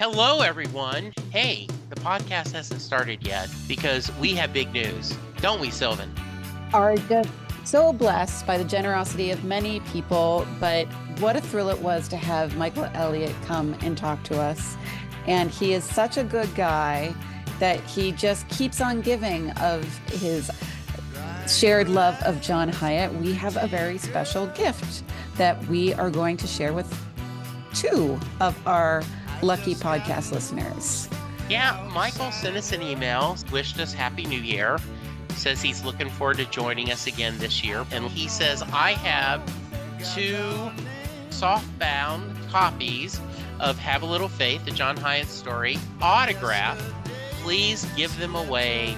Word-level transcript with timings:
Hello, 0.00 0.42
everyone. 0.42 1.12
Hey, 1.30 1.66
the 1.90 1.96
podcast 1.96 2.52
hasn't 2.52 2.80
started 2.80 3.26
yet 3.26 3.50
because 3.66 4.14
we 4.18 4.32
have 4.34 4.52
big 4.52 4.72
news, 4.72 5.12
don't 5.38 5.60
we, 5.60 5.70
Sylvan? 5.70 6.14
Are 6.72 6.94
just 6.94 7.28
so 7.64 7.92
blessed 7.92 8.46
by 8.46 8.58
the 8.58 8.64
generosity 8.64 9.32
of 9.32 9.42
many 9.42 9.80
people, 9.80 10.46
but 10.60 10.86
what 11.18 11.34
a 11.34 11.40
thrill 11.40 11.68
it 11.68 11.80
was 11.80 12.06
to 12.10 12.16
have 12.16 12.56
Michael 12.56 12.88
Elliott 12.94 13.34
come 13.44 13.74
and 13.80 13.98
talk 13.98 14.22
to 14.22 14.40
us. 14.40 14.76
And 15.26 15.50
he 15.50 15.72
is 15.72 15.82
such 15.82 16.16
a 16.16 16.22
good 16.22 16.54
guy 16.54 17.12
that 17.58 17.80
he 17.80 18.12
just 18.12 18.48
keeps 18.50 18.80
on 18.80 19.00
giving 19.00 19.50
of 19.58 19.82
his 20.10 20.48
shared 21.48 21.88
love 21.88 22.14
of 22.22 22.40
John 22.40 22.70
Hiatt. 22.70 23.12
We 23.20 23.32
have 23.32 23.56
a 23.56 23.66
very 23.66 23.98
special 23.98 24.46
gift 24.46 25.02
that 25.38 25.60
we 25.66 25.92
are 25.94 26.08
going 26.08 26.36
to 26.36 26.46
share 26.46 26.72
with 26.72 26.88
two 27.74 28.16
of 28.40 28.56
our 28.64 29.02
lucky 29.42 29.74
podcast 29.74 30.32
listeners. 30.32 31.08
Yeah, 31.48 31.88
Michael 31.94 32.30
sent 32.30 32.56
us 32.56 32.72
an 32.72 32.82
email, 32.82 33.36
wished 33.50 33.80
us 33.80 33.92
Happy 33.92 34.26
New 34.26 34.40
Year, 34.40 34.78
says 35.34 35.62
he's 35.62 35.84
looking 35.84 36.10
forward 36.10 36.36
to 36.38 36.44
joining 36.46 36.90
us 36.90 37.06
again 37.06 37.38
this 37.38 37.64
year. 37.64 37.86
And 37.90 38.04
he 38.06 38.28
says, 38.28 38.62
I 38.72 38.92
have 38.92 39.42
two 40.14 40.36
softbound 41.30 42.48
copies 42.50 43.20
of 43.60 43.78
Have 43.78 44.02
a 44.02 44.06
Little 44.06 44.28
Faith, 44.28 44.64
the 44.64 44.70
John 44.70 44.96
Hiatt 44.96 45.28
story, 45.28 45.78
autograph. 46.02 46.78
Please 47.42 47.86
give 47.96 48.16
them 48.18 48.34
away 48.34 48.96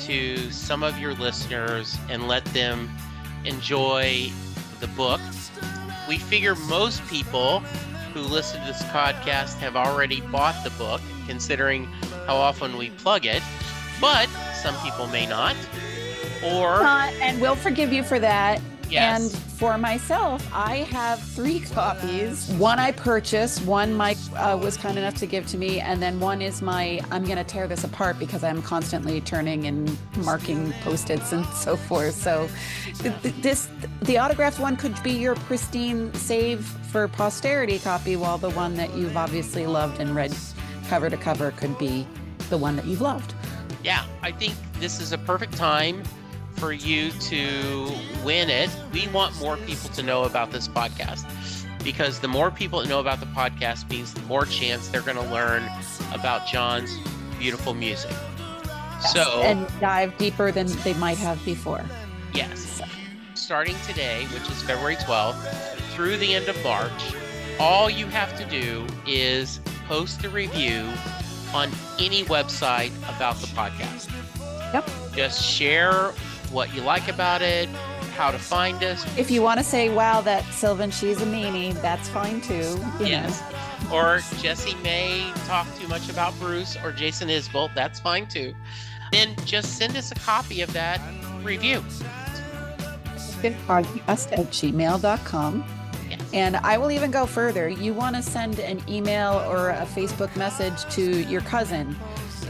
to 0.00 0.50
some 0.50 0.82
of 0.82 0.98
your 0.98 1.14
listeners 1.14 1.96
and 2.08 2.26
let 2.26 2.44
them 2.46 2.90
enjoy 3.44 4.30
the 4.80 4.86
book. 4.88 5.20
We 6.08 6.18
figure 6.18 6.54
most 6.54 7.06
people 7.06 7.62
who 8.12 8.20
listen 8.20 8.60
to 8.60 8.66
this 8.66 8.82
podcast 8.84 9.56
have 9.58 9.76
already 9.76 10.20
bought 10.20 10.62
the 10.64 10.70
book, 10.70 11.00
considering 11.26 11.84
how 12.26 12.36
often 12.36 12.76
we 12.76 12.90
plug 12.90 13.26
it, 13.26 13.42
but 14.00 14.28
some 14.62 14.74
people 14.84 15.06
may 15.08 15.26
not. 15.26 15.56
Or. 16.44 16.82
Uh, 16.82 17.10
and 17.20 17.40
we'll 17.40 17.56
forgive 17.56 17.92
you 17.92 18.02
for 18.02 18.18
that. 18.18 18.60
Yes. 18.92 19.32
And 19.32 19.42
for 19.52 19.78
myself, 19.78 20.46
I 20.52 20.76
have 20.90 21.18
three 21.18 21.60
copies. 21.72 22.50
One 22.52 22.78
I 22.78 22.92
purchased, 22.92 23.64
one 23.64 23.94
Mike 23.94 24.18
uh, 24.36 24.58
was 24.60 24.76
kind 24.76 24.98
enough 24.98 25.14
to 25.16 25.26
give 25.26 25.46
to 25.48 25.56
me, 25.56 25.80
and 25.80 26.02
then 26.02 26.20
one 26.20 26.42
is 26.42 26.60
my 26.60 27.00
I'm 27.10 27.24
going 27.24 27.38
to 27.38 27.44
tear 27.44 27.66
this 27.66 27.84
apart 27.84 28.18
because 28.18 28.44
I'm 28.44 28.60
constantly 28.60 29.22
turning 29.22 29.66
and 29.66 29.96
marking 30.18 30.72
post-its 30.84 31.32
and 31.32 31.46
so 31.54 31.74
forth. 31.76 32.14
So 32.14 32.48
th- 32.98 33.14
th- 33.22 33.34
this 33.36 33.70
the 34.02 34.18
autographed 34.18 34.58
one 34.58 34.76
could 34.76 35.00
be 35.02 35.12
your 35.12 35.36
pristine 35.36 36.12
save 36.12 36.64
for 36.64 37.08
posterity 37.08 37.78
copy, 37.78 38.16
while 38.16 38.36
the 38.36 38.50
one 38.50 38.74
that 38.76 38.94
you've 38.94 39.16
obviously 39.16 39.66
loved 39.66 40.00
and 40.00 40.14
read 40.14 40.34
cover 40.88 41.08
to 41.08 41.16
cover 41.16 41.52
could 41.52 41.78
be 41.78 42.06
the 42.50 42.58
one 42.58 42.76
that 42.76 42.84
you've 42.84 43.00
loved. 43.00 43.34
Yeah, 43.82 44.04
I 44.20 44.32
think 44.32 44.54
this 44.78 45.00
is 45.00 45.12
a 45.12 45.18
perfect 45.18 45.56
time 45.56 46.02
for 46.56 46.72
you 46.72 47.10
to 47.10 47.92
win 48.24 48.50
it. 48.50 48.70
We 48.92 49.08
want 49.08 49.38
more 49.40 49.56
people 49.58 49.90
to 49.90 50.02
know 50.02 50.24
about 50.24 50.50
this 50.50 50.68
podcast 50.68 51.24
because 51.82 52.20
the 52.20 52.28
more 52.28 52.50
people 52.50 52.80
that 52.80 52.88
know 52.88 53.00
about 53.00 53.20
the 53.20 53.26
podcast 53.26 53.88
means 53.90 54.14
the 54.14 54.22
more 54.22 54.44
chance 54.44 54.88
they're 54.88 55.02
going 55.02 55.16
to 55.16 55.30
learn 55.32 55.68
about 56.12 56.46
John's 56.46 56.96
beautiful 57.38 57.74
music. 57.74 58.12
Yes, 58.12 59.12
So, 59.12 59.42
and 59.42 59.66
dive 59.80 60.16
deeper 60.18 60.52
than 60.52 60.66
they 60.84 60.94
might 60.94 61.18
have 61.18 61.44
before. 61.44 61.84
yes, 62.32 62.80
starting 63.34 63.74
today, 63.86 64.24
which 64.32 64.48
is 64.48 64.62
February 64.62 64.94
12th, 64.96 65.42
through 65.94 66.16
the 66.18 66.34
end 66.34 66.48
of 66.48 66.62
March, 66.62 67.14
all 67.58 67.90
you 67.90 68.06
have 68.06 68.36
to 68.38 68.46
do 68.46 68.86
is 69.06 69.58
post 69.88 70.22
a 70.24 70.28
review 70.30 70.88
on 71.52 71.68
any 71.98 72.22
website 72.24 72.92
about 73.14 73.36
the 73.36 73.48
podcast. 73.48 74.08
Yep. 74.72 74.88
Just 75.14 75.42
share 75.44 76.12
what 76.52 76.74
you 76.74 76.82
like 76.82 77.08
about 77.08 77.42
it, 77.42 77.68
how 78.16 78.30
to 78.30 78.38
find 78.38 78.82
us. 78.84 79.04
If 79.18 79.30
you 79.30 79.42
want 79.42 79.58
to 79.58 79.64
say, 79.64 79.88
wow, 79.88 80.20
that 80.20 80.44
Sylvan, 80.52 80.90
she's 80.90 81.20
a 81.20 81.26
meanie, 81.26 81.80
that's 81.80 82.08
fine 82.08 82.40
too. 82.40 82.78
Yes. 83.00 83.42
Or 83.92 84.20
Jesse 84.40 84.74
may 84.76 85.30
talk 85.46 85.66
too 85.78 85.88
much 85.88 86.08
about 86.08 86.38
Bruce 86.38 86.76
or 86.84 86.92
Jason 86.92 87.28
Isbell, 87.28 87.74
that's 87.74 88.00
fine 88.00 88.26
too. 88.28 88.54
Then 89.12 89.34
just 89.44 89.76
send 89.76 89.96
us 89.96 90.12
a 90.12 90.14
copy 90.14 90.62
of 90.62 90.72
that 90.72 91.00
review. 91.42 91.80
podcast 93.66 94.32
at 94.32 94.46
gmail.com. 94.50 95.64
Yes. 96.08 96.20
And 96.32 96.56
I 96.56 96.78
will 96.78 96.90
even 96.90 97.10
go 97.10 97.26
further. 97.26 97.68
You 97.68 97.92
want 97.92 98.16
to 98.16 98.22
send 98.22 98.58
an 98.60 98.82
email 98.88 99.44
or 99.48 99.70
a 99.70 99.86
Facebook 99.86 100.34
message 100.36 100.84
to 100.94 101.22
your 101.24 101.40
cousin, 101.42 101.96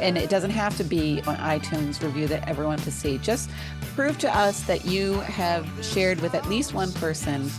and 0.01 0.17
it 0.19 0.31
doesn't 0.31 0.51
have 0.51 0.77
to 0.77 0.85
be 0.85 1.19
an 1.21 1.37
iTunes 1.37 2.03
review 2.03 2.27
that 2.29 2.49
everyone 2.49 2.79
to 2.79 2.91
see. 2.91 3.19
Just 3.19 3.51
prove 3.95 4.19
to 4.19 4.37
us 4.37 4.63
that 4.63 4.85
you 4.85 5.21
have 5.21 5.67
shared 5.83 6.21
with 6.21 6.35
at 6.35 6.49
least 6.49 6.75
one 6.75 6.93
person 6.93 7.51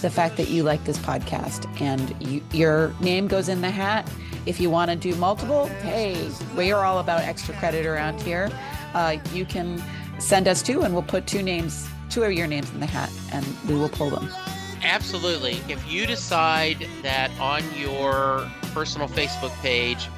the 0.00 0.10
fact 0.10 0.36
that 0.36 0.48
you 0.48 0.62
like 0.62 0.84
this 0.84 0.98
podcast, 0.98 1.68
and 1.80 2.14
you, 2.20 2.42
your 2.52 2.94
name 3.00 3.28
goes 3.28 3.48
in 3.48 3.60
the 3.60 3.70
hat. 3.70 4.10
If 4.46 4.60
you 4.60 4.70
want 4.70 4.90
to 4.90 4.96
do 4.96 5.14
multiple, 5.16 5.66
hey, 5.66 6.30
we 6.56 6.72
are 6.72 6.84
all 6.84 6.98
about 6.98 7.20
extra 7.20 7.54
credit 7.56 7.86
around 7.86 8.20
here. 8.20 8.50
Uh, 8.94 9.18
you 9.32 9.44
can 9.44 9.82
send 10.18 10.48
us 10.48 10.62
two, 10.62 10.82
and 10.82 10.92
we'll 10.94 11.02
put 11.02 11.26
two 11.26 11.42
names, 11.42 11.88
two 12.10 12.22
of 12.24 12.32
your 12.32 12.46
names 12.46 12.70
in 12.70 12.80
the 12.80 12.86
hat, 12.86 13.10
and 13.32 13.46
we 13.68 13.74
will 13.74 13.88
pull 13.88 14.10
them. 14.10 14.28
Absolutely. 14.82 15.60
If 15.68 15.90
you 15.90 16.06
decide 16.06 16.88
that 17.02 17.30
on 17.38 17.62
your 17.78 18.50
personal 18.72 19.06
Facebook 19.06 19.52
page, 19.62 20.08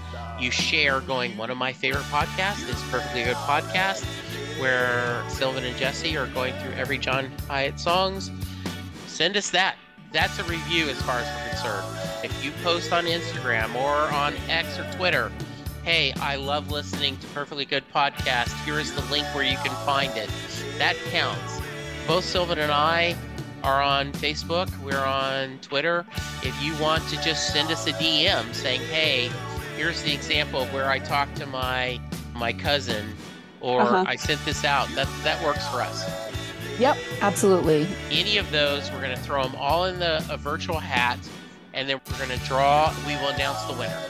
you 0.41 0.51
share 0.51 1.01
going, 1.01 1.37
one 1.37 1.51
of 1.51 1.57
my 1.57 1.73
favorite 1.73 2.05
podcasts 2.05 2.69
is 2.69 2.81
Perfectly 2.91 3.25
Good 3.25 3.37
Podcast, 3.37 4.05
where 4.61 5.23
Sylvan 5.29 5.65
and 5.65 5.77
Jesse 5.77 6.17
are 6.17 6.27
going 6.29 6.55
through 6.55 6.73
every 6.73 6.99
John 6.99 7.31
Hiatt 7.49 7.79
songs, 7.79 8.31
send 9.07 9.37
us 9.37 9.51
that. 9.51 9.77
That's 10.13 10.39
a 10.39 10.45
review 10.45 10.89
as 10.89 11.01
far 11.03 11.19
as 11.19 11.27
we're 11.27 11.49
concerned. 11.51 11.87
If 12.23 12.45
you 12.45 12.53
post 12.63 12.93
on 12.93 13.05
Instagram 13.05 13.75
or 13.75 14.13
on 14.15 14.35
X 14.49 14.79
or 14.79 14.91
Twitter, 14.97 15.31
hey, 15.83 16.13
I 16.21 16.37
love 16.37 16.71
listening 16.71 17.17
to 17.19 17.27
Perfectly 17.29 17.65
Good 17.65 17.85
Podcast, 17.93 18.53
here 18.65 18.79
is 18.79 18.95
the 18.95 19.03
link 19.13 19.27
where 19.35 19.45
you 19.45 19.57
can 19.57 19.75
find 19.85 20.17
it. 20.17 20.31
That 20.79 20.97
counts. 21.11 21.61
Both 22.07 22.25
Sylvan 22.25 22.59
and 22.59 22.73
I 22.73 23.17
are 23.63 23.83
on 23.83 24.13
Facebook, 24.13 24.71
we're 24.83 25.05
on 25.05 25.59
Twitter. 25.63 26.05
If 26.43 26.61
you 26.63 26.77
want 26.77 27.07
to 27.09 27.21
just 27.23 27.53
send 27.53 27.71
us 27.71 27.87
a 27.87 27.93
DM 27.93 28.53
saying, 28.55 28.81
"Hey, 28.83 29.31
here's 29.77 30.03
the 30.03 30.13
example 30.13 30.63
of 30.63 30.73
where 30.73 30.91
I 30.91 30.99
talked 30.99 31.37
to 31.37 31.47
my 31.47 32.01
my 32.35 32.53
cousin," 32.53 33.15
or 33.61 33.83
Uh-huh. 33.83 34.05
"I 34.07 34.17
sent 34.17 34.45
this 34.45 34.65
out," 34.65 34.89
that 34.95 35.09
that 35.23 35.43
works 35.45 35.67
for 35.69 35.81
us. 35.83 36.05
Yep, 36.79 36.97
absolutely. 37.21 37.87
Any 38.11 38.37
of 38.39 38.51
those, 38.51 38.91
we're 38.91 39.01
going 39.01 39.15
to 39.17 39.23
throw 39.23 39.45
them 39.45 39.55
all 39.57 39.85
in 39.85 40.01
the 40.01 40.25
a 40.29 40.37
virtual 40.37 40.81
hat, 40.81 41.19
and 41.73 41.89
then 41.89 42.01
we're 42.11 42.27
going 42.27 42.37
to 42.37 42.45
draw. 42.47 42.93
We 43.07 43.15
will 43.17 43.29
announce 43.29 43.63
the 43.65 43.75
winner, 43.75 44.01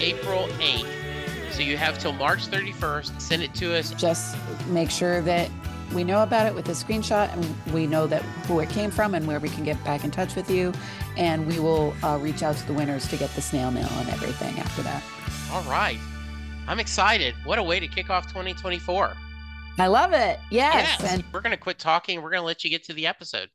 April 0.00 0.48
8th. 0.58 0.88
So 1.52 1.62
you 1.62 1.76
have 1.76 1.98
till 1.98 2.12
March 2.12 2.46
31st. 2.48 3.20
Send 3.20 3.42
it 3.42 3.54
to 3.56 3.76
us. 3.76 3.90
Just 3.90 4.36
make 4.68 4.90
sure 4.90 5.20
that 5.22 5.48
we 5.92 6.04
know 6.04 6.22
about 6.22 6.46
it 6.46 6.54
with 6.54 6.68
a 6.68 6.72
screenshot 6.72 7.32
and 7.32 7.72
we 7.72 7.86
know 7.86 8.06
that 8.06 8.22
who 8.46 8.60
it 8.60 8.68
came 8.70 8.90
from 8.90 9.14
and 9.14 9.26
where 9.26 9.40
we 9.40 9.48
can 9.48 9.64
get 9.64 9.82
back 9.84 10.04
in 10.04 10.10
touch 10.10 10.36
with 10.36 10.50
you. 10.50 10.72
And 11.16 11.46
we 11.46 11.58
will 11.58 11.94
uh, 12.02 12.18
reach 12.20 12.42
out 12.42 12.56
to 12.56 12.66
the 12.66 12.72
winners 12.72 13.08
to 13.08 13.16
get 13.16 13.30
the 13.30 13.42
snail 13.42 13.70
mail 13.70 13.88
and 13.92 14.08
everything 14.10 14.58
after 14.58 14.82
that. 14.82 15.02
All 15.52 15.62
right. 15.62 15.98
I'm 16.68 16.78
excited. 16.78 17.34
What 17.44 17.58
a 17.58 17.62
way 17.62 17.80
to 17.80 17.88
kick 17.88 18.10
off 18.10 18.28
2024. 18.28 19.12
I 19.78 19.86
love 19.86 20.12
it. 20.12 20.38
Yes. 20.50 21.00
yes. 21.00 21.12
And 21.12 21.24
we're 21.32 21.40
going 21.40 21.50
to 21.52 21.56
quit 21.56 21.78
talking. 21.78 22.22
We're 22.22 22.30
going 22.30 22.42
to 22.42 22.46
let 22.46 22.62
you 22.64 22.70
get 22.70 22.84
to 22.84 22.92
the 22.92 23.06
episode. 23.06 23.48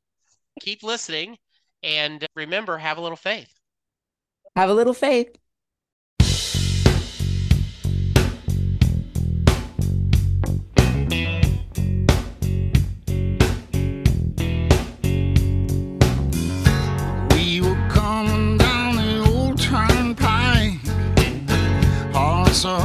Keep 0.59 0.83
listening 0.83 1.37
and 1.83 2.25
remember, 2.35 2.77
have 2.77 2.97
a 2.97 3.01
little 3.01 3.15
faith. 3.15 3.53
Have 4.55 4.69
a 4.69 4.73
little 4.73 4.93
faith. 4.93 5.35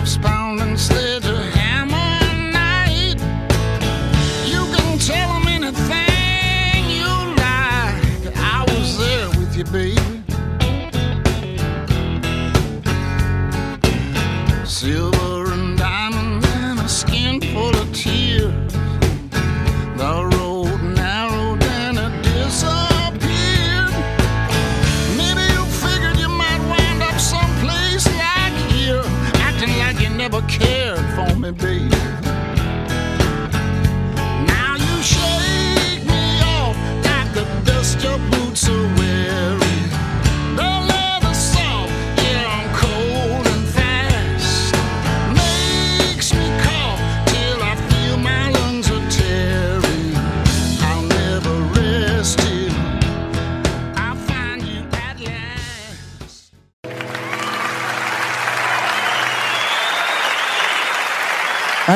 Horse 0.00 0.16
ups 0.16 0.24
pounding 0.24 0.76
sledgehammer 0.76 1.09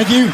Thank 0.06 0.16
you. 0.16 0.30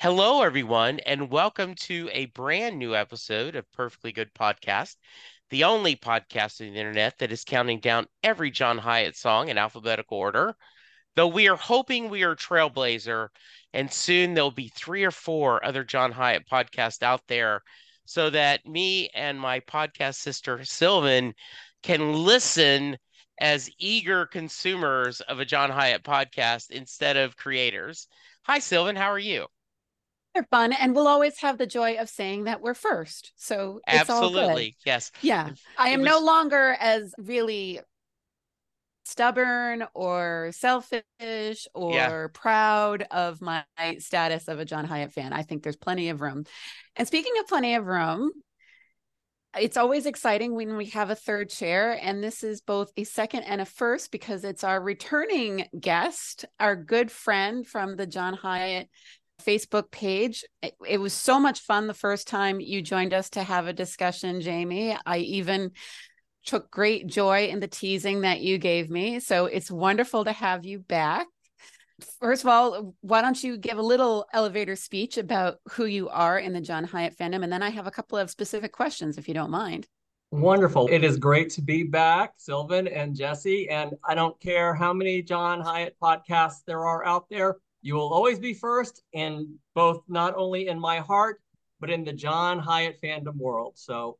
Hello, 0.00 0.40
everyone, 0.40 1.00
and 1.00 1.30
welcome 1.30 1.74
to 1.74 2.08
a 2.12 2.26
brand 2.26 2.78
new 2.78 2.94
episode 2.94 3.54
of 3.54 3.70
Perfectly 3.72 4.12
Good 4.12 4.32
Podcast, 4.32 4.96
the 5.50 5.64
only 5.64 5.94
podcast 5.94 6.62
on 6.62 6.72
the 6.72 6.80
internet 6.80 7.18
that 7.18 7.32
is 7.32 7.44
counting 7.44 7.80
down 7.80 8.06
every 8.22 8.50
John 8.50 8.78
Hiatt 8.78 9.14
song 9.14 9.50
in 9.50 9.58
alphabetical 9.58 10.16
order. 10.16 10.54
Though 11.16 11.28
we 11.28 11.48
are 11.48 11.56
hoping 11.56 12.08
we 12.08 12.22
are 12.22 12.34
trailblazer, 12.34 13.28
and 13.74 13.92
soon 13.92 14.32
there'll 14.32 14.50
be 14.50 14.72
three 14.74 15.04
or 15.04 15.10
four 15.10 15.62
other 15.62 15.84
John 15.84 16.12
Hiatt 16.12 16.48
podcasts 16.50 17.02
out 17.02 17.20
there 17.28 17.60
so 18.06 18.30
that 18.30 18.64
me 18.64 19.10
and 19.12 19.38
my 19.38 19.60
podcast 19.60 20.14
sister 20.14 20.64
Sylvan 20.64 21.34
can 21.82 22.14
listen 22.14 22.96
as 23.40 23.70
eager 23.78 24.26
consumers 24.26 25.20
of 25.20 25.40
a 25.40 25.44
John 25.44 25.70
Hiatt 25.70 26.02
podcast 26.02 26.70
instead 26.70 27.16
of 27.16 27.36
creators. 27.36 28.08
Hi, 28.42 28.58
Sylvan. 28.58 28.96
How 28.96 29.10
are 29.10 29.18
you? 29.18 29.46
They're 30.34 30.46
fun. 30.50 30.72
And 30.72 30.94
we'll 30.94 31.08
always 31.08 31.38
have 31.40 31.58
the 31.58 31.66
joy 31.66 31.96
of 31.96 32.08
saying 32.08 32.44
that 32.44 32.60
we're 32.60 32.74
first. 32.74 33.32
So 33.36 33.80
it's 33.86 34.10
all 34.10 34.30
good. 34.30 34.38
Absolutely. 34.38 34.76
Yes. 34.84 35.10
Yeah. 35.22 35.50
I 35.78 35.90
am 35.90 36.02
no 36.02 36.20
longer 36.20 36.76
as 36.78 37.14
really 37.18 37.80
stubborn 39.06 39.86
or 39.94 40.50
selfish 40.52 41.66
or 41.74 42.30
proud 42.34 43.06
of 43.10 43.40
my 43.40 43.64
status 43.98 44.48
of 44.48 44.58
a 44.58 44.64
John 44.64 44.86
Hiatt 44.86 45.12
fan. 45.12 45.32
I 45.32 45.42
think 45.42 45.62
there's 45.62 45.76
plenty 45.76 46.08
of 46.08 46.20
room. 46.20 46.44
And 46.96 47.06
speaking 47.06 47.32
of 47.40 47.46
plenty 47.46 47.76
of 47.76 47.86
room, 47.86 48.32
it's 49.58 49.76
always 49.76 50.06
exciting 50.06 50.54
when 50.54 50.76
we 50.76 50.86
have 50.86 51.10
a 51.10 51.14
third 51.14 51.50
chair. 51.50 51.98
And 52.00 52.22
this 52.22 52.42
is 52.42 52.60
both 52.60 52.90
a 52.96 53.04
second 53.04 53.42
and 53.44 53.60
a 53.60 53.64
first 53.64 54.10
because 54.10 54.44
it's 54.44 54.64
our 54.64 54.80
returning 54.80 55.66
guest, 55.78 56.44
our 56.60 56.76
good 56.76 57.10
friend 57.10 57.66
from 57.66 57.96
the 57.96 58.06
John 58.06 58.34
Hiatt 58.34 58.88
Facebook 59.44 59.90
page. 59.90 60.44
It, 60.62 60.74
it 60.86 60.98
was 60.98 61.12
so 61.12 61.38
much 61.38 61.60
fun 61.60 61.86
the 61.86 61.94
first 61.94 62.28
time 62.28 62.60
you 62.60 62.82
joined 62.82 63.14
us 63.14 63.30
to 63.30 63.42
have 63.42 63.66
a 63.66 63.72
discussion, 63.72 64.40
Jamey. 64.40 64.98
I 65.04 65.18
even 65.18 65.72
took 66.44 66.70
great 66.70 67.06
joy 67.06 67.46
in 67.46 67.60
the 67.60 67.68
teasing 67.68 68.20
that 68.22 68.40
you 68.40 68.58
gave 68.58 68.88
me. 68.88 69.20
So 69.20 69.46
it's 69.46 69.70
wonderful 69.70 70.24
to 70.24 70.32
have 70.32 70.64
you 70.64 70.78
back. 70.78 71.26
First 72.20 72.44
of 72.44 72.48
all, 72.48 72.94
why 73.00 73.22
don't 73.22 73.42
you 73.42 73.56
give 73.56 73.78
a 73.78 73.82
little 73.82 74.26
elevator 74.32 74.76
speech 74.76 75.16
about 75.16 75.58
who 75.70 75.86
you 75.86 76.08
are 76.10 76.38
in 76.38 76.52
the 76.52 76.60
John 76.60 76.84
Hiatt 76.84 77.16
fandom? 77.16 77.42
And 77.42 77.50
then 77.52 77.62
I 77.62 77.70
have 77.70 77.86
a 77.86 77.90
couple 77.90 78.18
of 78.18 78.30
specific 78.30 78.72
questions, 78.72 79.16
if 79.16 79.28
you 79.28 79.34
don't 79.34 79.50
mind. 79.50 79.86
Wonderful. 80.30 80.88
It 80.88 81.04
is 81.04 81.16
great 81.16 81.48
to 81.50 81.62
be 81.62 81.84
back, 81.84 82.34
Sylvan 82.36 82.86
and 82.88 83.14
Jesse. 83.16 83.68
And 83.70 83.94
I 84.04 84.14
don't 84.14 84.38
care 84.40 84.74
how 84.74 84.92
many 84.92 85.22
John 85.22 85.60
Hiatt 85.60 85.96
podcasts 86.02 86.64
there 86.66 86.84
are 86.84 87.06
out 87.06 87.26
there. 87.30 87.56
You 87.80 87.94
will 87.94 88.12
always 88.12 88.38
be 88.38 88.52
first 88.52 89.02
in 89.12 89.54
both, 89.74 90.02
not 90.08 90.34
only 90.36 90.68
in 90.68 90.78
my 90.78 90.98
heart, 90.98 91.40
but 91.80 91.88
in 91.90 92.04
the 92.04 92.12
John 92.12 92.58
Hiatt 92.58 93.00
fandom 93.00 93.36
world. 93.36 93.74
So 93.76 94.18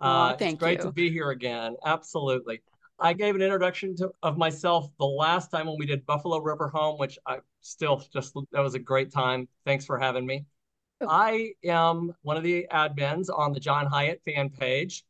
uh, 0.00 0.32
Oh, 0.32 0.36
thank 0.36 0.54
it's 0.54 0.60
great 0.60 0.78
you. 0.78 0.84
to 0.86 0.92
be 0.92 1.10
here 1.10 1.30
again. 1.30 1.76
Absolutely. 1.84 2.62
I 3.02 3.12
gave 3.14 3.34
an 3.34 3.42
introduction 3.42 3.96
to, 3.96 4.12
of 4.22 4.38
myself 4.38 4.88
the 5.00 5.04
last 5.04 5.50
time 5.50 5.66
when 5.66 5.76
we 5.76 5.86
did 5.86 6.06
Buffalo 6.06 6.38
River 6.38 6.68
Home, 6.68 6.98
which 6.98 7.18
I 7.26 7.38
still 7.60 8.02
just, 8.12 8.32
that 8.52 8.60
was 8.60 8.74
a 8.74 8.78
great 8.78 9.12
time. 9.12 9.48
Thanks 9.66 9.84
for 9.84 9.98
having 9.98 10.24
me. 10.24 10.46
Oh. 11.00 11.08
I 11.10 11.50
am 11.64 12.14
one 12.22 12.36
of 12.36 12.44
the 12.44 12.64
admins 12.70 13.26
on 13.28 13.52
the 13.52 13.58
John 13.58 13.86
Hiatt 13.86 14.22
fan 14.24 14.50
page 14.50 15.04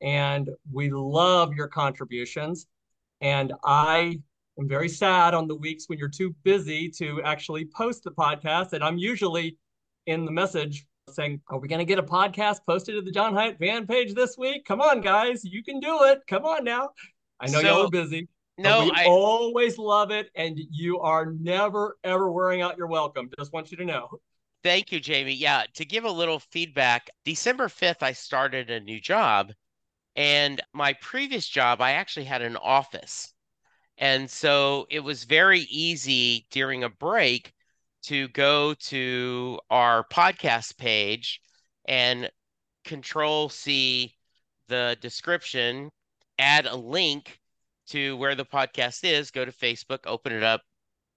and 0.00 0.50
we 0.72 0.90
love 0.90 1.54
your 1.54 1.68
contributions. 1.68 2.66
And 3.20 3.52
I 3.64 4.20
am 4.58 4.68
very 4.68 4.88
sad 4.88 5.32
on 5.32 5.46
the 5.46 5.54
weeks 5.54 5.88
when 5.88 5.96
you're 5.96 6.08
too 6.08 6.34
busy 6.42 6.88
to 6.98 7.22
actually 7.22 7.66
post 7.66 8.02
the 8.02 8.10
podcast. 8.10 8.72
And 8.72 8.82
I'm 8.82 8.98
usually 8.98 9.56
in 10.06 10.24
the 10.24 10.32
message 10.32 10.86
saying, 11.08 11.40
Are 11.48 11.58
we 11.60 11.68
going 11.68 11.78
to 11.78 11.84
get 11.84 12.00
a 12.00 12.02
podcast 12.02 12.58
posted 12.66 12.96
to 12.96 13.02
the 13.02 13.12
John 13.12 13.32
Hiatt 13.32 13.58
fan 13.58 13.86
page 13.86 14.14
this 14.14 14.36
week? 14.36 14.64
Come 14.64 14.80
on, 14.80 15.00
guys, 15.00 15.44
you 15.44 15.62
can 15.62 15.78
do 15.78 16.02
it. 16.02 16.20
Come 16.28 16.44
on 16.44 16.64
now. 16.64 16.90
I 17.40 17.48
know 17.48 17.60
y'all 17.60 17.86
are 17.86 17.90
busy. 17.90 18.28
No, 18.56 18.84
we 18.84 18.92
I 18.92 19.04
always 19.06 19.78
love 19.78 20.10
it. 20.10 20.30
And 20.34 20.58
you 20.70 20.98
are 21.00 21.26
never, 21.26 21.96
ever 22.02 22.30
wearing 22.30 22.60
out 22.60 22.76
your 22.76 22.88
welcome. 22.88 23.30
Just 23.38 23.52
want 23.52 23.70
you 23.70 23.76
to 23.76 23.84
know. 23.84 24.08
thank 24.64 24.90
you, 24.90 25.00
Jamey. 25.00 25.38
Yeah, 25.38 25.64
to 25.74 25.84
give 25.84 26.04
a 26.04 26.10
little 26.10 26.40
feedback, 26.40 27.08
December 27.24 27.68
5th, 27.68 28.02
I 28.02 28.12
started 28.12 28.70
a 28.70 28.80
new 28.80 29.00
job. 29.00 29.52
And 30.16 30.60
my 30.74 30.94
previous 30.94 31.46
job, 31.46 31.80
I 31.80 31.92
actually 31.92 32.24
had 32.24 32.42
an 32.42 32.56
office. 32.56 33.32
And 33.98 34.28
so 34.28 34.86
it 34.90 35.00
was 35.00 35.24
very 35.24 35.60
easy 35.60 36.46
during 36.50 36.82
a 36.84 36.88
break 36.88 37.52
to 38.04 38.28
go 38.28 38.74
to 38.74 39.60
our 39.70 40.04
podcast 40.12 40.76
page 40.76 41.40
and 41.86 42.30
control 42.84 43.48
C 43.48 44.14
the 44.68 44.96
description, 45.00 45.90
add 46.38 46.66
a 46.66 46.76
link 46.76 47.38
to 47.88 48.16
where 48.16 48.34
the 48.34 48.44
podcast 48.44 49.04
is, 49.04 49.30
go 49.30 49.44
to 49.44 49.52
Facebook, 49.52 50.00
open 50.06 50.32
it 50.32 50.42
up, 50.42 50.62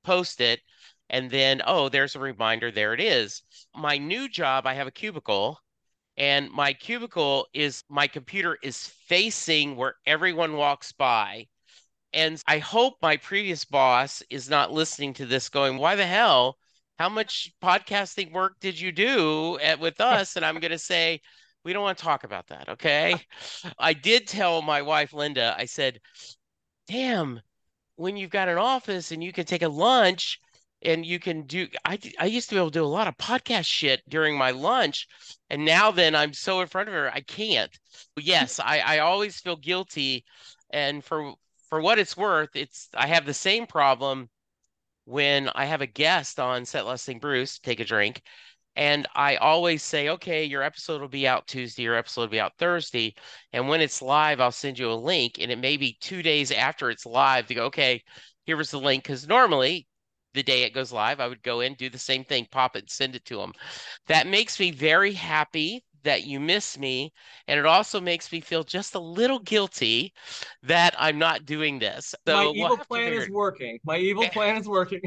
post 0.04 0.42
it, 0.42 0.62
and 1.10 1.30
then, 1.30 1.62
oh, 1.68 1.90
there's 1.90 2.16
a 2.16 2.20
reminder. 2.20 2.72
There 2.72 2.94
it 2.94 3.02
is. 3.02 3.44
My 3.76 3.98
new 3.98 4.30
job, 4.30 4.66
I 4.66 4.74
have 4.74 4.88
a 4.88 4.92
cubicle, 4.92 5.60
and 6.16 6.50
my 6.52 6.74
cubicle 6.74 7.48
is 7.54 7.84
my 7.90 8.08
computer 8.08 8.58
is 8.64 8.88
facing 8.88 9.76
where 9.76 9.96
everyone 10.06 10.56
walks 10.56 10.94
by. 10.94 11.48
And 12.14 12.42
I 12.48 12.60
hope 12.60 12.96
my 13.02 13.18
previous 13.18 13.66
boss 13.66 14.24
is 14.30 14.50
not 14.50 14.72
listening 14.72 15.14
to 15.16 15.26
this 15.26 15.50
going, 15.50 15.78
why 15.78 15.96
the 15.96 16.06
hell? 16.06 16.58
How 17.00 17.10
much 17.10 17.52
podcasting 17.64 18.32
work 18.32 18.56
did 18.60 18.80
you 18.80 18.92
do 18.92 19.58
at, 19.60 19.80
with 19.80 20.00
us? 20.00 20.36
And 20.36 20.46
I'm 20.46 20.60
going 20.60 20.72
to 20.72 20.78
say, 20.78 21.22
we 21.64 21.74
don't 21.74 21.84
want 21.84 21.98
to 21.98 22.04
talk 22.04 22.24
about 22.24 22.48
that. 22.48 22.70
Okay. 22.70 23.16
I 23.80 23.94
did 23.94 24.28
tell 24.28 24.62
my 24.62 24.82
wife, 24.82 25.14
Linda, 25.14 25.56
I 25.58 25.66
said, 25.66 26.00
damn, 26.88 27.42
when 27.96 28.18
you've 28.18 28.32
got 28.32 28.50
an 28.50 28.58
office 28.58 29.12
and 29.12 29.24
you 29.24 29.32
can 29.32 29.46
take 29.46 29.62
a 29.62 29.70
lunch, 29.70 30.40
and 30.84 31.06
you 31.06 31.20
can 31.20 31.44
do 31.44 31.68
I 31.86 32.00
I 32.20 32.26
used 32.26 32.50
to 32.50 32.56
be 32.56 32.60
able 32.60 32.72
to 32.72 32.80
do 32.80 32.84
a 32.84 32.88
lot 32.88 33.08
of 33.08 33.18
podcast 33.18 33.66
shit 33.66 34.02
during 34.10 34.38
my 34.38 34.52
lunch 34.52 35.08
and 35.50 35.64
now 35.64 35.92
then 35.92 36.16
I'm 36.16 36.34
so 36.34 36.62
in 36.62 36.68
front 36.68 36.90
of 36.90 36.96
her 36.96 37.12
I 37.14 37.22
can't. 37.22 37.72
But 38.16 38.24
Yes, 38.32 38.60
I 38.60 38.80
I 38.80 39.00
always 39.00 39.40
feel 39.40 39.56
guilty 39.56 40.26
and 40.72 41.04
for 41.04 41.34
for 41.70 41.82
what 41.82 42.00
it's 42.00 42.18
worth, 42.18 42.50
it's 42.56 42.90
I 42.96 43.08
have 43.08 43.26
the 43.26 43.34
same 43.34 43.66
problem 43.66 44.30
when 45.06 45.50
I 45.56 45.66
have 45.66 45.82
a 45.82 45.88
guest 45.88 46.40
on 46.40 46.66
Set 46.66 46.86
Listing 46.86 47.20
Bruce, 47.20 47.60
take 47.60 47.80
a 47.80 47.86
drink, 47.86 48.22
and 48.76 49.08
I 49.16 49.36
always 49.36 49.84
say, 49.84 50.10
okay, 50.10 50.46
your 50.46 50.64
episode 50.64 51.02
will 51.02 51.10
be 51.10 51.28
out 51.28 51.48
Tuesday, 51.48 51.84
your 51.84 51.96
episode 51.96 52.22
will 52.22 52.28
be 52.30 52.40
out 52.40 52.58
Thursday. 52.58 53.16
And 53.52 53.68
when 53.68 53.82
it's 53.82 54.02
live, 54.02 54.40
I'll 54.40 54.52
send 54.52 54.80
you 54.80 54.92
a 54.92 54.94
link. 54.94 55.40
And 55.40 55.52
it 55.52 55.60
may 55.60 55.78
be 55.78 55.98
two 56.00 56.24
days 56.24 56.52
after 56.52 56.90
it's 56.90 57.06
live 57.06 57.48
to 57.48 57.54
go, 57.54 57.66
okay, 57.66 58.02
here 58.46 58.58
was 58.58 58.72
the 58.72 58.80
link. 58.80 59.04
Because 59.04 59.28
normally 59.28 59.88
the 60.34 60.44
day 60.44 60.64
it 60.64 60.74
goes 60.74 60.94
live, 60.94 61.20
I 61.20 61.28
would 61.28 61.44
go 61.44 61.60
in, 61.60 61.74
do 61.74 61.90
the 61.90 61.98
same 61.98 62.24
thing, 62.24 62.48
pop 62.50 62.78
it, 62.78 62.90
send 62.90 63.16
it 63.16 63.26
to 63.26 63.38
them. 63.38 63.52
That 64.08 64.28
makes 64.28 64.60
me 64.60 64.72
very 64.72 65.14
happy 65.14 65.84
that 66.04 66.26
you 66.26 66.40
miss 66.40 66.78
me. 66.78 67.12
And 67.48 67.60
it 67.60 67.66
also 67.66 68.00
makes 68.02 68.32
me 68.32 68.42
feel 68.42 68.64
just 68.64 68.96
a 68.96 69.00
little 69.00 69.40
guilty 69.40 70.14
that 70.64 70.96
I'm 70.98 71.18
not 71.18 71.46
doing 71.46 71.80
this. 71.80 72.14
So 72.28 72.36
My 72.36 72.44
we'll 72.44 72.56
evil 72.56 72.78
plan 72.78 73.14
is 73.14 73.30
working. 73.30 73.80
My 73.84 73.98
evil 73.98 74.26
plan 74.30 74.58
is 74.58 74.68
working. 74.68 75.02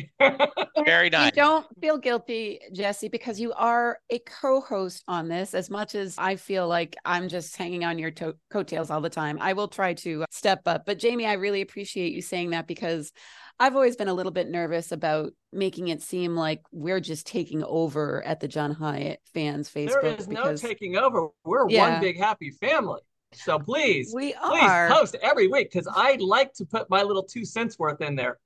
very 0.85 1.07
You 1.07 1.11
nice. 1.11 1.33
don't 1.35 1.67
feel 1.81 1.99
guilty, 1.99 2.61
Jesse, 2.73 3.09
because 3.09 3.39
you 3.41 3.53
are 3.53 3.99
a 4.11 4.19
co-host 4.21 5.05
on 5.09 5.29
this. 5.29 5.55
As 5.55 5.71
much 5.71 5.95
as 5.95 6.17
I 6.19 6.37
feel 6.37 6.67
like 6.69 6.97
I'm 7.05 7.29
just 7.29 7.57
hanging 7.57 7.85
on 7.85 7.99
your 7.99 8.11
to- 8.13 8.37
coattails 8.51 8.91
all 8.91 9.01
the 9.01 9.11
time, 9.11 9.39
I 9.41 9.53
will 9.53 9.69
try 9.69 9.95
to 9.95 10.23
uh, 10.23 10.27
step 10.31 10.63
up. 10.67 10.85
But 10.85 10.99
Jamey, 10.99 11.27
I 11.27 11.35
really 11.35 11.63
appreciate 11.63 12.13
you 12.13 12.23
saying 12.23 12.51
that 12.51 12.67
because 12.67 13.13
I've 13.61 13.75
always 13.77 13.97
been 13.97 14.09
a 14.09 14.15
little 14.15 14.33
bit 14.33 14.49
nervous 14.51 14.91
about 14.91 15.33
making 15.53 15.89
it 15.89 16.03
seem 16.03 16.35
like 16.35 16.63
we're 16.73 17.01
just 17.01 17.27
taking 17.27 17.63
over 17.63 18.23
at 18.25 18.41
the 18.41 18.49
John 18.49 18.75
Hiatt 18.75 19.19
fans 19.33 19.71
Facebook. 19.71 20.03
there 20.03 20.15
is 20.15 20.29
no 20.29 20.43
because 20.43 20.61
taking 20.61 20.97
over. 20.97 21.29
We're 21.45 21.69
Yeah. 21.71 21.93
one 21.93 22.01
big 22.01 22.19
happy 22.19 22.51
family. 22.51 23.01
So 23.33 23.59
please, 23.59 24.13
we 24.15 24.33
please 24.33 24.71
post 24.93 25.17
every 25.23 25.49
week 25.49 25.71
because 25.73 25.89
I 25.93 26.17
like 26.21 26.53
to 26.55 26.65
put 26.65 26.89
my 26.89 27.03
little 27.03 27.23
two 27.25 27.45
cents 27.45 27.79
worth 27.79 28.01
in 28.01 28.15
there, 28.15 28.39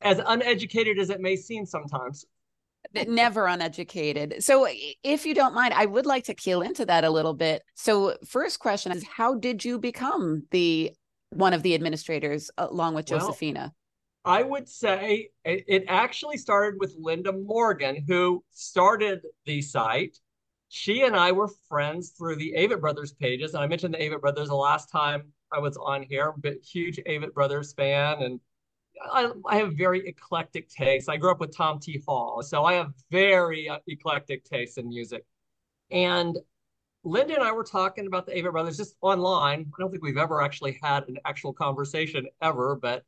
as 0.00 0.20
uneducated 0.24 0.98
as 0.98 1.10
it 1.10 1.20
may 1.20 1.36
seem 1.36 1.66
sometimes. 1.66 2.24
never 3.08 3.46
uneducated. 3.46 4.44
So, 4.44 4.68
if 5.02 5.26
you 5.26 5.34
don't 5.34 5.52
mind, 5.54 5.74
I 5.74 5.86
would 5.86 6.06
like 6.06 6.24
to 6.26 6.34
keel 6.34 6.62
into 6.62 6.86
that 6.86 7.02
a 7.02 7.10
little 7.10 7.34
bit. 7.34 7.62
So, 7.74 8.16
first 8.24 8.60
question 8.60 8.92
is 8.92 9.04
how 9.04 9.34
did 9.34 9.64
you 9.64 9.80
become 9.80 10.44
the 10.52 10.92
one 11.30 11.52
of 11.52 11.62
the 11.64 11.74
administrators 11.74 12.48
uh, 12.56 12.68
along 12.70 12.94
with 12.94 13.10
Well, 13.10 13.18
Josephina? 13.18 13.74
I 14.26 14.42
would 14.42 14.68
say 14.68 15.30
it, 15.44 15.84
actually 15.86 16.36
started 16.36 16.80
with 16.80 16.96
Linda 16.98 17.32
Morgan, 17.32 18.04
who 18.08 18.42
started 18.50 19.24
the 19.44 19.62
site. 19.62 20.18
She 20.68 21.02
and 21.02 21.14
I 21.14 21.30
were 21.30 21.48
friends 21.68 22.10
through 22.10 22.36
the 22.36 22.52
Avett 22.58 22.80
Brothers 22.80 23.12
pages. 23.12 23.54
And 23.54 23.62
I 23.62 23.68
mentioned 23.68 23.94
the 23.94 23.98
Avett 23.98 24.20
Brothers 24.20 24.48
the 24.48 24.56
last 24.56 24.90
time 24.90 25.32
I 25.52 25.60
was 25.60 25.76
on 25.76 26.02
here, 26.02 26.34
but 26.38 26.54
huge 26.60 26.98
Avett 27.06 27.34
Brothers 27.34 27.72
fan. 27.72 28.20
And 28.20 28.40
I, 29.12 29.30
I 29.48 29.56
have 29.58 29.74
very 29.74 30.06
eclectic 30.08 30.68
tastes. 30.68 31.08
I 31.08 31.18
grew 31.18 31.30
up 31.30 31.38
with 31.38 31.56
Tom 31.56 31.78
T. 31.78 32.02
Hall. 32.04 32.42
So 32.42 32.64
I 32.64 32.74
have 32.74 32.92
very 33.12 33.68
uh, 33.68 33.78
eclectic 33.86 34.42
tastes 34.42 34.76
in 34.76 34.88
music. 34.88 35.24
And 35.92 36.36
Linda 37.04 37.34
and 37.34 37.44
I 37.44 37.52
were 37.52 37.62
talking 37.62 38.08
about 38.08 38.26
the 38.26 38.32
Avett 38.32 38.50
Brothers 38.50 38.76
just 38.76 38.96
online. 39.02 39.60
I 39.60 39.80
don't 39.80 39.92
think 39.92 40.02
we've 40.02 40.16
ever 40.16 40.42
actually 40.42 40.80
had 40.82 41.06
an 41.06 41.18
actual 41.24 41.52
conversation 41.52 42.26
ever, 42.42 42.74
but 42.74 43.04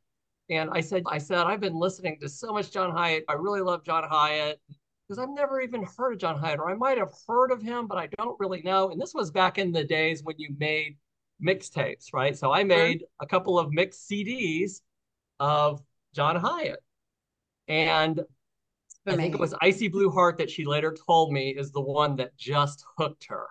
and 0.49 0.69
I 0.71 0.81
said, 0.81 1.03
I 1.07 1.17
said, 1.17 1.39
I've 1.39 1.59
been 1.59 1.75
listening 1.75 2.17
to 2.21 2.29
so 2.29 2.51
much 2.53 2.71
John 2.71 2.91
Hiatt. 2.91 3.23
I 3.29 3.33
really 3.33 3.61
love 3.61 3.83
John 3.83 4.03
Hiatt 4.03 4.59
because 5.07 5.21
I've 5.21 5.33
never 5.33 5.61
even 5.61 5.83
heard 5.97 6.13
of 6.13 6.19
John 6.19 6.39
Hiatt, 6.39 6.59
or 6.59 6.69
I 6.69 6.75
might 6.75 6.97
have 6.97 7.13
heard 7.27 7.51
of 7.51 7.61
him, 7.61 7.87
but 7.87 7.97
I 7.97 8.07
don't 8.17 8.39
really 8.39 8.61
know. 8.61 8.91
And 8.91 8.99
this 8.99 9.13
was 9.13 9.31
back 9.31 9.57
in 9.57 9.71
the 9.71 9.83
days 9.83 10.23
when 10.23 10.35
you 10.37 10.55
made 10.59 10.97
mixtapes, 11.43 12.13
right? 12.13 12.37
So 12.37 12.51
I 12.51 12.63
made 12.63 13.05
a 13.21 13.25
couple 13.25 13.57
of 13.57 13.71
mixed 13.71 14.09
CDs 14.09 14.81
of 15.39 15.81
John 16.13 16.35
Hiatt. 16.35 16.79
And 17.67 18.21
I 19.07 19.15
think 19.15 19.33
it 19.33 19.39
was 19.39 19.55
Icy 19.61 19.87
Blue 19.87 20.09
Heart 20.09 20.37
that 20.37 20.49
she 20.49 20.65
later 20.65 20.95
told 21.07 21.31
me 21.31 21.49
is 21.51 21.71
the 21.71 21.81
one 21.81 22.15
that 22.17 22.35
just 22.37 22.83
hooked 22.97 23.25
her. 23.29 23.47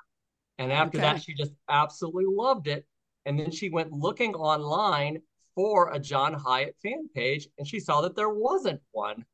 And 0.59 0.73
after 0.73 0.99
Okay. 0.99 1.07
that, 1.07 1.23
she 1.23 1.35
just 1.35 1.53
absolutely 1.69 2.25
loved 2.27 2.67
it. 2.67 2.87
And 3.27 3.39
then 3.39 3.51
she 3.51 3.71
went 3.71 3.93
looking 3.93 4.35
online 4.35 5.23
for 5.59 5.91
a 5.93 5.99
John 5.99 6.35
Hiatt 6.35 6.77
fan 6.81 7.09
page 7.17 7.49
and 7.59 7.67
she 7.67 7.81
saw 7.81 8.01
that 8.03 8.15
there 8.15 8.29
wasn't 8.29 8.81
one. 8.93 9.25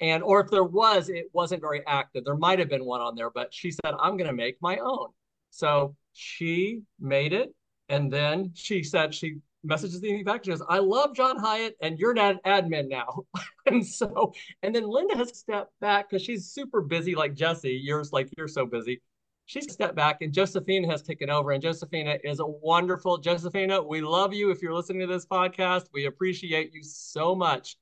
And, 0.00 0.20
or 0.20 0.40
if 0.40 0.50
there 0.50 0.64
was, 0.64 1.08
it 1.08 1.26
wasn't 1.32 1.60
very 1.60 1.86
active. 1.86 2.24
There 2.24 2.36
might 2.36 2.58
have 2.58 2.68
been 2.68 2.84
one 2.84 3.00
on 3.00 3.14
there, 3.14 3.30
but 3.30 3.54
she 3.54 3.70
said, 3.70 3.94
I'm 4.00 4.16
going 4.16 4.26
to 4.26 4.34
make 4.34 4.56
my 4.60 4.78
own. 4.78 5.10
So 5.50 5.94
she 6.12 6.82
made 6.98 7.32
it. 7.32 7.54
And 7.88 8.12
then 8.12 8.50
she 8.54 8.82
said, 8.82 9.14
she 9.14 9.36
messages 9.62 10.00
the 10.00 10.24
back. 10.24 10.44
She 10.44 10.50
goes, 10.50 10.62
I 10.68 10.78
love 10.78 11.14
John 11.14 11.38
Hiatt 11.38 11.74
and 11.80 12.00
you're 12.00 12.14
not 12.14 12.40
an 12.44 12.64
admin 12.64 12.88
now. 12.88 13.26
and 13.66 13.86
so, 13.86 14.32
and 14.64 14.74
then 14.74 14.88
Linda 14.88 15.16
has 15.18 15.38
stepped 15.38 15.78
back 15.80 16.10
because 16.10 16.24
she's 16.24 16.46
super 16.46 16.80
busy, 16.80 17.14
like 17.14 17.34
Jesse. 17.34 17.80
Yours, 17.80 18.12
like 18.12 18.28
you're 18.36 18.48
so 18.48 18.66
busy. 18.66 19.02
She's 19.50 19.72
stepped 19.72 19.96
back 19.96 20.18
and 20.20 20.32
Josephina 20.32 20.86
has 20.86 21.02
taken 21.02 21.28
over. 21.28 21.50
And 21.50 21.60
Josephina 21.60 22.18
is 22.22 22.38
a 22.38 22.46
wonderful 22.46 23.18
Josephina. 23.18 23.82
We 23.82 24.00
love 24.00 24.32
you. 24.32 24.52
If 24.52 24.62
you're 24.62 24.72
listening 24.72 25.00
to 25.00 25.12
this 25.12 25.26
podcast, 25.26 25.86
we 25.92 26.06
appreciate 26.06 26.72
you 26.72 26.84
so 26.84 27.34
much 27.34 27.76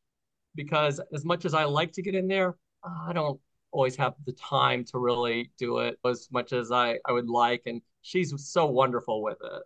because 0.55 0.99
as 1.13 1.27
much 1.27 1.45
as 1.45 1.53
I 1.53 1.65
like 1.65 1.93
to 1.93 2.03
get 2.03 2.15
in 2.15 2.27
there, 2.27 2.57
I 2.83 3.13
don't 3.13 3.39
always 3.71 3.97
have 3.97 4.15
the 4.25 4.33
time 4.33 4.83
to 4.87 4.99
really 4.99 5.51
do 5.59 5.81
it 5.81 5.99
as 6.07 6.29
much 6.33 6.55
as 6.55 6.73
I, 6.73 7.01
I 7.05 7.13
would 7.13 7.29
like. 7.29 7.65
And 7.67 7.83
she's 8.01 8.33
so 8.51 8.65
wonderful 8.65 9.23
with 9.23 9.37
it. 9.45 9.63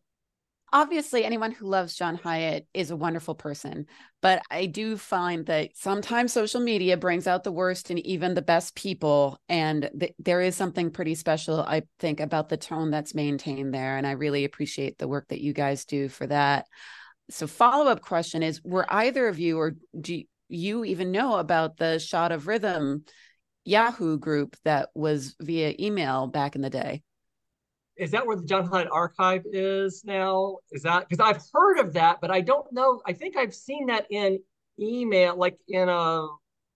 Obviously, 0.75 1.23
anyone 1.23 1.53
who 1.53 1.67
loves 1.67 1.95
John 1.95 2.17
Hiatt 2.17 2.67
is 2.73 2.91
a 2.91 2.97
wonderful 2.97 3.35
person, 3.35 3.85
but 4.23 4.41
I 4.51 4.65
do 4.65 4.97
find 4.97 5.45
that 5.45 5.77
sometimes 5.77 6.33
social 6.33 6.63
media 6.63 6.97
brings 6.97 7.27
out 7.27 7.45
the 7.45 7.53
worst 7.53 7.91
and 7.91 7.99
even 8.07 8.33
the 8.33 8.41
best 8.41 8.75
people. 8.75 9.39
And 9.51 9.91
th- 10.01 10.15
there 10.19 10.41
is 10.41 10.57
something 10.57 10.91
pretty 10.91 11.15
special, 11.15 11.61
I 11.61 11.83
think, 11.99 12.21
about 12.21 12.49
the 12.49 12.57
tone 12.57 12.91
that's 12.91 13.15
maintained 13.15 13.75
there. 13.75 13.99
And 13.99 14.07
I 14.07 14.13
really 14.13 14.47
appreciate 14.47 14.97
the 14.97 15.09
work 15.09 15.29
that 15.29 15.43
you 15.43 15.53
guys 15.53 15.85
do 15.85 16.09
for 16.09 16.27
that. 16.29 16.67
So, 17.29 17.47
follow 17.47 17.91
up 17.91 18.01
question 18.01 18.43
is 18.43 18.63
Were 18.65 18.87
either 18.89 19.29
of 19.29 19.39
you, 19.39 19.59
or 19.59 19.75
do 20.01 20.23
you 20.49 20.85
even 20.87 21.13
know 21.13 21.37
about 21.37 21.77
the 21.77 21.99
Shot 21.99 22.33
of 22.33 22.47
Rhythm 22.47 23.05
Yahoo 23.67 24.19
group 24.19 24.57
that 24.65 24.89
was 24.95 25.37
via 25.39 25.75
email 25.79 26.29
back 26.29 26.57
in 26.57 26.63
the 26.63 26.71
day? 26.71 27.03
Is 27.97 28.11
that 28.13 28.27
where 28.27 28.37
the 28.37 28.45
John 28.45 28.67
Hiatt 28.67 28.89
archive 28.91 29.43
is 29.53 30.03
now? 30.05 30.59
Is 30.71 30.83
that 30.83 31.09
because 31.09 31.25
I've 31.25 31.43
heard 31.53 31.79
of 31.79 31.93
that, 31.95 32.21
but 32.21 32.31
I 32.31 32.41
don't 32.41 32.73
know. 32.73 33.01
I 33.07 33.13
think 33.13 33.37
I've 33.37 33.55
seen 33.55 33.87
that 33.87 34.07
in 34.11 34.39
email, 34.81 35.37
like 35.37 35.59
in 35.69 35.89
a 35.89 36.27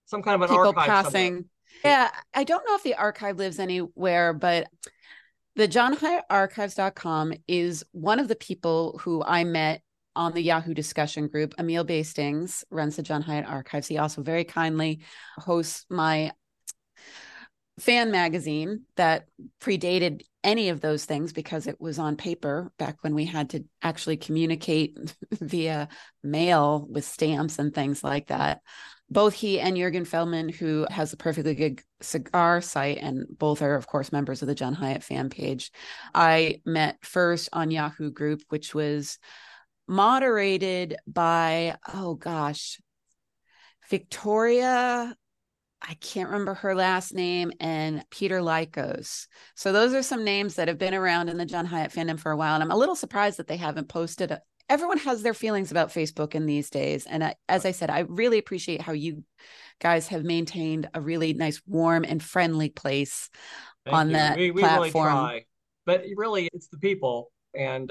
some 0.05 0.21
kind 0.21 0.35
of 0.35 0.49
an 0.49 0.55
people 0.55 0.67
archive. 0.67 0.85
somewhere. 0.85 1.03
passing. 1.03 1.45
Yeah, 1.83 2.09
I 2.33 2.43
don't 2.43 2.65
know 2.67 2.75
if 2.75 2.83
the 2.83 2.95
archive 2.95 3.37
lives 3.37 3.59
anywhere, 3.59 4.33
but 4.33 4.67
the 5.55 5.67
johnhyattarchives.com 5.67 7.33
is 7.47 7.83
one 7.91 8.19
of 8.19 8.27
the 8.27 8.35
people 8.35 8.99
who 9.03 9.23
I 9.23 9.43
met 9.43 9.81
on 10.15 10.33
the 10.33 10.41
Yahoo 10.41 10.73
discussion 10.73 11.27
group. 11.27 11.53
Emil 11.59 11.83
Bastings 11.83 12.63
runs 12.71 12.95
the 12.95 13.03
John 13.03 13.23
Hiatt 13.23 13.47
Archives. 13.47 13.87
He 13.87 13.97
also 13.97 14.21
very 14.21 14.43
kindly 14.43 15.01
hosts 15.37 15.85
my 15.89 16.31
fan 17.79 18.11
magazine 18.11 18.83
that 18.95 19.27
predated 19.61 20.21
any 20.47 20.69
of 20.69 20.81
those 20.81 21.05
things 21.05 21.33
because 21.33 21.67
it 21.67 21.79
was 21.79 21.99
on 21.99 22.15
paper 22.15 22.71
back 22.79 22.97
when 23.01 23.13
we 23.13 23.25
had 23.25 23.51
to 23.51 23.65
actually 23.83 24.17
communicate 24.17 24.97
via 25.33 25.89
mail 26.23 26.87
with 26.89 27.05
stamps 27.05 27.59
and 27.59 27.75
things 27.75 28.03
like 28.03 28.27
that 28.27 28.61
both 29.09 29.33
he 29.33 29.59
and 29.59 29.77
Jurgen 29.77 30.05
Feldman, 30.05 30.49
who 30.49 30.85
has 30.89 31.13
a 31.13 31.17
perfectly 31.17 31.55
good 31.55 31.81
cigar 32.01 32.61
site, 32.61 32.97
and 32.97 33.25
both 33.29 33.61
are, 33.61 33.75
of 33.75 33.87
course, 33.87 34.11
members 34.11 34.41
of 34.41 34.47
the 34.47 34.55
John 34.55 34.75
Hiatt 34.75 35.03
fan 35.03 35.29
page. 35.29 35.71
I 36.13 36.61
met 36.65 36.97
first 37.03 37.49
on 37.53 37.71
Yahoo 37.71 38.11
Group, 38.11 38.41
which 38.49 38.75
was 38.75 39.17
moderated 39.87 40.97
by, 41.07 41.77
oh 41.93 42.15
gosh, 42.15 42.81
Victoria. 43.89 45.15
I 45.81 45.93
can't 45.95 46.29
remember 46.29 46.55
her 46.55 46.75
last 46.75 47.13
name 47.13 47.51
and 47.59 48.03
Peter 48.09 48.39
Lycos. 48.39 49.27
So 49.55 49.71
those 49.71 49.93
are 49.93 50.03
some 50.03 50.23
names 50.23 50.55
that 50.55 50.67
have 50.67 50.77
been 50.77 50.93
around 50.93 51.29
in 51.29 51.37
the 51.37 51.45
John 51.45 51.67
Hiatt 51.67 51.93
fandom 51.93 52.19
for 52.19 52.31
a 52.31 52.37
while. 52.37 52.55
And 52.55 52.63
I'm 52.63 52.71
a 52.71 52.77
little 52.77 52.95
surprised 52.95 53.37
that 53.37 53.47
they 53.47 53.57
haven't 53.57 53.87
posted 53.87 54.31
a, 54.31 54.41
everyone 54.69 54.97
has 54.99 55.21
their 55.21 55.33
feelings 55.33 55.71
about 55.71 55.89
Facebook 55.89 56.35
in 56.35 56.45
these 56.45 56.69
days. 56.69 57.05
And 57.05 57.23
I, 57.23 57.35
as 57.47 57.65
I 57.65 57.71
said, 57.71 57.89
I 57.89 57.99
really 57.99 58.37
appreciate 58.37 58.81
how 58.81 58.91
you 58.91 59.23
guys 59.79 60.07
have 60.07 60.23
maintained 60.23 60.89
a 60.93 61.01
really 61.01 61.33
nice, 61.33 61.61
warm, 61.67 62.03
and 62.03 62.21
friendly 62.21 62.69
place 62.69 63.29
Thank 63.85 63.95
on 63.95 64.07
you. 64.09 64.13
that 64.13 64.37
we, 64.37 64.51
we 64.51 64.61
platform. 64.61 65.07
really 65.07 65.17
try. 65.19 65.45
But 65.85 66.03
really, 66.15 66.49
it's 66.53 66.67
the 66.67 66.79
people. 66.79 67.31
And 67.55 67.89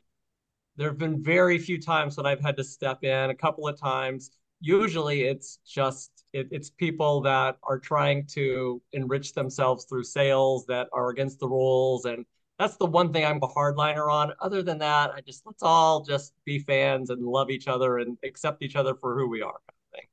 there 0.77 0.89
have 0.89 0.99
been 0.99 1.23
very 1.23 1.59
few 1.59 1.81
times 1.81 2.17
when 2.17 2.27
I've 2.27 2.43
had 2.43 2.57
to 2.59 2.65
step 2.65 3.05
in, 3.05 3.31
a 3.31 3.35
couple 3.35 3.67
of 3.67 3.81
times. 3.81 4.31
Usually 4.61 5.23
it's 5.23 5.59
just 5.67 6.11
it, 6.37 6.49
it's 6.51 6.71
people 6.71 7.21
that 7.23 7.57
are 7.63 7.79
trying 7.79 8.27
to 8.27 8.81
enrich 8.93 9.33
themselves 9.33 9.85
through 9.87 10.05
sales 10.05 10.67
that 10.67 10.87
are 10.93 11.09
against 11.11 11.41
the 11.41 11.49
rules. 11.49 12.05
And 12.05 12.25
that's 12.59 12.77
the 12.77 12.87
one 12.87 13.13
thing 13.13 13.25
I'm 13.25 13.39
a 13.43 13.49
hardliner 13.49 14.11
on. 14.11 14.33
Other 14.41 14.63
than 14.63 14.79
that, 14.79 15.11
I 15.15 15.21
just 15.21 15.45
let's 15.47 15.63
all 15.63 16.05
just 16.05 16.35
be 16.45 16.59
fans 16.59 17.11
and 17.11 17.23
love 17.23 17.51
each 17.51 17.69
other 17.69 17.99
and 17.99 18.17
accept 18.25 18.63
each 18.63 18.77
other 18.77 18.95
for 18.95 19.17
who 19.19 19.29
we 19.29 19.43
are. 19.43 19.53
Kind 19.53 19.77
of 19.93 19.99
thing. 19.99 20.09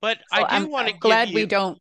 But 0.00 0.18
So 0.32 0.44
I 0.44 0.58
do 0.58 0.64
I'm, 0.64 0.70
want 0.70 0.88
to 0.88 0.94
glad 0.94 1.28
give 1.28 1.34
we 1.34 1.46
don't. 1.46 1.78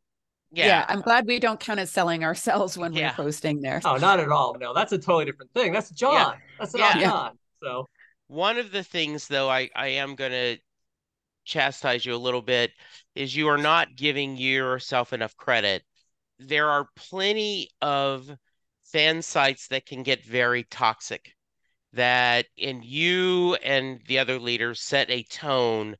Yeah. 0.52 0.68
Yeah. 0.68 0.86
I'm 0.88 1.02
glad 1.02 1.28
we 1.28 1.40
don't 1.40 1.60
count 1.60 1.80
as 1.80 1.92
selling 1.92 2.24
ourselves 2.24 2.78
when 2.78 2.94
Yeah. 2.94 3.14
we're 3.18 3.26
posting 3.26 3.62
there. 3.62 3.82
No, 3.84 3.98
not 3.98 4.20
at 4.20 4.30
all. 4.30 4.56
No, 4.60 4.74
that's 4.74 4.94
a 4.94 4.98
totally 4.98 5.26
different 5.26 5.54
thing. 5.54 5.74
That's 5.74 5.90
John. 5.90 6.38
That's 6.60 6.74
not 6.74 7.00
Yeah. 7.00 7.10
John. 7.10 7.38
So 7.62 7.86
One 8.28 8.58
of 8.58 8.72
the 8.72 8.84
things, 8.84 9.28
though, 9.28 9.50
I, 9.50 9.70
I 9.76 9.88
am 9.88 10.16
going 10.16 10.32
to 10.32 10.58
chastise 11.46 12.06
you 12.06 12.14
a 12.14 12.18
little 12.18 12.42
bit 12.42 12.72
is 13.18 13.36
you 13.36 13.48
are 13.50 13.58
not 13.58 13.96
giving 13.96 14.38
yourself 14.38 15.14
enough 15.14 15.36
credit. 15.38 15.84
There 16.40 16.70
are 16.70 16.90
plenty 16.96 17.70
of 17.82 18.38
fan 18.84 19.22
sites 19.22 19.68
that 19.70 19.86
can 19.86 20.04
get 20.04 20.24
very 20.26 20.64
toxic, 20.66 21.36
that 21.94 22.46
and 22.60 22.84
you 22.86 23.56
and 23.56 24.02
the 24.08 24.20
other 24.20 24.40
leaders 24.40 24.82
set 24.82 25.10
a 25.10 25.24
tone 25.24 25.96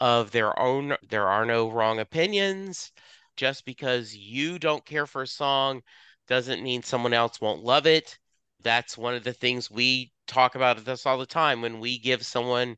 of 0.00 0.30
their 0.30 0.58
own, 0.58 0.96
there 1.08 1.28
are 1.28 1.46
no 1.46 1.70
wrong 1.70 2.00
opinions. 2.00 2.92
Just 3.36 3.64
because 3.64 4.14
you 4.16 4.58
don't 4.58 4.84
care 4.84 5.06
for 5.06 5.22
a 5.22 5.26
song 5.26 5.82
doesn't 6.26 6.62
mean 6.62 6.82
someone 6.82 7.14
else 7.14 7.40
won't 7.40 7.64
love 7.64 7.86
it. 7.86 8.18
That's 8.62 8.98
one 8.98 9.14
of 9.14 9.24
the 9.24 9.32
things 9.32 9.70
we 9.70 10.12
talk 10.26 10.54
about 10.54 10.84
this 10.84 11.06
all 11.06 11.18
the 11.18 11.26
time 11.26 11.62
when 11.62 11.80
we 11.80 11.98
give 11.98 12.24
someone 12.26 12.76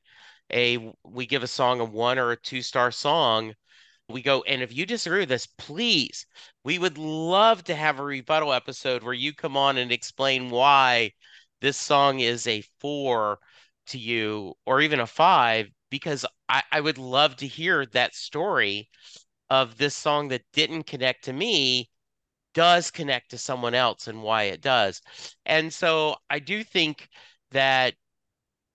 a 0.53 0.93
we 1.05 1.27
give 1.27 1.43
a 1.43 1.47
song 1.47 1.81
a 1.81 1.85
one 1.85 2.19
or 2.19 2.33
a 2.33 2.37
two 2.41 2.63
star 2.63 2.91
song 2.91 3.55
we 4.13 4.23
go 4.23 4.43
and 4.43 4.63
if 4.63 4.75
you 4.75 4.87
disagree 4.87 5.21
with 5.21 5.29
this 5.29 5.47
please 5.59 6.27
we 6.65 6.79
would 6.79 6.99
love 6.99 7.65
to 7.65 7.75
have 7.75 7.99
a 7.99 8.05
rebuttal 8.05 8.53
episode 8.53 9.03
where 9.03 9.15
you 9.15 9.35
come 9.35 9.57
on 9.57 9.79
and 9.79 9.93
explain 9.93 10.51
why 10.51 11.11
this 11.61 11.77
song 11.77 12.21
is 12.21 12.47
a 12.47 12.63
four 12.81 13.39
to 13.87 13.99
you 13.99 14.55
or 14.67 14.81
even 14.81 15.01
a 15.01 15.07
five 15.07 15.69
because 15.91 16.25
I, 16.49 16.63
I 16.73 16.81
would 16.81 16.99
love 16.99 17.37
to 17.37 17.47
hear 17.47 17.87
that 17.87 18.15
story 18.15 18.89
of 19.51 19.77
this 19.77 19.97
song 19.97 20.29
that 20.29 20.43
didn't 20.53 20.85
connect 20.85 21.25
to 21.25 21.33
me 21.33 21.91
does 22.55 22.91
connect 22.91 23.31
to 23.31 23.39
someone 23.39 23.75
else 23.75 24.09
and 24.09 24.23
why 24.23 24.45
it 24.45 24.61
does. 24.61 25.01
And 25.47 25.73
so 25.73 26.17
I 26.29 26.39
do 26.39 26.65
think 26.65 27.09
that 27.53 27.95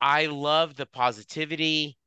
I 0.02 0.28
love 0.28 0.76
the 0.76 0.86
positivity 0.86 1.98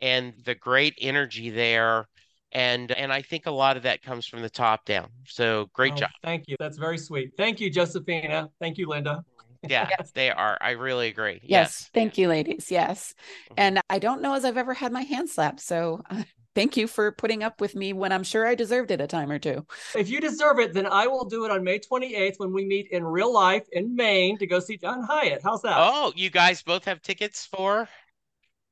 and 0.00 0.34
the 0.44 0.54
great 0.54 0.94
energy 1.00 1.50
there. 1.50 2.08
And 2.52 2.92
and 2.92 3.12
I 3.12 3.22
think 3.22 3.46
a 3.46 3.50
lot 3.50 3.76
of 3.76 3.82
that 3.82 4.02
comes 4.02 4.26
from 4.26 4.42
the 4.42 4.50
top 4.50 4.84
down. 4.84 5.08
So 5.26 5.68
great 5.72 5.94
oh, 5.94 5.96
job. 5.96 6.10
Thank 6.22 6.44
you. 6.46 6.56
That's 6.58 6.78
very 6.78 6.98
sweet. 6.98 7.32
Thank 7.36 7.60
you, 7.60 7.70
Josephina. 7.70 8.48
Thank 8.60 8.78
you, 8.78 8.88
Linda. 8.88 9.24
Yeah, 9.68 9.88
they 10.14 10.30
are. 10.30 10.56
I 10.60 10.72
really 10.72 11.08
agree. 11.08 11.40
Yes. 11.42 11.90
Thank 11.92 12.18
you, 12.18 12.28
ladies. 12.28 12.70
Yes. 12.70 13.14
Mhm. 13.50 13.54
And 13.58 13.80
I 13.90 13.98
don't 13.98 14.22
know 14.22 14.34
as 14.34 14.44
I've 14.44 14.56
ever 14.56 14.74
had 14.74 14.92
my 14.92 15.02
hand 15.02 15.28
slapped. 15.28 15.60
So 15.60 16.02
uh, 16.08 16.22
thank 16.54 16.76
you 16.76 16.86
for 16.86 17.12
putting 17.12 17.42
up 17.42 17.60
with 17.60 17.74
me 17.74 17.92
when 17.92 18.12
I'm 18.12 18.22
sure 18.22 18.46
I 18.46 18.54
deserved 18.54 18.90
it 18.90 19.00
a 19.00 19.06
time 19.06 19.30
or 19.30 19.38
two. 19.38 19.66
If 19.94 20.08
you 20.08 20.20
deserve 20.20 20.58
it, 20.58 20.72
then 20.72 20.86
I 20.86 21.06
will 21.06 21.24
do 21.24 21.44
it 21.44 21.50
on 21.50 21.64
May 21.64 21.78
28th 21.78 22.34
when 22.38 22.52
we 22.52 22.64
meet 22.64 22.88
in 22.90 23.04
real 23.04 23.32
life 23.32 23.66
in 23.72 23.94
Maine 23.94 24.38
to 24.38 24.46
go 24.46 24.60
see 24.60 24.76
John 24.76 25.06
Hiatt. 25.06 25.40
How's 25.42 25.62
that? 25.62 25.76
Oh, 25.76 26.12
you 26.16 26.30
guys 26.30 26.62
both 26.62 26.84
have 26.84 27.02
tickets 27.02 27.44
for? 27.44 27.88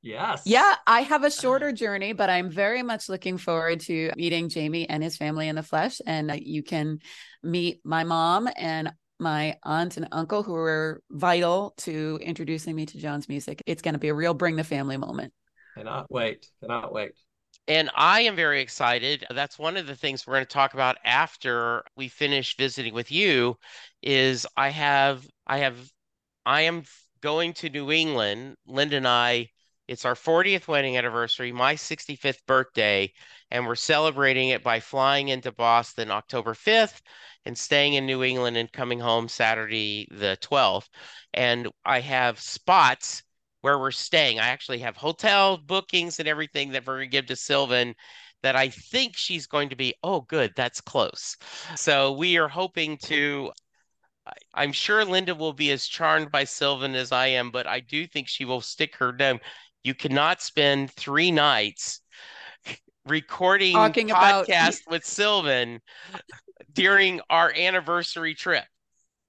Yes. 0.04 0.42
Yeah, 0.44 0.74
I 0.86 1.00
have 1.00 1.24
a 1.24 1.30
shorter 1.30 1.72
journey, 1.72 2.12
but 2.12 2.28
I'm 2.28 2.50
very 2.50 2.82
much 2.82 3.08
looking 3.08 3.38
forward 3.38 3.80
to 3.80 4.12
meeting 4.16 4.50
Jamey 4.50 4.84
and 4.88 5.02
his 5.02 5.16
family 5.16 5.48
in 5.48 5.56
the 5.56 5.62
flesh. 5.62 6.00
And 6.06 6.30
you 6.44 6.62
can 6.62 6.98
meet 7.42 7.80
my 7.84 8.04
mom 8.04 8.48
and 8.54 8.92
my 9.18 9.56
aunt 9.62 9.96
and 9.96 10.06
uncle 10.12 10.42
who 10.42 10.52
were 10.52 11.02
vital 11.10 11.72
to 11.78 12.18
introducing 12.22 12.76
me 12.76 12.84
to 12.84 12.98
John's 12.98 13.30
music. 13.30 13.62
It's 13.64 13.80
going 13.80 13.94
to 13.94 13.98
be 13.98 14.08
a 14.08 14.14
real 14.14 14.34
bring 14.34 14.56
the 14.56 14.64
family 14.64 14.98
moment. 14.98 15.32
Cannot 15.74 16.10
wait. 16.10 16.46
Cannot 16.60 16.92
wait. 16.92 17.12
And 17.66 17.88
I 17.96 18.22
am 18.22 18.36
very 18.36 18.60
excited. 18.60 19.24
That's 19.30 19.58
one 19.58 19.78
of 19.78 19.86
the 19.86 19.96
things 19.96 20.26
we're 20.26 20.34
going 20.34 20.44
to 20.44 20.52
talk 20.52 20.74
about 20.74 20.98
after 21.02 21.82
we 21.96 22.08
finish 22.08 22.58
visiting 22.58 22.92
with 22.92 23.10
you 23.10 23.56
is 24.02 24.46
I 24.54 24.68
have 24.68 25.26
I 25.46 25.58
have 25.58 25.78
I 26.44 26.62
am 26.62 26.82
going 27.22 27.54
to 27.54 27.70
New 27.70 27.90
England. 27.90 28.56
Linda 28.66 28.96
and 28.96 29.08
I, 29.08 29.48
it's 29.86 30.04
our 30.04 30.14
40th 30.14 30.66
wedding 30.66 30.96
anniversary, 30.96 31.52
my 31.52 31.74
65th 31.74 32.44
birthday, 32.46 33.12
and 33.50 33.66
we're 33.66 33.74
celebrating 33.74 34.48
it 34.48 34.62
by 34.62 34.80
flying 34.80 35.28
into 35.28 35.52
Boston 35.52 36.10
October 36.10 36.54
5th 36.54 37.00
and 37.44 37.56
staying 37.56 37.94
in 37.94 38.06
New 38.06 38.22
England 38.22 38.56
and 38.56 38.72
coming 38.72 38.98
home 38.98 39.28
Saturday 39.28 40.08
the 40.10 40.38
12th. 40.40 40.88
And 41.34 41.68
I 41.84 42.00
have 42.00 42.40
spots 42.40 43.22
where 43.60 43.78
we're 43.78 43.90
staying. 43.90 44.40
I 44.40 44.48
actually 44.48 44.78
have 44.78 44.96
hotel 44.96 45.58
bookings 45.58 46.18
and 46.18 46.28
everything 46.28 46.70
that 46.72 46.86
we're 46.86 46.98
going 46.98 47.10
to 47.10 47.12
give 47.12 47.26
to 47.26 47.36
Sylvan 47.36 47.94
that 48.42 48.56
I 48.56 48.68
think 48.68 49.16
she's 49.16 49.46
going 49.46 49.70
to 49.70 49.76
be, 49.76 49.94
oh, 50.02 50.20
good, 50.20 50.52
that's 50.54 50.80
close. 50.80 51.36
So 51.76 52.12
we 52.12 52.36
are 52.36 52.48
hoping 52.48 52.98
to. 53.04 53.52
I'm 54.54 54.72
sure 54.72 55.04
Linda 55.04 55.34
will 55.34 55.52
be 55.52 55.70
as 55.70 55.86
charmed 55.86 56.30
by 56.30 56.44
Sylvan 56.44 56.94
as 56.94 57.12
I 57.12 57.26
am, 57.26 57.50
but 57.50 57.66
I 57.66 57.80
do 57.80 58.06
think 58.06 58.26
she 58.26 58.46
will 58.46 58.62
stick 58.62 58.96
her 58.96 59.12
nose. 59.12 59.38
You 59.84 59.94
cannot 59.94 60.40
spend 60.40 60.90
three 60.90 61.30
nights 61.30 62.00
recording 63.06 63.74
Talking 63.74 64.10
about- 64.10 64.48
podcast 64.48 64.80
with 64.88 65.04
Sylvan 65.04 65.80
during 66.72 67.20
our 67.30 67.52
anniversary 67.54 68.34
trip. 68.34 68.64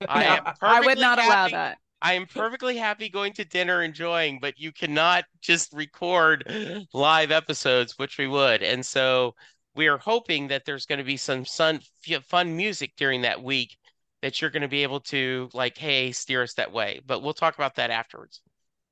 I 0.07 0.53
I 0.61 0.79
would 0.79 0.97
not 0.97 1.19
allow 1.19 1.49
that. 1.49 1.77
I 2.01 2.13
am 2.13 2.25
perfectly 2.25 2.77
happy 2.77 3.09
going 3.09 3.33
to 3.33 3.45
dinner, 3.45 3.81
enjoying, 3.81 4.39
but 4.39 4.59
you 4.59 4.71
cannot 4.71 5.25
just 5.41 5.73
record 5.73 6.87
live 6.93 7.31
episodes, 7.31 7.97
which 7.97 8.17
we 8.17 8.27
would. 8.27 8.61
And 8.61 8.85
so 8.85 9.33
we 9.75 9.87
are 9.87 9.97
hoping 9.97 10.47
that 10.49 10.65
there's 10.65 10.85
going 10.85 10.99
to 10.99 11.05
be 11.05 11.17
some 11.17 11.45
fun, 11.45 11.79
fun 12.27 12.55
music 12.55 12.93
during 12.95 13.21
that 13.23 13.41
week 13.41 13.75
that 14.21 14.39
you're 14.39 14.51
going 14.51 14.61
to 14.61 14.67
be 14.67 14.83
able 14.83 14.99
to, 14.99 15.49
like, 15.53 15.77
hey, 15.77 16.11
steer 16.11 16.43
us 16.43 16.53
that 16.55 16.71
way. 16.71 17.01
But 17.05 17.23
we'll 17.23 17.33
talk 17.33 17.55
about 17.55 17.75
that 17.75 17.89
afterwards. 17.89 18.41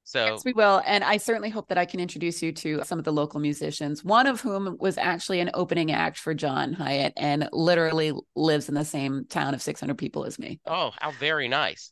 So, 0.06 0.26
Yes, 0.26 0.46
we 0.46 0.54
will. 0.54 0.82
And 0.86 1.04
I 1.04 1.18
certainly 1.18 1.50
hope 1.50 1.70
that 1.70 1.78
I 1.78 1.86
can 1.86 2.00
introduce 2.00 2.44
you 2.44 2.52
to 2.52 2.84
some 2.84 3.00
of 3.00 3.06
the 3.06 3.14
local 3.14 3.40
musicians, 3.40 4.04
one 4.04 4.28
of 4.28 4.42
whom 4.42 4.76
was 4.80 4.98
actually 4.98 5.40
an 5.40 5.50
opening 5.54 5.92
act 5.92 6.18
for 6.18 6.34
John 6.34 6.74
Hiatt 6.74 7.14
and 7.16 7.48
literally 7.54 8.12
lives 8.36 8.68
in 8.68 8.76
the 8.76 8.84
same 8.86 9.26
town 9.30 9.54
of 9.54 9.62
600 9.62 9.98
people 9.98 10.26
as 10.26 10.38
me. 10.38 10.60
oh, 10.68 10.92
how 11.00 11.12
very 11.12 11.48
nice. 11.48 11.92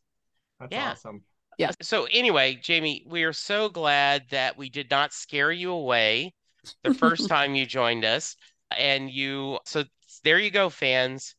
That's 0.59 0.71
Yeah. 0.73 0.91
awesome. 0.91 1.23
Yeah. 1.57 1.71
So 1.81 2.05
anyway, 2.11 2.59
Jamey, 2.61 3.07
we 3.07 3.23
are 3.23 3.33
so 3.33 3.69
glad 3.69 4.23
that 4.31 4.57
we 4.57 4.69
did 4.69 4.89
not 4.89 5.13
scare 5.13 5.51
you 5.51 5.71
away 5.71 6.33
the 6.83 6.93
first 6.93 7.29
time 7.29 7.55
you 7.55 7.65
joined 7.65 8.03
us. 8.03 8.35
And 8.77 9.09
you, 9.09 9.59
so 9.65 9.83
there 10.23 10.39
you 10.39 10.51
go, 10.51 10.69
fans. 10.69 11.35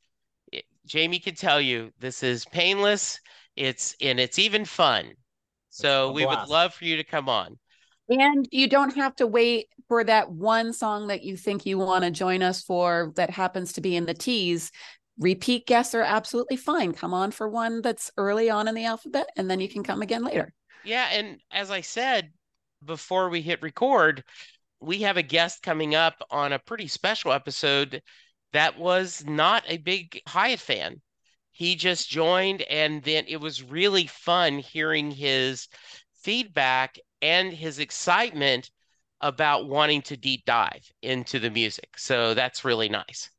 Jamey 0.89 1.23
can 1.23 1.35
tell 1.35 1.61
you 1.61 1.93
this 1.99 2.23
is 2.23 2.45
painless. 2.47 3.21
It's 3.57 3.95
and 4.01 4.19
it's 4.19 4.39
even 4.39 4.65
fun. 4.65 5.13
So 5.73 6.13
we 6.13 6.27
would 6.27 6.49
love 6.49 6.75
for 6.75 6.85
you 6.85 6.97
to 6.99 7.05
come 7.05 7.31
on. 7.31 7.59
And 8.11 8.47
you 8.53 8.69
don't 8.69 8.95
have 8.95 9.17
to 9.17 9.27
wait 9.27 9.69
for 9.89 10.05
that 10.05 10.31
one 10.31 10.75
song 10.75 11.07
that 11.07 11.23
you 11.23 11.35
think 11.35 11.65
you 11.65 11.79
want 11.79 12.05
to 12.05 12.11
join 12.11 12.43
us 12.43 12.63
for 12.63 13.13
that 13.17 13.31
happens 13.31 13.73
to 13.73 13.81
be 13.81 13.97
in 13.97 14.05
the 14.05 14.13
teas. 14.13 14.71
Repeat 15.19 15.67
guests 15.67 15.95
are 15.95 16.03
absolutely 16.03 16.59
fine. 16.59 16.93
Come 16.93 17.15
on 17.15 17.31
for 17.31 17.49
one 17.49 17.81
that's 17.81 18.11
early 18.19 18.51
on 18.51 18.69
in 18.69 18.75
the 18.75 18.85
alphabet, 18.85 19.31
and 19.37 19.51
then 19.51 19.61
you 19.61 19.69
can 19.69 19.83
come 19.83 20.03
again 20.03 20.25
later. 20.25 20.53
Yeah, 20.85 21.09
and 21.11 21.39
as 21.51 21.71
I 21.71 21.81
said 21.81 22.33
before 22.85 23.31
we 23.31 23.41
hit 23.41 23.63
record, 23.63 24.25
we 24.79 24.99
have 25.03 25.17
a 25.17 25.23
guest 25.23 25.63
coming 25.63 25.95
up 25.95 26.23
on 26.31 26.53
a 26.53 26.59
pretty 26.59 26.89
special 26.89 27.33
episode 27.33 28.03
that 28.53 28.79
was 28.79 29.25
not 29.27 29.65
a 29.69 29.79
big 29.79 30.21
Hiatt 30.27 30.59
fan. 30.59 31.01
He 31.53 31.77
just 31.77 32.11
joined, 32.11 32.63
and 32.63 33.03
then 33.05 33.27
it 33.29 33.37
was 33.37 33.63
really 33.63 34.07
fun 34.09 34.59
hearing 34.59 35.13
his 35.13 35.69
feedback 36.15 36.99
and 37.23 37.53
his 37.53 37.79
excitement 37.79 38.71
about 39.21 39.69
wanting 39.69 40.03
to 40.03 40.17
deep 40.17 40.45
dive 40.45 40.91
into 41.03 41.39
the 41.39 41.51
music. 41.51 41.97
So 41.99 42.35
that's 42.35 42.65
really 42.65 42.89
nice. 42.89 43.31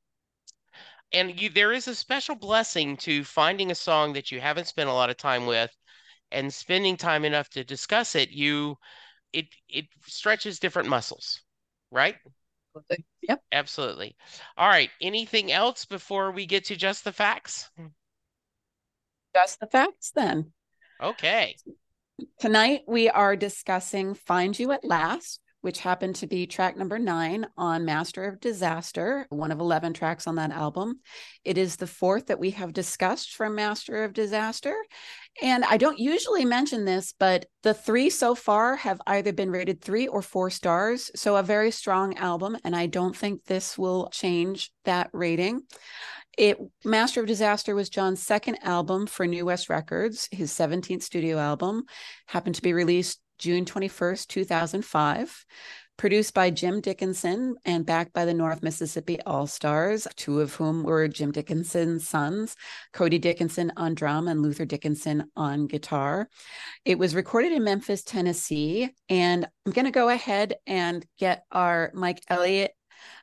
And 1.13 1.39
you, 1.39 1.49
there 1.49 1.71
is 1.71 1.88
a 1.88 1.95
special 1.95 2.36
blessing 2.36 2.97
to 2.97 3.23
finding 3.23 3.71
a 3.71 3.76
song 3.76 4.12
that 4.13 4.32
you 4.32 4.41
haven't 4.41 4.67
spent 4.67 4.89
a 4.89 4.93
lot 4.93 5.10
of 5.10 5.15
time 5.15 5.45
with 5.45 5.71
and 6.32 6.54
spending 6.54 6.97
time 6.97 7.26
enough 7.26 7.49
to 7.52 7.63
discuss 7.63 8.15
it, 8.15 8.32
you 8.32 8.80
it 9.34 9.47
it 9.69 9.88
stretches 10.08 10.60
different 10.60 10.89
muscles, 10.89 11.41
right? 11.91 12.17
Yep. 13.28 13.41
Absolutely. 13.52 14.15
All 14.58 14.67
right. 14.67 14.91
Anything 15.02 15.52
else 15.52 15.86
before 15.86 16.32
we 16.32 16.45
get 16.45 16.65
to 16.65 16.76
just 16.76 17.04
the 17.04 17.13
facts? 17.13 17.69
Hmm. 17.78 17.88
Just 19.33 19.59
the 19.59 19.67
facts 19.67 20.11
then. 20.15 20.51
Okay. 21.01 21.55
Tonight 22.39 22.81
we 22.87 23.09
are 23.09 23.35
discussing 23.35 24.13
Find 24.13 24.57
You 24.57 24.71
at 24.71 24.83
Last, 24.83 25.39
which 25.61 25.79
happened 25.79 26.15
to 26.17 26.27
be 26.27 26.45
track 26.45 26.77
number 26.77 26.99
nine 26.99 27.47
on 27.57 27.85
Master 27.85 28.25
of 28.25 28.39
Disaster, 28.39 29.25
one 29.29 29.51
of 29.51 29.59
11 29.59 29.93
tracks 29.93 30.27
on 30.27 30.35
that 30.35 30.51
album. 30.51 30.99
It 31.43 31.57
is 31.57 31.77
the 31.77 31.87
fourth 31.87 32.27
that 32.27 32.39
we 32.39 32.51
have 32.51 32.73
discussed 32.73 33.33
from 33.33 33.55
Master 33.55 34.03
of 34.03 34.13
Disaster. 34.13 34.75
And 35.41 35.63
I 35.63 35.77
don't 35.77 35.97
usually 35.97 36.45
mention 36.45 36.85
this, 36.85 37.13
but 37.17 37.45
the 37.63 37.73
three 37.73 38.09
so 38.09 38.35
far 38.35 38.75
have 38.75 39.01
either 39.07 39.33
been 39.33 39.49
rated 39.49 39.81
three 39.81 40.07
or 40.07 40.21
four 40.21 40.49
stars. 40.49 41.09
So 41.15 41.37
a 41.37 41.43
very 41.43 41.71
strong 41.71 42.17
album. 42.17 42.57
And 42.63 42.75
I 42.75 42.85
don't 42.85 43.15
think 43.15 43.45
this 43.45 43.77
will 43.77 44.09
change 44.11 44.71
that 44.83 45.09
rating. 45.13 45.61
It 46.37 46.57
Master 46.83 47.21
of 47.21 47.27
Disaster 47.27 47.75
was 47.75 47.89
John's 47.89 48.21
second 48.21 48.57
album 48.63 49.05
for 49.05 49.27
New 49.27 49.45
West 49.45 49.69
Records, 49.69 50.27
his 50.31 50.51
17th 50.51 51.03
studio 51.03 51.37
album, 51.37 51.83
happened 52.27 52.55
to 52.55 52.61
be 52.61 52.73
released 52.73 53.19
June 53.37 53.65
21st, 53.65 54.27
2005. 54.27 55.45
Produced 55.95 56.33
by 56.33 56.49
Jim 56.49 56.81
Dickinson 56.81 57.55
and 57.65 57.85
backed 57.85 58.13
by 58.13 58.25
the 58.25 58.33
North 58.33 58.63
Mississippi 58.63 59.21
All 59.27 59.45
Stars, 59.45 60.07
two 60.15 60.41
of 60.41 60.55
whom 60.55 60.81
were 60.81 61.07
Jim 61.07 61.31
Dickinson's 61.31 62.09
sons, 62.09 62.55
Cody 62.93 63.19
Dickinson 63.19 63.71
on 63.77 63.93
drum 63.93 64.27
and 64.27 64.41
Luther 64.41 64.65
Dickinson 64.65 65.25
on 65.35 65.67
guitar. 65.67 66.29
It 66.83 66.97
was 66.97 67.13
recorded 67.13 67.51
in 67.51 67.63
Memphis, 67.63 68.01
Tennessee. 68.01 68.89
And 69.07 69.47
I'm 69.67 69.71
going 69.71 69.85
to 69.85 69.91
go 69.91 70.09
ahead 70.09 70.55
and 70.65 71.05
get 71.19 71.43
our 71.51 71.91
Mike 71.93 72.23
Elliott 72.27 72.71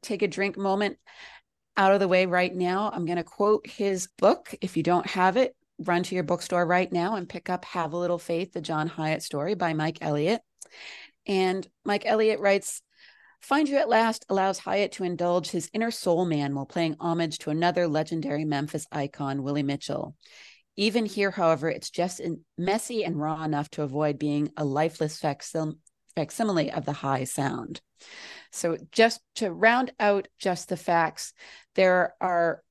take 0.03 0.23
a 0.23 0.29
drink 0.29 0.57
moment 0.57 0.97
out 1.77 1.93
of 1.93 2.01
the 2.01 2.09
way 2.09 2.27
right 2.27 2.55
now. 2.55 2.91
I'm 2.93 3.07
going 3.07 3.19
to 3.19 3.25
quote 3.25 3.67
his 3.67 4.09
book. 4.19 4.55
If 4.61 4.77
you 4.77 4.83
don't 4.83 5.07
have 5.07 5.37
it, 5.37 5.55
run 5.79 6.03
to 6.05 6.15
your 6.15 6.25
bookstore 6.25 6.67
right 6.67 6.91
now 6.93 7.17
and 7.17 7.29
pick 7.29 7.49
up 7.49 7.65
Have 7.65 7.93
a 7.93 7.97
Little 7.97 8.19
Faith, 8.19 8.53
the 8.53 8.61
John 8.61 8.89
Hiatt 8.89 9.23
story 9.23 9.55
by 9.55 9.73
Mike 9.73 9.99
Elliott. 10.01 10.43
And 11.27 11.67
Mike 11.85 12.05
Elliott 12.07 12.41
writes, 12.41 12.83
Find 13.41 13.69
You 13.69 13.79
at 13.79 13.89
Last 13.89 14.27
allows 14.29 14.59
Hiatt 14.59 14.93
to 14.93 15.05
indulge 15.05 15.51
his 15.51 15.71
inner 15.73 15.91
soul 15.91 16.27
man 16.27 16.55
while 16.55 16.67
playing 16.67 16.97
homage 17.01 17.39
to 17.39 17.51
another 17.51 17.89
legendary 17.89 18.45
Memphis 18.45 18.87
icon, 18.93 19.43
Willie 19.43 19.63
Mitchell. 19.63 20.15
Even 20.77 21.07
here, 21.07 21.31
however, 21.31 21.69
it's 21.69 21.91
just 21.91 22.21
messy 22.59 23.05
and 23.05 23.21
raw 23.21 23.43
enough 23.43 23.71
to 23.71 23.83
avoid 23.83 24.19
being 24.19 24.51
a 24.57 24.65
lifeless 24.65 25.19
facsim- 25.19 25.79
facsimile 26.15 26.71
of 26.71 26.85
the 26.85 26.93
Hi 26.93 27.25
sound. 27.25 27.81
So, 28.53 28.77
just 28.93 29.21
to 29.37 29.53
round 29.53 29.93
out 30.01 30.29
just 30.39 30.69
the 30.69 30.77
facts, 30.77 31.33
there 31.75 32.15
are 32.21 32.63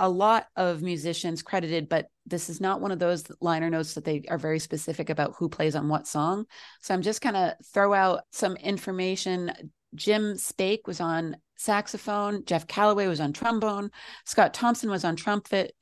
a 0.00 0.08
lot 0.08 0.46
of 0.56 0.82
musicians 0.82 1.42
credited, 1.42 1.88
but 1.88 2.06
this 2.26 2.48
is 2.48 2.60
not 2.60 2.80
one 2.80 2.92
of 2.92 2.98
those 2.98 3.24
liner 3.40 3.68
notes 3.68 3.94
that 3.94 4.04
they 4.04 4.22
are 4.28 4.38
very 4.38 4.58
specific 4.58 5.10
about 5.10 5.34
who 5.36 5.48
plays 5.48 5.74
on 5.74 5.88
what 5.88 6.06
song. 6.06 6.46
So 6.82 6.94
I'm 6.94 7.02
just 7.02 7.20
going 7.20 7.34
to 7.34 7.56
throw 7.72 7.92
out 7.94 8.20
some 8.30 8.56
information. 8.56 9.52
Jim 9.94 10.36
Spake 10.36 10.86
was 10.86 11.00
on 11.00 11.36
saxophone, 11.56 12.44
Jeff 12.44 12.66
Calloway 12.66 13.08
was 13.08 13.20
on 13.20 13.32
trombone, 13.32 13.90
Scott 14.24 14.54
Thompson 14.54 14.90
was 14.90 15.04
on 15.04 15.16
trumpet, 15.16 15.74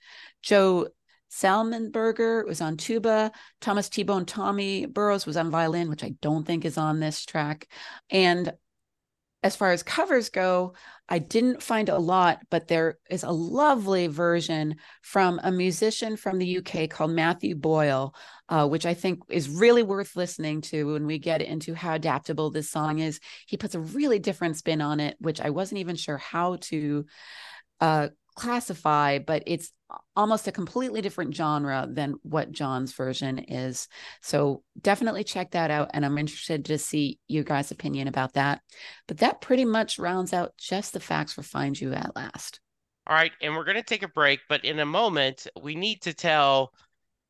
Joe 0.42 0.88
Salmenberger 1.40 2.46
was 2.46 2.61
on 2.61 2.77
tuba, 2.77 3.33
Thomas 3.61 3.88
T. 3.88 4.03
Bone 4.03 4.25
Tommy 4.25 4.87
Burrows 4.87 5.27
was 5.27 5.37
on 5.37 5.51
violin, 5.51 5.90
which 5.90 6.05
I 6.05 6.14
don't 6.22 6.46
think 6.46 6.64
is 6.64 6.79
on 6.79 7.01
this 7.01 7.25
track, 7.25 7.68
and 8.11 8.53
as 9.46 9.55
far 9.55 9.70
as 9.70 9.85
covers 9.85 10.31
go, 10.31 10.75
I 11.09 11.20
didn't 11.20 11.62
find 11.62 11.88
a 11.88 11.99
lot, 11.99 12.40
but 12.51 12.66
there 12.66 12.99
is 13.09 13.22
a 13.22 13.31
lovely 13.31 14.09
version 14.09 14.75
from 15.03 15.38
a 15.40 15.53
musician 15.53 16.16
from 16.16 16.38
the 16.38 16.59
UK 16.59 16.90
called 16.90 17.12
Matthew 17.12 17.55
Boyle, 17.55 18.12
uh, 18.49 18.66
which 18.66 18.87
I 18.87 18.94
think 18.94 19.20
is 19.29 19.49
really 19.49 19.85
worth 19.85 20.16
listening 20.16 20.62
to 20.62 20.94
when 20.94 21.07
we 21.07 21.20
get 21.20 21.42
into 21.42 21.75
how 21.75 21.94
adaptable 21.94 22.51
this 22.51 22.70
song 22.70 22.99
is. 22.99 23.20
He 23.46 23.57
puts 23.57 23.77
a 23.77 23.81
really 23.81 24.18
different 24.18 24.57
spin 24.57 24.81
on 24.81 24.99
it, 24.99 25.16
which 25.20 25.40
I 25.40 25.51
wasn't 25.51 25.79
even 25.79 25.94
sure 25.94 26.18
how 26.18 26.57
to 26.62 27.05
uh, 27.81 28.09
classify, 28.37 29.18
but 29.18 29.42
it's 29.46 29.72
almost 30.14 30.46
a 30.49 30.53
completely 30.53 31.01
different 31.01 31.35
genre 31.35 31.88
than 31.90 32.14
what 32.22 32.53
John's 32.53 32.92
version 32.92 33.38
is. 33.38 33.88
So 34.20 34.62
definitely 34.81 35.25
check 35.25 35.53
that 35.53 35.70
out. 35.70 35.90
And 35.94 36.05
I'm 36.05 36.18
interested 36.18 36.64
to 36.66 36.79
see 36.79 37.18
your 37.29 37.44
guys' 37.44 37.70
opinion 37.70 38.09
about 38.09 38.35
that. 38.35 38.61
But 39.09 39.18
that 39.18 39.40
pretty 39.40 39.64
much 39.64 39.99
rounds 39.99 40.33
out 40.33 40.53
just 40.59 40.92
the 40.92 41.01
facts 41.01 41.33
for 41.33 41.42
Find 41.42 41.79
You 41.81 41.92
at 41.92 42.14
Last. 42.14 42.61
All 43.07 43.16
right. 43.16 43.33
And 43.40 43.55
we're 43.55 43.64
going 43.64 43.77
to 43.77 43.83
take 43.83 44.03
a 44.03 44.09
break. 44.09 44.40
But 44.49 44.64
in 44.64 44.79
a 44.81 44.87
moment, 44.87 45.46
we 45.61 45.75
need 45.75 46.03
to 46.03 46.14
tell 46.14 46.72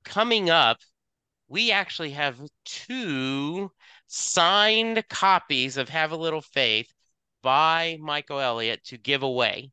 coming 0.05 0.51
up, 0.51 0.79
we 1.49 1.71
actually 1.71 2.11
have 2.11 2.41
two 2.65 3.71
signed 4.07 5.05
copies 5.09 5.77
of 5.77 5.89
Have 5.89 6.13
a 6.13 6.17
Little 6.17 6.41
Faith 6.41 6.93
by 7.43 7.99
Michael 8.01 8.41
Elliott 8.41 8.83
to 8.85 8.97
give 8.97 9.23
away. 9.23 9.71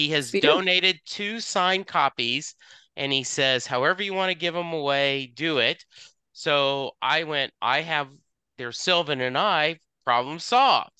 He 0.00 0.08
has 0.12 0.30
donated 0.30 0.98
two 1.04 1.40
signed 1.40 1.86
copies 1.86 2.54
and 2.96 3.12
he 3.12 3.22
says, 3.22 3.66
however 3.66 4.02
you 4.02 4.14
want 4.14 4.30
to 4.30 4.34
give 4.38 4.54
them 4.54 4.72
away, 4.72 5.26
do 5.26 5.58
it. 5.58 5.84
So 6.32 6.92
I 7.02 7.24
went, 7.24 7.52
I 7.60 7.82
have 7.82 8.08
there's 8.56 8.78
Sylvan 8.78 9.20
and 9.20 9.36
I, 9.36 9.78
problem 10.06 10.38
solved. 10.38 10.92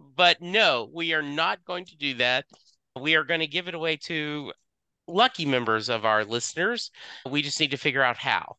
But 0.00 0.42
no, 0.42 0.90
we 0.92 1.14
are 1.14 1.22
not 1.22 1.64
going 1.64 1.84
to 1.84 1.96
do 1.96 2.14
that. 2.14 2.46
We 3.00 3.14
are 3.14 3.22
going 3.22 3.40
to 3.40 3.46
give 3.46 3.68
it 3.68 3.76
away 3.76 3.96
to 3.98 4.52
lucky 5.06 5.46
members 5.46 5.88
of 5.88 6.04
our 6.04 6.24
listeners. 6.24 6.90
We 7.30 7.42
just 7.42 7.60
need 7.60 7.70
to 7.70 7.76
figure 7.76 8.02
out 8.02 8.16
how. 8.16 8.56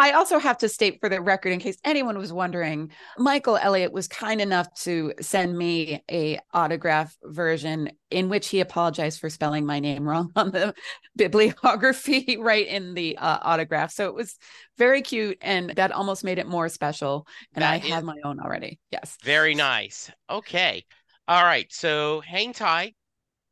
I 0.00 0.12
also 0.12 0.38
have 0.38 0.58
to 0.58 0.68
state 0.68 1.00
for 1.00 1.08
the 1.08 1.20
record, 1.20 1.52
in 1.52 1.58
case 1.58 1.76
anyone 1.84 2.16
was 2.16 2.32
wondering, 2.32 2.92
Michael 3.18 3.56
Elliott 3.56 3.92
was 3.92 4.06
kind 4.06 4.40
enough 4.40 4.72
to 4.82 5.12
send 5.20 5.58
me 5.58 6.04
a 6.08 6.38
autograph 6.54 7.16
version 7.24 7.90
in 8.10 8.28
which 8.28 8.48
he 8.48 8.60
apologized 8.60 9.18
for 9.18 9.28
spelling 9.28 9.66
my 9.66 9.80
name 9.80 10.08
wrong 10.08 10.30
on 10.36 10.52
the 10.52 10.72
bibliography 11.16 12.36
right 12.40 12.66
in 12.66 12.94
the 12.94 13.18
uh, 13.18 13.38
autograph. 13.42 13.90
So 13.90 14.06
it 14.06 14.14
was 14.14 14.36
very 14.76 15.02
cute, 15.02 15.38
and 15.40 15.70
that 15.70 15.90
almost 15.90 16.22
made 16.22 16.38
it 16.38 16.46
more 16.46 16.68
special. 16.68 17.26
And 17.54 17.62
that 17.62 17.72
I 17.72 17.78
have 17.78 18.04
my 18.04 18.16
own 18.24 18.38
already. 18.38 18.78
Yes. 18.92 19.16
Very 19.24 19.56
nice. 19.56 20.12
Okay. 20.30 20.84
All 21.26 21.42
right. 21.42 21.66
So 21.72 22.20
hang 22.20 22.52
tight. 22.52 22.94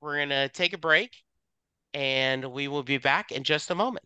We're 0.01 0.19
gonna 0.19 0.49
take 0.49 0.75
a 0.75 0.79
break, 0.79 1.17
and 1.93 2.45
we 2.53 2.69
will 2.69 2.85
be 2.85 2.99
back 2.99 3.33
in 3.33 3.43
just 3.43 3.71
a 3.73 3.75
moment. 3.75 4.06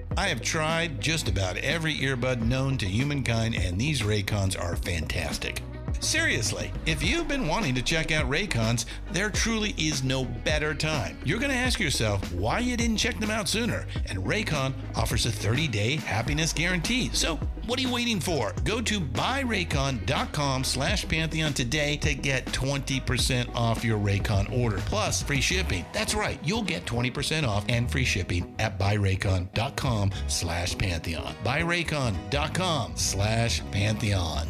I 0.17 0.27
have 0.27 0.41
tried 0.41 0.99
just 0.99 1.29
about 1.29 1.55
every 1.57 1.95
earbud 1.95 2.41
known 2.41 2.77
to 2.79 2.85
humankind, 2.85 3.55
and 3.55 3.79
these 3.79 4.01
Raycons 4.01 4.61
are 4.61 4.75
fantastic. 4.75 5.61
Seriously, 6.01 6.73
if 6.85 7.01
you've 7.01 7.27
been 7.27 7.47
wanting 7.47 7.75
to 7.75 7.81
check 7.81 8.11
out 8.11 8.29
Raycons, 8.29 8.85
there 9.11 9.29
truly 9.29 9.73
is 9.77 10.03
no 10.03 10.25
better 10.25 10.73
time. 10.73 11.17
You're 11.23 11.39
going 11.39 11.51
to 11.51 11.57
ask 11.57 11.79
yourself 11.79 12.33
why 12.33 12.59
you 12.59 12.75
didn't 12.75 12.97
check 12.97 13.19
them 13.19 13.29
out 13.29 13.47
sooner, 13.47 13.85
and 14.07 14.19
Raycon 14.19 14.73
offers 14.95 15.25
a 15.25 15.29
30-day 15.29 15.97
happiness 15.97 16.51
guarantee. 16.51 17.09
So, 17.13 17.39
what 17.71 17.79
are 17.79 17.83
you 17.83 17.93
waiting 17.93 18.19
for? 18.19 18.53
Go 18.65 18.81
to 18.81 18.99
buyraycon.com 18.99 20.65
slash 20.65 21.07
Pantheon 21.07 21.53
today 21.53 21.95
to 21.97 22.13
get 22.13 22.45
20% 22.47 23.55
off 23.55 23.85
your 23.85 23.97
Raycon 23.97 24.51
order, 24.61 24.75
plus 24.79 25.23
free 25.23 25.39
shipping. 25.39 25.85
That's 25.93 26.13
right, 26.13 26.37
you'll 26.43 26.63
get 26.63 26.83
20% 26.85 27.47
off 27.47 27.63
and 27.69 27.89
free 27.89 28.03
shipping 28.03 28.53
at 28.59 28.77
buyraycon.com 28.77 30.11
slash 30.27 30.77
Pantheon. 30.77 31.33
Buyraycon.com 31.45 32.97
slash 32.97 33.61
Pantheon. 33.71 34.49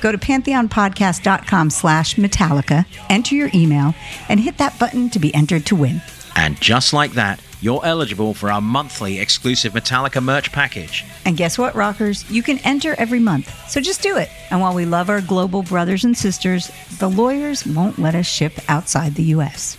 Go 0.00 0.12
to 0.12 0.18
pantheonpodcast.com 0.18 1.70
slash 1.70 2.14
Metallica, 2.16 2.86
enter 3.08 3.34
your 3.34 3.50
email, 3.54 3.94
and 4.28 4.40
hit 4.40 4.58
that 4.58 4.78
button 4.78 5.10
to 5.10 5.18
be 5.18 5.34
entered 5.34 5.66
to 5.66 5.76
win. 5.76 6.00
And 6.36 6.60
just 6.60 6.92
like 6.92 7.12
that, 7.12 7.40
you're 7.60 7.84
eligible 7.84 8.34
for 8.34 8.52
our 8.52 8.60
monthly 8.60 9.18
exclusive 9.18 9.72
Metallica 9.72 10.22
merch 10.22 10.52
package. 10.52 11.04
And 11.24 11.36
guess 11.36 11.58
what, 11.58 11.74
rockers? 11.74 12.28
You 12.30 12.42
can 12.42 12.58
enter 12.58 12.94
every 12.98 13.18
month. 13.18 13.52
So 13.68 13.80
just 13.80 14.02
do 14.02 14.16
it. 14.16 14.30
And 14.50 14.60
while 14.60 14.74
we 14.74 14.86
love 14.86 15.10
our 15.10 15.20
global 15.20 15.64
brothers 15.64 16.04
and 16.04 16.16
sisters, 16.16 16.70
the 16.98 17.10
lawyers 17.10 17.66
won't 17.66 17.98
let 17.98 18.14
us 18.14 18.26
ship 18.26 18.52
outside 18.68 19.16
the 19.16 19.24
U.S. 19.24 19.76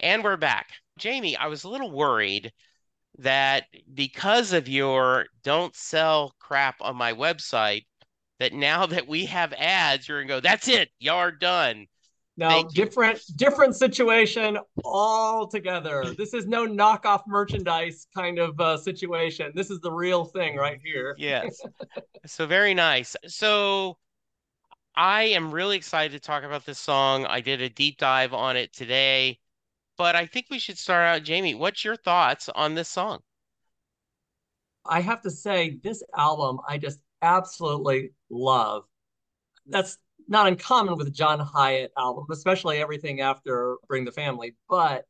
And 0.00 0.22
we're 0.22 0.36
back. 0.36 0.72
Jamey, 1.00 1.36
I 1.38 1.46
was 1.46 1.64
a 1.64 1.68
little 1.68 1.90
worried 1.90 2.52
that 3.18 3.64
because 3.92 4.52
of 4.52 4.68
your 4.68 5.26
don't 5.42 5.74
sell 5.74 6.34
crap 6.38 6.76
on 6.80 6.96
my 6.96 7.12
website, 7.12 7.84
that 8.38 8.52
now 8.52 8.86
that 8.86 9.08
we 9.08 9.26
have 9.26 9.52
ads, 9.54 10.08
you're 10.08 10.22
gonna 10.22 10.28
go, 10.28 10.40
that's 10.40 10.68
it, 10.68 10.90
y'all 10.98 11.16
are 11.16 11.32
done. 11.32 11.86
No, 12.36 12.50
Thank 12.50 12.76
you. 12.76 12.84
different 12.84 13.20
different 13.34 13.74
situation 13.74 14.58
altogether. 14.84 16.14
This 16.16 16.34
is 16.34 16.46
no 16.46 16.68
knockoff 16.68 17.22
merchandise 17.26 18.06
kind 18.14 18.38
of 18.38 18.60
uh, 18.60 18.76
situation. 18.76 19.50
This 19.56 19.70
is 19.70 19.80
the 19.80 19.90
real 19.90 20.24
thing 20.24 20.54
right 20.54 20.78
here. 20.84 21.16
Yes. 21.18 21.60
so 22.26 22.46
very 22.46 22.74
nice. 22.74 23.16
So 23.26 23.98
I 24.94 25.24
am 25.24 25.50
really 25.50 25.76
excited 25.76 26.12
to 26.12 26.20
talk 26.20 26.44
about 26.44 26.64
this 26.64 26.78
song. 26.78 27.26
I 27.26 27.40
did 27.40 27.60
a 27.60 27.68
deep 27.68 27.98
dive 27.98 28.32
on 28.32 28.56
it 28.56 28.72
today, 28.72 29.40
but 29.98 30.16
I 30.16 30.24
think 30.26 30.46
we 30.48 30.58
should 30.58 30.78
start 30.78 31.06
out. 31.06 31.22
Jamey, 31.24 31.58
what's 31.58 31.84
your 31.84 31.96
thoughts 31.96 32.48
on 32.54 32.74
this 32.74 32.88
song? 32.88 33.18
I 34.86 35.00
have 35.00 35.20
to 35.22 35.30
say, 35.30 35.78
this 35.82 36.02
album 36.16 36.60
I 36.66 36.78
just 36.78 37.00
absolutely 37.20 38.12
love. 38.30 38.84
That's 39.66 39.98
not 40.28 40.46
uncommon 40.46 40.96
with 40.96 41.08
a 41.08 41.10
John 41.10 41.40
Hiatt 41.40 41.90
album, 41.98 42.26
especially 42.30 42.78
everything 42.78 43.20
after 43.20 43.76
Bring 43.88 44.04
the 44.04 44.12
Family. 44.12 44.54
But 44.70 45.04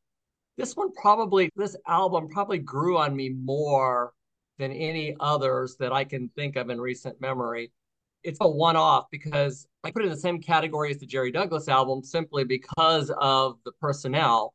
this 0.57 0.75
one 0.75 0.91
probably, 0.93 1.49
this 1.55 1.77
album 1.87 2.27
probably 2.27 2.57
grew 2.57 2.97
on 2.97 3.15
me 3.15 3.29
more 3.29 4.11
than 4.57 4.71
any 4.73 5.15
others 5.19 5.77
that 5.79 5.93
I 5.93 6.03
can 6.03 6.29
think 6.35 6.57
of 6.57 6.69
in 6.69 6.81
recent 6.81 7.21
memory. 7.21 7.71
It's 8.23 8.39
a 8.41 8.47
one 8.47 8.75
off 8.75 9.05
because 9.11 9.67
I 9.85 9.91
put 9.91 10.01
it 10.01 10.07
in 10.07 10.11
the 10.11 10.19
same 10.19 10.41
category 10.41 10.91
as 10.91 10.97
the 10.97 11.05
Jerry 11.05 11.31
Douglas 11.31 11.69
album 11.69 12.03
simply 12.03 12.43
because 12.43 13.11
of 13.17 13.59
the 13.63 13.71
personnel. 13.79 14.53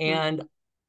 Mm-hmm. 0.00 0.14
And 0.14 0.42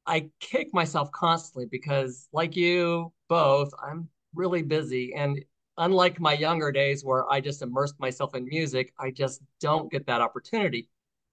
I 0.06 0.30
kick 0.40 0.72
myself 0.74 1.10
constantly 1.12 1.66
because, 1.66 2.28
like 2.32 2.56
you 2.56 3.12
both, 3.28 3.72
I'm 3.82 4.08
really 4.34 4.62
busy. 4.62 5.14
And 5.14 5.44
unlike 5.78 6.20
my 6.20 6.34
younger 6.34 6.70
days 6.72 7.04
where 7.04 7.30
I 7.30 7.40
just 7.40 7.62
immersed 7.62 7.98
myself 7.98 8.34
in 8.34 8.44
music, 8.44 8.92
I 8.98 9.10
just 9.10 9.40
don't 9.60 9.90
get 9.90 10.06
that 10.06 10.20
opportunity. 10.20 10.88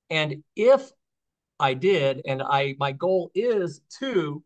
And 0.10 0.44
if 0.56 0.92
I 1.60 1.74
did, 1.74 2.22
and 2.26 2.42
I 2.42 2.76
my 2.80 2.92
goal 2.92 3.32
is 3.36 3.82
to 4.00 4.44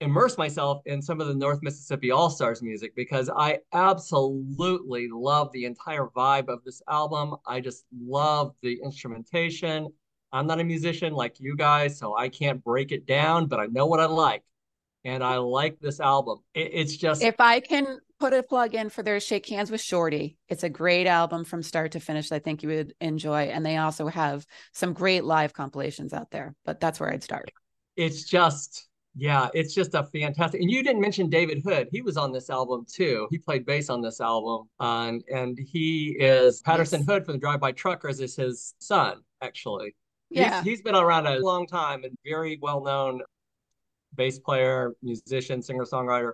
immerse 0.00 0.36
myself 0.36 0.82
in 0.86 1.00
some 1.00 1.20
of 1.20 1.26
the 1.26 1.34
North 1.34 1.60
Mississippi 1.62 2.10
All 2.10 2.30
Stars 2.30 2.62
music 2.62 2.94
because 2.94 3.30
I 3.30 3.60
absolutely 3.72 5.08
love 5.10 5.50
the 5.52 5.64
entire 5.64 6.06
vibe 6.16 6.48
of 6.48 6.62
this 6.64 6.82
album. 6.88 7.36
I 7.46 7.60
just 7.60 7.84
love 7.98 8.54
the 8.62 8.80
instrumentation. 8.84 9.88
I'm 10.34 10.46
not 10.46 10.60
a 10.60 10.64
musician 10.64 11.12
like 11.14 11.38
you 11.40 11.56
guys, 11.56 11.98
so 11.98 12.16
I 12.16 12.28
can't 12.28 12.62
break 12.62 12.92
it 12.92 13.06
down, 13.06 13.46
but 13.46 13.60
I 13.60 13.66
know 13.66 13.86
what 13.86 14.00
I 14.00 14.06
like. 14.06 14.42
And 15.04 15.22
I 15.22 15.36
like 15.36 15.78
this 15.80 16.00
album. 16.00 16.38
It, 16.54 16.70
it's 16.72 16.96
just 16.96 17.22
If 17.22 17.36
I 17.38 17.60
can 17.60 17.98
put 18.18 18.32
a 18.32 18.42
plug 18.42 18.74
in 18.74 18.88
for 18.88 19.02
their 19.02 19.20
Shake 19.20 19.46
Hands 19.48 19.70
with 19.70 19.80
Shorty, 19.80 20.36
it's 20.48 20.64
a 20.64 20.68
great 20.68 21.06
album 21.06 21.44
from 21.44 21.62
start 21.62 21.92
to 21.92 22.00
finish. 22.00 22.32
I 22.32 22.38
think 22.38 22.62
you 22.62 22.70
would 22.70 22.94
enjoy. 23.00 23.42
And 23.44 23.64
they 23.64 23.76
also 23.76 24.08
have 24.08 24.46
some 24.72 24.92
great 24.92 25.24
live 25.24 25.52
compilations 25.52 26.12
out 26.12 26.30
there, 26.30 26.54
but 26.64 26.80
that's 26.80 26.98
where 26.98 27.12
I'd 27.12 27.22
start. 27.22 27.50
it's 27.96 28.24
just 28.24 28.88
yeah 29.16 29.48
it's 29.54 29.72
just 29.72 29.94
a 29.94 30.02
fantastic 30.02 30.60
and 30.60 30.68
you 30.68 30.82
didn't 30.82 31.00
mention 31.00 31.30
david 31.30 31.62
hood 31.64 31.86
he 31.92 32.02
was 32.02 32.16
on 32.16 32.32
this 32.32 32.50
album 32.50 32.84
too 32.92 33.28
he 33.30 33.38
played 33.38 33.64
bass 33.64 33.88
on 33.88 34.02
this 34.02 34.20
album 34.20 34.68
uh, 34.80 35.06
and 35.06 35.22
and 35.32 35.56
he 35.56 36.16
is 36.18 36.60
patterson 36.62 36.98
Yes. 37.00 37.08
hood 37.08 37.24
from 37.24 37.34
the 37.34 37.38
drive 37.38 37.60
by 37.60 37.70
truckers 37.70 38.18
is 38.18 38.34
his 38.34 38.74
son 38.80 39.20
actually 39.40 39.94
Yeah. 40.30 40.62
he's, 40.62 40.70
he's 40.70 40.82
been 40.82 40.94
around 40.94 41.26
a 41.26 41.38
long 41.38 41.66
time 41.66 42.04
and 42.04 42.16
very 42.24 42.58
well 42.60 42.82
known 42.82 43.22
bass 44.14 44.38
player 44.38 44.92
musician 45.02 45.60
singer 45.62 45.84
songwriter 45.84 46.32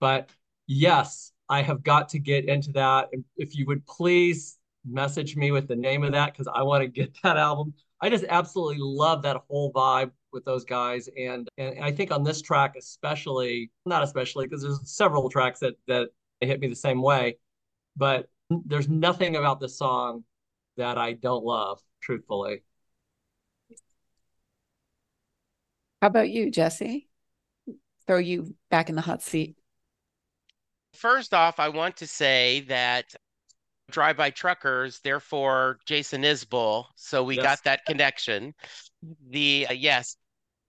but 0.00 0.30
yes 0.66 1.32
i 1.48 1.62
have 1.62 1.82
got 1.82 2.08
to 2.10 2.18
get 2.18 2.46
into 2.46 2.72
that 2.72 3.08
if 3.36 3.56
you 3.56 3.66
would 3.66 3.86
please 3.86 4.58
message 4.86 5.36
me 5.36 5.50
with 5.50 5.68
the 5.68 5.76
name 5.76 6.04
of 6.04 6.12
that 6.12 6.32
because 6.32 6.48
i 6.54 6.62
want 6.62 6.82
to 6.82 6.88
get 6.88 7.16
that 7.22 7.36
album 7.36 7.74
I 8.00 8.10
just 8.10 8.24
absolutely 8.28 8.78
love 8.80 9.22
that 9.22 9.42
whole 9.48 9.72
vibe 9.72 10.12
with 10.32 10.44
those 10.44 10.64
guys, 10.64 11.08
and 11.16 11.48
and 11.58 11.82
I 11.82 11.90
think 11.90 12.10
on 12.12 12.22
this 12.22 12.40
track 12.42 12.74
especially, 12.78 13.70
not 13.86 14.02
especially 14.02 14.46
because 14.46 14.62
there's 14.62 14.80
several 14.84 15.28
tracks 15.28 15.60
that 15.60 15.74
that 15.88 16.10
hit 16.40 16.60
me 16.60 16.68
the 16.68 16.76
same 16.76 17.02
way, 17.02 17.38
but 17.96 18.28
there's 18.50 18.88
nothing 18.88 19.36
about 19.36 19.60
this 19.60 19.76
song 19.76 20.24
that 20.76 20.96
I 20.96 21.14
don't 21.14 21.44
love, 21.44 21.80
truthfully. 22.00 22.62
How 26.00 26.08
about 26.08 26.30
you, 26.30 26.50
Jesse? 26.50 27.08
Throw 28.06 28.18
you 28.18 28.54
back 28.70 28.88
in 28.88 28.94
the 28.94 29.02
hot 29.02 29.22
seat. 29.22 29.56
First 30.94 31.34
off, 31.34 31.60
I 31.60 31.68
want 31.68 31.96
to 31.98 32.06
say 32.06 32.60
that 32.68 33.14
Drive 33.90 34.16
By 34.16 34.30
Truckers, 34.30 35.00
therefore 35.00 35.78
Jason 35.86 36.22
Isbell. 36.22 36.86
So 36.94 37.24
we 37.24 37.36
Yes. 37.36 37.44
got 37.44 37.64
that 37.64 37.84
connection. 37.86 38.54
The 39.30 39.66
uh, 39.70 39.72
yes, 39.72 40.16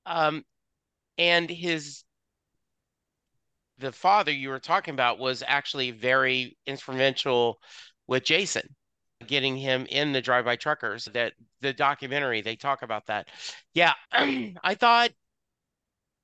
um, 0.05 0.43
and 1.17 1.49
his 1.49 2.03
the 3.79 3.91
father 3.91 4.31
you 4.31 4.49
were 4.49 4.59
talking 4.59 4.93
about 4.93 5.19
was 5.19 5.43
actually 5.45 5.91
very 5.91 6.57
instrumental 6.65 7.59
with 8.07 8.23
Jason, 8.23 8.75
getting 9.27 9.57
him 9.57 9.85
in 9.89 10.11
the 10.11 10.21
Drive 10.21 10.45
By 10.45 10.55
Truckers. 10.55 11.05
That 11.13 11.33
the 11.61 11.73
documentary 11.73 12.41
they 12.41 12.55
talk 12.55 12.81
about 12.81 13.07
that. 13.07 13.27
Yeah, 13.73 13.93
I 14.11 14.75
thought 14.75 15.11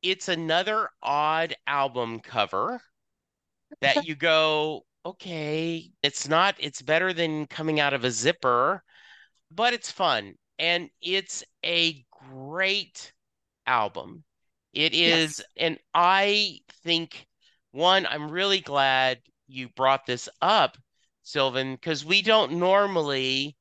it's 0.01 0.27
another 0.27 0.89
odd 1.01 1.55
album 1.65 2.19
cover 2.19 2.79
that 3.81 4.05
you 4.05 4.15
go, 4.15 4.85
okay, 5.05 5.89
it's 6.03 6.27
not, 6.27 6.55
it's 6.59 6.81
better 6.81 7.13
than 7.13 7.47
coming 7.47 7.79
out 7.79 7.93
of 7.93 8.03
a 8.03 8.11
zipper, 8.11 8.83
but 9.51 9.73
it's 9.73 9.91
fun. 9.91 10.33
And 10.59 10.89
it's 11.01 11.43
a 11.65 12.03
great 12.29 13.11
album. 13.67 14.23
It 14.73 14.93
is, 14.93 15.41
and 15.57 15.77
I 15.93 16.59
think, 16.83 17.25
one, 17.71 18.05
I'm 18.05 18.29
really 18.29 18.61
glad 18.61 19.19
you 19.47 19.69
brought 19.69 20.05
this 20.05 20.27
up, 20.41 20.77
Sylvan, 21.25 21.73
because 21.75 22.05
we 22.05 22.21
don't 22.21 22.53
normally, 22.53 23.57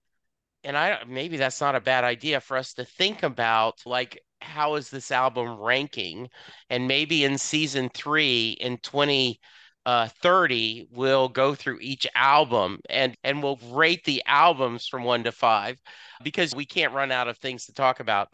and 0.65 0.77
I 0.77 1.03
maybe 1.09 1.37
that's 1.39 1.61
not 1.61 1.75
a 1.77 1.81
bad 1.81 2.05
idea 2.05 2.41
for 2.41 2.57
us 2.57 2.75
to 2.75 2.85
think 2.85 3.23
about 3.23 3.81
like 3.87 4.21
how 4.41 4.75
is 4.77 4.91
this 4.91 5.11
album 5.11 5.59
ranking? 5.61 6.29
And 6.71 6.87
maybe 6.89 7.25
in 7.25 7.39
season 7.39 7.91
three 7.95 8.53
in 8.61 8.79
20 8.79 9.41
uh 9.87 10.09
30 10.23 10.89
we'll 10.93 11.29
go 11.29 11.55
through 11.55 11.79
each 11.81 12.07
album 12.15 12.81
and 12.89 13.17
and 13.25 13.43
we'll 13.43 13.59
rate 13.73 14.05
the 14.05 14.23
albums 14.27 14.87
from 14.87 15.05
1 15.05 15.25
to 15.25 15.33
5 15.33 15.79
because 16.23 16.55
we 16.55 16.65
can't 16.67 16.95
run 16.95 17.13
out 17.13 17.29
of 17.29 17.39
things 17.39 17.67
to 17.67 17.75
talk 17.75 18.01
about. 18.01 18.29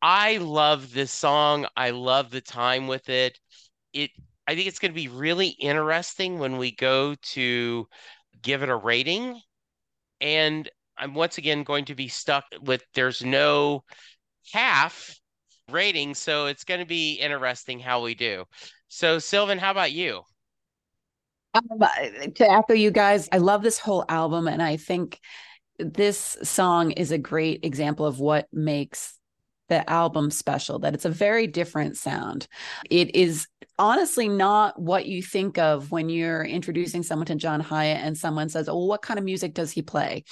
I 0.00 0.38
love 0.38 0.92
this 0.92 1.12
song. 1.12 1.66
I 1.76 1.90
love 1.90 2.30
the 2.30 2.40
time 2.40 2.88
with 2.88 3.08
it. 3.08 3.38
It 3.92 4.10
I 4.46 4.54
think 4.54 4.66
it's 4.66 4.78
going 4.80 4.92
to 4.92 5.00
be 5.00 5.08
really 5.08 5.48
interesting 5.48 6.38
when 6.38 6.56
we 6.58 6.72
go 6.72 7.14
to 7.34 7.88
give 8.42 8.62
it 8.62 8.68
a 8.68 8.76
rating. 8.76 9.40
And 10.20 10.68
I'm 10.96 11.14
once 11.14 11.38
again 11.38 11.64
going 11.64 11.86
to 11.86 11.94
be 11.94 12.08
stuck 12.08 12.44
with 12.62 12.84
there's 12.94 13.24
no 13.24 13.84
half 14.52 15.14
rating, 15.70 16.14
so 16.14 16.46
it's 16.46 16.64
going 16.64 16.80
to 16.80 16.86
be 16.86 17.14
interesting 17.14 17.78
how 17.78 18.02
we 18.02 18.14
do. 18.14 18.44
So 18.88 19.18
Sylvan, 19.18 19.58
how 19.58 19.70
about 19.70 19.92
you? 19.92 20.22
Um, 21.54 21.64
to 22.34 22.50
echo 22.50 22.74
you 22.74 22.90
guys, 22.90 23.28
I 23.32 23.38
love 23.38 23.62
this 23.62 23.78
whole 23.78 24.04
album, 24.08 24.48
and 24.48 24.62
I 24.62 24.76
think 24.76 25.18
this 25.78 26.36
song 26.42 26.92
is 26.92 27.10
a 27.10 27.18
great 27.18 27.64
example 27.64 28.06
of 28.06 28.20
what 28.20 28.46
makes 28.52 29.18
the 29.72 29.88
album 29.88 30.30
special 30.30 30.78
that 30.80 30.92
it's 30.92 31.06
a 31.06 31.10
very 31.10 31.46
different 31.46 31.96
sound. 31.96 32.46
It 32.90 33.16
is 33.16 33.46
honestly 33.78 34.28
not 34.28 34.78
what 34.78 35.06
you 35.06 35.22
think 35.22 35.56
of 35.56 35.90
when 35.90 36.10
you're 36.10 36.44
introducing 36.44 37.02
someone 37.02 37.24
to 37.24 37.34
john 37.34 37.58
Hiatt 37.58 38.04
and 38.04 38.16
someone 38.16 38.50
says 38.50 38.68
oh 38.68 38.84
what 38.84 39.00
kind 39.00 39.18
of 39.18 39.24
music 39.24 39.54
does 39.54 39.70
he 39.70 39.80
play? 39.80 40.24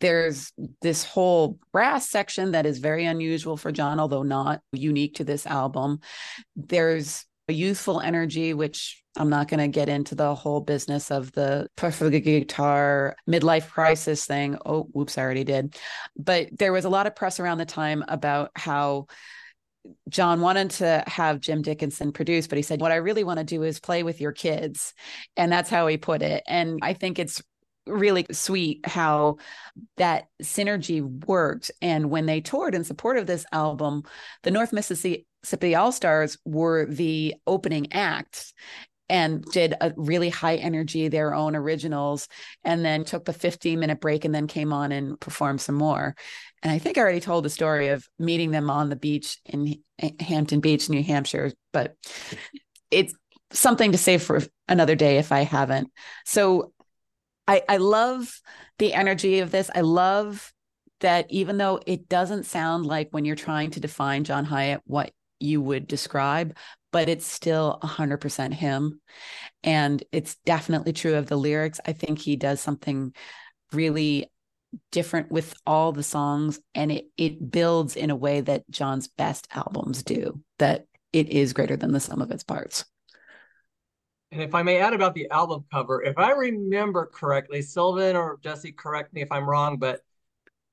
There's 0.00 0.52
this 0.80 1.04
whole 1.04 1.58
brass 1.70 2.08
section 2.08 2.52
that 2.52 2.64
is 2.64 2.78
very 2.78 3.04
unusual 3.04 3.58
for 3.58 3.70
john 3.72 4.00
although 4.00 4.22
not 4.22 4.62
unique 4.72 5.16
to 5.16 5.24
this 5.24 5.44
album. 5.44 6.00
There's 6.56 7.26
youthful 7.48 8.00
energy 8.00 8.54
which 8.54 9.02
I'm 9.18 9.30
not 9.30 9.48
going 9.48 9.60
to 9.60 9.68
get 9.68 9.88
into 9.88 10.14
the 10.14 10.34
whole 10.34 10.60
business 10.60 11.10
of 11.10 11.32
the 11.32 11.68
perfect 11.76 12.24
guitar 12.24 13.16
midlife 13.28 13.68
crisis 13.68 14.24
thing. 14.24 14.56
Oh, 14.64 14.84
whoops, 14.92 15.18
I 15.18 15.22
already 15.22 15.44
did. 15.44 15.76
But 16.16 16.48
there 16.56 16.72
was 16.72 16.84
a 16.84 16.88
lot 16.88 17.08
of 17.08 17.16
press 17.16 17.40
around 17.40 17.58
the 17.58 17.66
time 17.66 18.04
about 18.06 18.52
how 18.54 19.06
John 20.08 20.40
wanted 20.40 20.70
to 20.70 21.02
have 21.06 21.40
Jim 21.40 21.62
Dickinson 21.62 22.12
produce, 22.12 22.46
but 22.46 22.58
he 22.58 22.62
said, 22.62 22.80
What 22.80 22.92
I 22.92 22.96
really 22.96 23.24
want 23.24 23.38
to 23.38 23.44
do 23.44 23.62
is 23.64 23.80
play 23.80 24.02
with 24.02 24.20
your 24.20 24.32
kids. 24.32 24.94
And 25.36 25.50
that's 25.50 25.70
how 25.70 25.86
he 25.88 25.96
put 25.96 26.22
it. 26.22 26.44
And 26.46 26.78
I 26.82 26.92
think 26.92 27.18
it's 27.18 27.42
really 27.88 28.26
sweet 28.32 28.86
how 28.86 29.38
that 29.96 30.26
synergy 30.42 31.02
worked. 31.26 31.70
And 31.82 32.10
when 32.10 32.26
they 32.26 32.40
toured 32.40 32.74
in 32.74 32.84
support 32.84 33.18
of 33.18 33.26
this 33.26 33.46
album, 33.52 34.02
the 34.42 34.50
North 34.50 34.72
Mississippi 34.72 35.74
All 35.74 35.92
Stars 35.92 36.38
were 36.44 36.86
the 36.86 37.34
opening 37.46 37.92
acts 37.92 38.52
and 39.08 39.44
did 39.44 39.74
a 39.80 39.92
really 39.96 40.28
high 40.28 40.56
energy 40.56 41.08
their 41.08 41.34
own 41.34 41.56
originals 41.56 42.28
and 42.64 42.84
then 42.84 43.04
took 43.04 43.24
the 43.24 43.32
15 43.32 43.78
minute 43.78 44.00
break 44.00 44.24
and 44.24 44.34
then 44.34 44.46
came 44.46 44.72
on 44.72 44.92
and 44.92 45.18
performed 45.18 45.60
some 45.60 45.74
more 45.74 46.14
and 46.62 46.72
i 46.72 46.78
think 46.78 46.98
i 46.98 47.00
already 47.00 47.20
told 47.20 47.44
the 47.44 47.50
story 47.50 47.88
of 47.88 48.06
meeting 48.18 48.50
them 48.50 48.70
on 48.70 48.88
the 48.88 48.96
beach 48.96 49.38
in 49.46 49.76
hampton 50.20 50.60
beach 50.60 50.88
new 50.88 51.02
hampshire 51.02 51.52
but 51.72 51.94
it's 52.90 53.14
something 53.50 53.92
to 53.92 53.98
save 53.98 54.22
for 54.22 54.42
another 54.68 54.94
day 54.94 55.18
if 55.18 55.32
i 55.32 55.40
haven't 55.40 55.90
so 56.24 56.72
i 57.48 57.62
i 57.68 57.76
love 57.76 58.40
the 58.78 58.94
energy 58.94 59.40
of 59.40 59.50
this 59.50 59.70
i 59.74 59.80
love 59.80 60.52
that 61.00 61.26
even 61.30 61.58
though 61.58 61.80
it 61.86 62.08
doesn't 62.08 62.44
sound 62.44 62.86
like 62.86 63.08
when 63.10 63.24
you're 63.24 63.36
trying 63.36 63.70
to 63.70 63.80
define 63.80 64.24
john 64.24 64.44
Hiatt 64.44 64.82
what 64.84 65.10
you 65.40 65.60
would 65.60 65.86
describe 65.86 66.56
but 66.92 67.08
it's 67.08 67.26
still 67.26 67.78
100% 67.82 68.52
him. 68.54 69.00
And 69.62 70.02
it's 70.12 70.36
definitely 70.46 70.92
true 70.92 71.14
of 71.14 71.26
the 71.26 71.36
lyrics. 71.36 71.80
I 71.86 71.92
think 71.92 72.18
he 72.18 72.36
does 72.36 72.60
something 72.60 73.14
really 73.72 74.30
different 74.92 75.30
with 75.30 75.54
all 75.66 75.92
the 75.92 76.02
songs 76.02 76.60
and 76.74 76.92
it 76.92 77.06
it 77.16 77.50
builds 77.50 77.96
in 77.96 78.10
a 78.10 78.16
way 78.16 78.42
that 78.42 78.68
John's 78.68 79.08
best 79.08 79.48
albums 79.54 80.02
do 80.02 80.42
that 80.58 80.84
it 81.10 81.30
is 81.30 81.54
greater 81.54 81.74
than 81.74 81.92
the 81.92 82.00
sum 82.00 82.20
of 82.20 82.30
its 82.30 82.44
parts. 82.44 82.84
And 84.30 84.42
if 84.42 84.54
I 84.54 84.62
may 84.62 84.78
add 84.78 84.92
about 84.92 85.14
the 85.14 85.30
album 85.30 85.64
cover, 85.72 86.02
if 86.02 86.18
I 86.18 86.32
remember 86.32 87.06
correctly, 87.06 87.62
Sylvan 87.62 88.14
or 88.14 88.38
Jesse, 88.42 88.72
correct 88.72 89.14
me 89.14 89.22
if 89.22 89.32
I'm 89.32 89.48
wrong, 89.48 89.78
but 89.78 90.00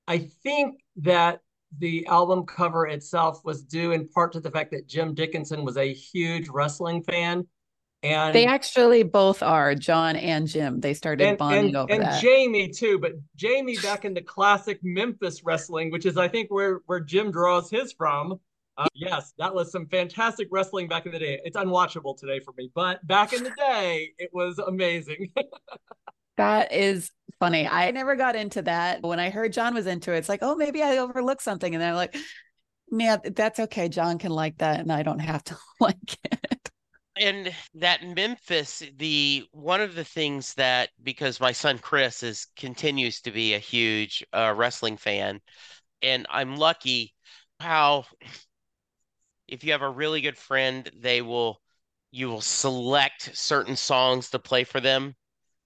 I 0.06 0.18
think 0.42 0.80
that 0.96 1.40
the 1.78 2.06
album 2.06 2.44
cover 2.44 2.86
itself 2.86 3.44
was 3.44 3.62
due 3.62 3.92
in 3.92 4.08
part 4.08 4.32
to 4.32 4.40
the 4.40 4.50
fact 4.50 4.70
that 4.72 4.86
Jim 4.86 5.14
Dickinson 5.14 5.64
was 5.64 5.76
a 5.76 5.92
huge 5.92 6.48
wrestling 6.48 7.02
fan. 7.02 7.46
And 8.02 8.34
they 8.34 8.46
actually 8.46 9.02
both 9.02 9.42
are, 9.42 9.74
John 9.74 10.16
and 10.16 10.46
Jim. 10.46 10.80
They 10.80 10.94
started 10.94 11.26
and, 11.26 11.38
bonding 11.38 11.66
and, 11.66 11.76
over 11.76 11.92
and 11.92 12.02
that. 12.02 12.22
Jamey 12.22 12.76
too, 12.76 12.98
but 12.98 13.12
Jamey 13.36 13.82
back 13.82 14.04
in 14.04 14.14
the 14.14 14.20
classic 14.20 14.78
Memphis 14.82 15.42
wrestling, 15.42 15.90
which 15.90 16.06
is 16.06 16.16
I 16.16 16.28
think 16.28 16.50
where 16.50 16.82
where 16.86 17.00
Jim 17.00 17.32
draws 17.32 17.70
his 17.70 17.92
from. 17.92 18.38
Uh, 18.78 18.88
yes, 18.94 19.32
that 19.38 19.54
was 19.54 19.72
some 19.72 19.86
fantastic 19.86 20.48
wrestling 20.50 20.86
back 20.86 21.06
in 21.06 21.12
the 21.12 21.18
day. 21.18 21.40
It's 21.44 21.56
unwatchable 21.56 22.18
today 22.18 22.40
for 22.40 22.52
me, 22.58 22.70
but 22.74 23.04
back 23.06 23.32
in 23.32 23.42
the 23.42 23.52
day, 23.56 24.10
it 24.18 24.30
was 24.32 24.58
amazing. 24.58 25.32
that 26.36 26.72
is 26.72 27.10
funny. 27.40 27.66
I 27.66 27.90
never 27.90 28.16
got 28.16 28.36
into 28.36 28.62
that. 28.62 29.02
When 29.02 29.18
I 29.18 29.30
heard 29.30 29.54
John 29.54 29.74
was 29.74 29.86
into 29.86 30.12
it, 30.12 30.18
it's 30.18 30.28
like, 30.28 30.40
oh, 30.42 30.56
maybe 30.56 30.82
I 30.82 30.98
overlooked 30.98 31.42
something. 31.42 31.74
And 31.74 31.82
I'm 31.82 31.94
like, 31.94 32.16
yeah, 32.90 33.16
that's 33.16 33.60
okay. 33.60 33.88
John 33.88 34.18
can 34.18 34.30
like 34.30 34.58
that, 34.58 34.80
and 34.80 34.92
I 34.92 35.02
don't 35.02 35.18
have 35.18 35.42
to 35.44 35.56
like 35.80 36.18
it. 36.24 36.70
And 37.18 37.54
that 37.74 38.02
Memphis, 38.04 38.82
the 38.96 39.44
one 39.52 39.80
of 39.80 39.94
the 39.94 40.04
things 40.04 40.52
that 40.54 40.90
because 41.02 41.40
my 41.40 41.52
son 41.52 41.78
Chris 41.78 42.22
is 42.22 42.46
continues 42.56 43.22
to 43.22 43.30
be 43.30 43.54
a 43.54 43.58
huge 43.58 44.22
uh, 44.34 44.52
wrestling 44.54 44.98
fan, 44.98 45.40
and 46.02 46.26
I'm 46.28 46.56
lucky 46.56 47.14
how 47.58 48.04
if 49.48 49.64
you 49.64 49.72
have 49.72 49.82
a 49.82 49.90
really 49.90 50.20
good 50.20 50.36
friend, 50.36 50.90
they 50.98 51.22
will 51.22 51.60
you 52.12 52.28
will 52.28 52.40
select 52.40 53.36
certain 53.36 53.76
songs 53.76 54.30
to 54.30 54.38
play 54.38 54.64
for 54.64 54.80
them 54.80 55.14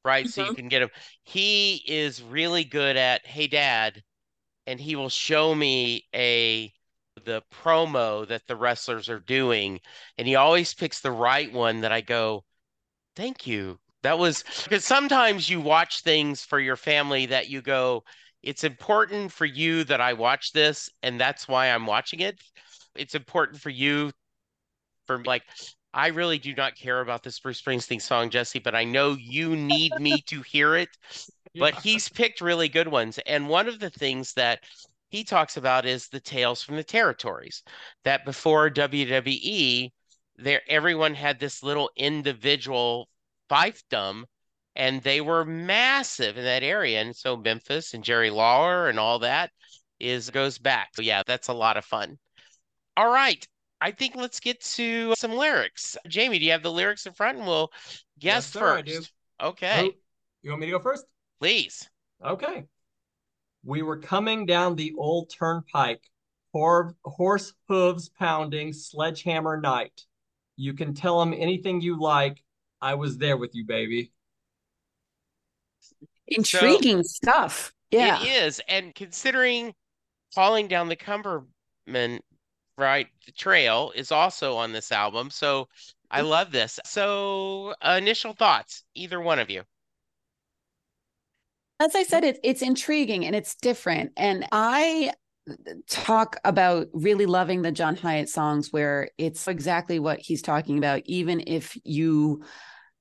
right? 0.05 0.25
Mm-hmm. 0.25 0.31
So 0.31 0.41
you 0.43 0.47
mm-hmm. 0.49 0.57
can 0.57 0.69
get 0.69 0.83
him. 0.83 0.91
He 1.25 1.83
is 1.87 2.23
really 2.23 2.65
good 2.65 2.97
at, 2.97 3.27
hey, 3.27 3.47
dad, 3.47 4.03
and 4.67 4.81
he 4.81 4.97
will 4.97 5.09
show 5.09 5.55
me 5.55 6.07
a 6.15 6.73
the 7.25 7.43
promo 7.53 8.27
that 8.29 8.47
the 8.47 8.57
wrestlers 8.57 9.11
are 9.11 9.21
doing, 9.21 9.81
and 10.17 10.27
he 10.27 10.37
always 10.37 10.73
picks 10.73 11.01
the 11.01 11.13
right 11.13 11.53
one 11.53 11.83
that 11.83 11.93
I 11.93 12.01
go, 12.01 12.45
thank 13.15 13.47
you. 13.47 13.79
That 14.03 14.19
was 14.19 14.43
because 14.65 14.85
sometimes 14.85 15.51
you 15.51 15.61
watch 15.61 16.01
things 16.01 16.43
for 16.43 16.59
your 16.59 16.77
family 16.77 17.27
that 17.27 17.51
you 17.51 17.61
go, 17.61 18.05
it's 18.43 18.65
important 18.65 19.31
for 19.33 19.45
you 19.45 19.85
that 19.85 20.01
I 20.01 20.15
watch 20.15 20.53
this, 20.53 20.89
and 21.03 21.21
that's 21.21 21.47
why 21.47 21.67
I'm 21.67 21.85
watching 21.85 22.21
it. 22.21 22.41
It's 22.97 23.15
important 23.15 23.61
for 23.61 23.71
you 23.71 24.11
for 25.07 25.23
like 25.25 25.43
I 25.93 26.09
really 26.09 26.39
do 26.39 26.55
not 26.55 26.77
care 26.77 27.01
about 27.01 27.23
this 27.23 27.41
Bruce 27.41 27.61
Springsteen 27.61 28.01
song, 28.01 28.31
Jesse, 28.31 28.61
but 28.61 28.77
I 28.77 28.85
know 28.85 29.17
you 29.19 29.57
need 29.57 29.93
me 29.99 30.23
to 30.27 30.43
hear 30.43 30.77
it. 30.77 30.89
But 31.59 31.75
yeah. 31.75 31.81
he's 31.81 32.09
picked 32.09 32.41
really 32.41 32.69
good 32.69 32.87
ones. 32.87 33.19
And 33.27 33.49
one 33.49 33.67
of 33.67 33.81
the 33.81 33.91
things 33.91 34.35
that 34.35 34.61
he 35.09 35.25
talks 35.25 35.57
about 35.57 35.85
is 35.85 36.07
the 36.07 36.21
tales 36.21 36.63
from 36.63 36.77
the 36.77 36.85
territories. 36.85 37.65
That 38.05 38.25
before 38.25 38.71
WWE, 38.71 39.91
there 40.37 40.63
everyone 40.69 41.15
had 41.15 41.41
this 41.41 41.65
little 41.65 41.91
individual 41.97 43.09
fiefdom 43.51 44.27
and 44.77 45.03
they 45.03 45.21
were 45.21 45.45
massive 45.45 46.39
in 46.39 46.45
that 46.45 46.63
area. 46.63 47.01
And 47.01 47.15
so 47.17 47.37
Memphis 47.37 47.95
and 47.95 48.05
Jerry 48.05 48.31
Lawler 48.31 48.89
and 48.89 48.99
all 48.99 49.19
that 49.19 49.51
is 49.99 50.31
goes 50.31 50.59
back. 50.59 50.91
So 50.95 51.03
yeah, 51.03 51.23
that's 51.27 51.49
a 51.49 51.53
lot 51.53 51.77
of 51.77 51.85
fun. 51.85 52.17
All 53.01 53.11
right. 53.11 53.49
I 53.81 53.93
think 53.93 54.15
let's 54.15 54.41
get 54.41 54.61
to 54.61 55.15
some 55.17 55.33
lyrics. 55.33 55.97
Jamey, 56.07 56.39
do 56.39 56.45
you 56.45 56.51
have 56.51 56.63
the 56.63 56.71
lyrics 56.71 57.07
in 57.07 57.15
front? 57.15 57.39
And 57.39 57.47
we'll 57.47 57.73
guess 58.19 58.45
yes, 58.45 58.47
sir, 58.53 58.61
first. 58.61 58.79
I 58.79 58.83
do. 58.83 59.01
Okay. 59.43 59.93
You 60.43 60.51
want 60.51 60.61
me 60.61 60.67
to 60.67 60.73
go 60.73 60.81
first? 60.81 61.07
Please. 61.41 61.89
Okay. 62.23 62.67
We 63.65 63.81
were 63.81 63.97
coming 63.97 64.45
down 64.45 64.77
the 64.77 64.93
old 64.99 65.31
turnpike, 65.31 66.03
horse 66.53 67.55
hooves 67.69 68.11
pounding, 68.11 68.75
sledgehammer 68.75 69.59
night. 69.59 70.05
You 70.59 70.75
can 70.75 70.93
tell 70.93 71.19
them 71.19 71.33
anything 71.33 71.81
you 71.81 71.99
like. 71.99 72.45
I 72.83 72.97
was 72.97 73.17
there 73.17 73.39
with 73.39 73.55
you, 73.55 73.65
baby. 73.65 74.13
Intriguing 76.29 77.03
so, 77.03 77.09
stuff. 77.09 77.73
Yeah. 77.91 78.23
It 78.23 78.45
is. 78.45 78.61
And 78.69 78.95
considering 78.95 79.73
falling 80.35 80.69
down 80.69 80.89
the 80.89 80.97
Cumberland 80.97 82.21
right? 82.81 83.07
The 83.27 83.33
Trail 83.33 83.93
is 83.95 84.11
also 84.11 84.57
on 84.57 84.73
this 84.73 84.91
album. 84.91 85.31
So 85.31 85.69
I 86.11 86.23
love 86.23 86.51
this. 86.51 86.81
So, 86.85 87.75
uh, 87.81 87.97
initial 87.99 88.33
thoughts, 88.33 88.83
either 88.95 89.21
one 89.21 89.39
of 89.39 89.49
you. 89.51 89.63
As 91.79 91.95
I 91.95 92.03
said, 92.03 92.25
it, 92.25 92.41
it's 92.43 92.63
intriguing 92.63 93.25
and 93.25 93.35
it's 93.35 93.55
different. 93.55 94.13
And 94.17 94.47
I 94.53 95.13
talk 95.89 96.37
about 96.45 96.89
really 96.93 97.27
loving 97.27 97.63
the 97.63 97.73
John 97.73 97.97
Hiatt 97.97 98.29
songs 98.29 98.73
where 98.73 99.09
it's 99.19 99.49
exactly 99.49 99.99
what 99.99 100.21
he's 100.21 100.43
talking 100.43 100.79
about, 100.79 101.03
even 101.07 101.43
if 101.47 101.77
you 101.85 102.43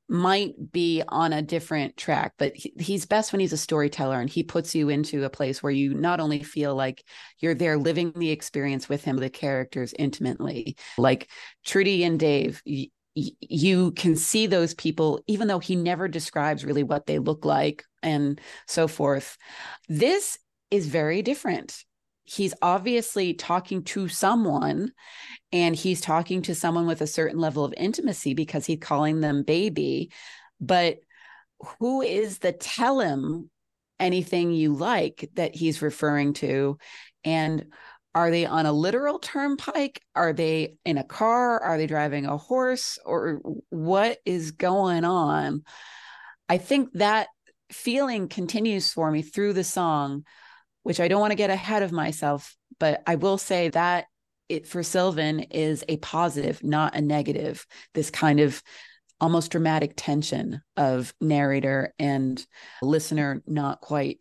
might 0.10 0.72
be 0.72 1.04
on 1.08 1.34
a 1.34 1.42
different 1.42 1.96
track, 1.96 2.34
but 2.38 2.56
he, 2.56 2.74
he's 2.80 3.06
best 3.06 3.32
when 3.32 3.40
he's 3.40 3.54
a 3.54 3.58
storyteller 3.58 4.20
and 4.20 4.30
he 4.30 4.44
puts 4.44 4.74
you 4.74 4.90
into 4.90 5.24
a 5.24 5.30
place 5.30 5.62
where 5.62 5.72
you 5.72 5.94
not 5.94 6.20
only 6.20 6.42
feel 6.44 6.76
like 6.76 7.04
you're 7.40 7.56
there 7.56 7.78
living 7.78 8.12
the 8.16 8.32
experience 8.32 8.90
with 8.90 9.04
him, 9.04 9.18
the 9.18 9.30
characters 9.30 9.94
intimately. 9.98 10.76
Like 10.98 11.30
Trudy 11.66 12.04
and 12.04 12.20
Dave, 12.20 12.62
y- 12.66 12.90
you 13.16 13.92
can 13.92 14.16
see 14.16 14.48
those 14.48 14.74
people, 14.74 15.22
even 15.28 15.48
though 15.48 15.60
he 15.60 15.76
never 15.76 16.08
describes 16.08 16.64
really 16.66 16.84
what 16.84 17.06
they 17.06 17.20
look 17.20 17.46
like 17.46 17.84
and 18.02 18.40
so 18.68 18.88
forth. 18.88 19.38
This 19.88 20.38
is 20.72 20.88
very 20.88 21.22
different 21.22 21.84
he's 22.30 22.54
obviously 22.62 23.34
talking 23.34 23.84
to 23.84 24.08
someone 24.08 24.92
and 25.52 25.76
he's 25.76 26.02
talking 26.02 26.42
to 26.44 26.54
someone 26.54 26.86
with 26.86 27.02
a 27.02 27.08
certain 27.08 27.40
level 27.40 27.66
of 27.66 27.74
intimacy 27.76 28.34
because 28.34 28.66
he's 28.66 28.80
calling 28.80 29.20
them 29.20 29.44
baby 29.44 30.12
but 30.60 31.00
who 31.80 32.02
is 32.02 32.40
the 32.40 32.52
tell 32.52 33.00
him 33.00 33.50
anything 34.00 34.52
you 34.52 34.74
like 34.74 35.30
that 35.36 35.56
he's 35.56 35.82
referring 35.82 36.34
to? 36.34 36.78
And 37.24 37.66
are 38.16 38.32
they 38.32 38.46
on 38.46 38.66
a 38.66 38.74
literal 38.74 39.20
turnpike? 39.20 40.02
Are 40.16 40.34
they 40.34 40.76
in 40.86 40.98
a 40.98 41.04
car? 41.04 41.60
Are 41.60 41.78
they 41.78 41.88
driving 41.88 42.26
a 42.26 42.38
horse? 42.38 42.98
Or 43.06 43.42
what 43.70 44.18
is 44.26 44.52
going 44.52 45.06
on? 45.06 45.64
I 46.48 46.58
think 46.58 46.94
that 46.94 47.28
feeling 47.72 48.28
continues 48.28 48.92
for 48.92 49.12
me 49.12 49.22
through 49.22 49.54
the 49.54 49.64
song, 49.64 50.24
which 50.90 51.00
I 51.00 51.08
don't 51.08 51.22
want 51.22 51.30
to 51.30 51.36
get 51.36 51.52
ahead 51.52 51.84
of 51.84 51.92
myself, 51.92 52.58
but 52.80 53.04
I 53.06 53.14
will 53.14 53.38
say 53.38 53.70
that 53.70 54.06
it 54.50 54.66
for 54.66 54.82
Sylvan 54.82 55.42
is 55.42 55.86
a 55.88 55.98
positive, 55.98 56.64
not 56.64 56.96
a 56.96 57.02
negative. 57.02 57.68
This 57.94 58.10
kind 58.10 58.40
of 58.40 58.64
almost 59.22 59.52
dramatic 59.52 59.94
tension 59.96 60.64
of 60.76 61.14
narrator 61.22 61.94
and 62.00 62.44
listener 62.82 63.44
not 63.46 63.82
quite 63.82 64.18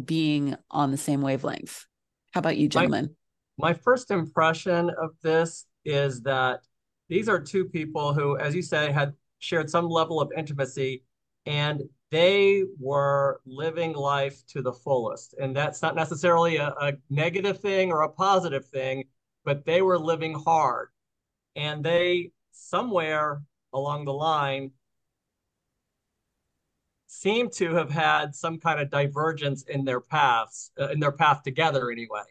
being 0.00 0.54
on 0.70 0.92
the 0.92 0.96
same 0.96 1.22
wavelength. 1.22 1.86
How 2.30 2.38
about 2.38 2.56
you, 2.56 2.68
gentlemen? 2.68 3.16
My, 3.58 3.70
my 3.70 3.74
first 3.74 4.12
impression 4.12 4.90
of 4.90 5.10
this 5.24 5.66
is 5.84 6.20
that 6.20 6.60
these 7.08 7.28
are 7.28 7.40
two 7.40 7.64
people 7.64 8.14
who, 8.14 8.38
as 8.38 8.54
you 8.54 8.62
say, 8.62 8.92
had 8.92 9.14
shared 9.40 9.68
some 9.68 9.88
level 9.88 10.20
of 10.20 10.30
intimacy 10.36 11.02
and 11.46 11.82
they 12.14 12.62
were 12.78 13.40
living 13.44 13.92
life 13.92 14.46
to 14.46 14.62
the 14.62 14.72
fullest. 14.72 15.34
And 15.40 15.54
that's 15.54 15.82
not 15.82 15.96
necessarily 15.96 16.58
a, 16.58 16.68
a, 16.80 16.92
negative 17.10 17.58
thing 17.58 17.90
or 17.90 18.02
a 18.02 18.08
positive 18.08 18.64
thing, 18.66 19.06
but 19.44 19.64
they 19.64 19.82
were 19.82 19.98
living 19.98 20.32
hard. 20.32 20.90
And 21.56 21.82
they, 21.82 22.30
somewhere 22.52 23.42
along 23.72 24.04
the 24.04 24.12
line, 24.12 24.70
seem 27.08 27.50
to 27.50 27.74
have 27.74 27.90
had 27.90 28.32
some 28.32 28.60
kind 28.60 28.78
of 28.78 28.90
divergence 28.90 29.64
in 29.64 29.84
their 29.84 30.00
paths, 30.00 30.70
uh, 30.80 30.90
in 30.90 31.00
their 31.00 31.10
path 31.10 31.42
together 31.42 31.90
anyway. 31.90 32.22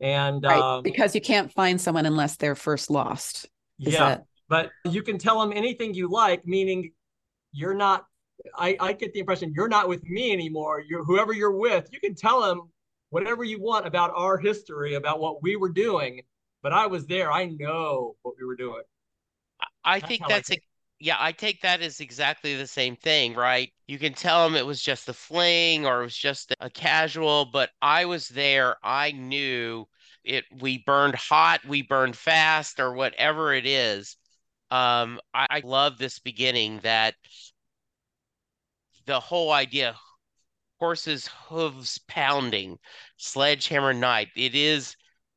And 0.00 0.44
right, 0.44 0.60
um, 0.60 0.82
because 0.82 1.14
you 1.14 1.22
can't 1.22 1.50
find 1.50 1.80
someone 1.80 2.04
unless 2.04 2.36
they're 2.36 2.54
first 2.54 2.90
lost. 2.90 3.48
Is 3.80 3.94
yeah, 3.94 4.00
that... 4.00 4.24
but 4.50 4.70
you 4.84 5.02
can 5.02 5.16
tell 5.16 5.40
them 5.40 5.56
anything 5.56 5.94
you 5.94 6.10
like, 6.10 6.46
meaning 6.46 6.92
you're 7.52 7.72
not. 7.72 8.04
I, 8.56 8.76
I 8.80 8.92
get 8.92 9.12
the 9.12 9.20
impression 9.20 9.52
you're 9.54 9.68
not 9.68 9.88
with 9.88 10.04
me 10.04 10.32
anymore. 10.32 10.82
You're 10.86 11.04
whoever 11.04 11.32
you're 11.32 11.56
with. 11.56 11.88
You 11.92 12.00
can 12.00 12.14
tell 12.14 12.40
them 12.40 12.70
whatever 13.10 13.44
you 13.44 13.60
want 13.60 13.86
about 13.86 14.12
our 14.14 14.38
history, 14.38 14.94
about 14.94 15.20
what 15.20 15.42
we 15.42 15.56
were 15.56 15.70
doing. 15.70 16.22
But 16.62 16.72
I 16.72 16.86
was 16.86 17.06
there. 17.06 17.30
I 17.32 17.46
know 17.46 18.16
what 18.22 18.34
we 18.38 18.44
were 18.44 18.56
doing. 18.56 18.82
I 19.84 20.00
think 20.00 20.22
that's, 20.28 20.48
that's 20.48 20.60
yeah, 21.00 21.16
I 21.18 21.32
take 21.32 21.62
that 21.62 21.80
as 21.80 22.00
exactly 22.00 22.56
the 22.56 22.66
same 22.66 22.96
thing, 22.96 23.34
right? 23.34 23.72
You 23.86 23.98
can 23.98 24.12
tell 24.12 24.44
them 24.44 24.56
it 24.56 24.66
was 24.66 24.82
just 24.82 25.08
a 25.08 25.12
fling 25.12 25.86
or 25.86 26.00
it 26.00 26.04
was 26.04 26.16
just 26.16 26.54
a 26.60 26.68
casual, 26.68 27.46
but 27.46 27.70
I 27.80 28.04
was 28.04 28.28
there. 28.28 28.76
I 28.82 29.12
knew 29.12 29.86
it. 30.24 30.44
We 30.60 30.82
burned 30.84 31.14
hot, 31.14 31.64
we 31.66 31.82
burned 31.82 32.16
fast, 32.16 32.80
or 32.80 32.94
whatever 32.94 33.54
it 33.54 33.64
is. 33.64 34.16
Um, 34.70 35.20
I, 35.32 35.46
I 35.50 35.62
love 35.64 35.98
this 35.98 36.18
beginning 36.18 36.80
that 36.82 37.14
the 39.08 39.18
whole 39.18 39.50
idea 39.50 39.96
horses 40.78 41.28
hooves 41.48 41.98
pounding 42.06 42.78
sledgehammer 43.16 43.92
night 43.92 44.28
it 44.36 44.54
is 44.54 44.94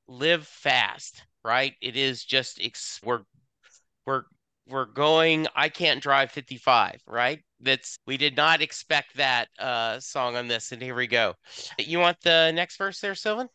live 0.08 0.46
fast 0.46 1.24
right? 1.44 1.74
It 1.82 1.96
is 1.96 2.24
just 2.24 2.60
we're 3.04 3.22
we're 4.06 4.24
we're 4.68 4.86
going 4.86 5.48
i 5.56 5.70
can't 5.70 6.02
drive 6.02 6.32
55 6.32 7.02
right? 7.08 7.40
That's 7.60 8.00
we 8.06 8.18
did 8.18 8.36
not 8.36 8.62
expect 8.62 9.16
that 9.18 9.48
uh 9.60 10.00
song 10.00 10.36
on 10.36 10.48
this 10.48 10.72
and 10.72 10.82
here 10.82 10.96
we 10.96 11.08
go. 11.08 11.34
You 11.78 12.00
want 12.00 12.18
the 12.22 12.52
next 12.52 12.78
verse 12.78 13.00
there 13.00 13.16
sylvan? 13.16 13.48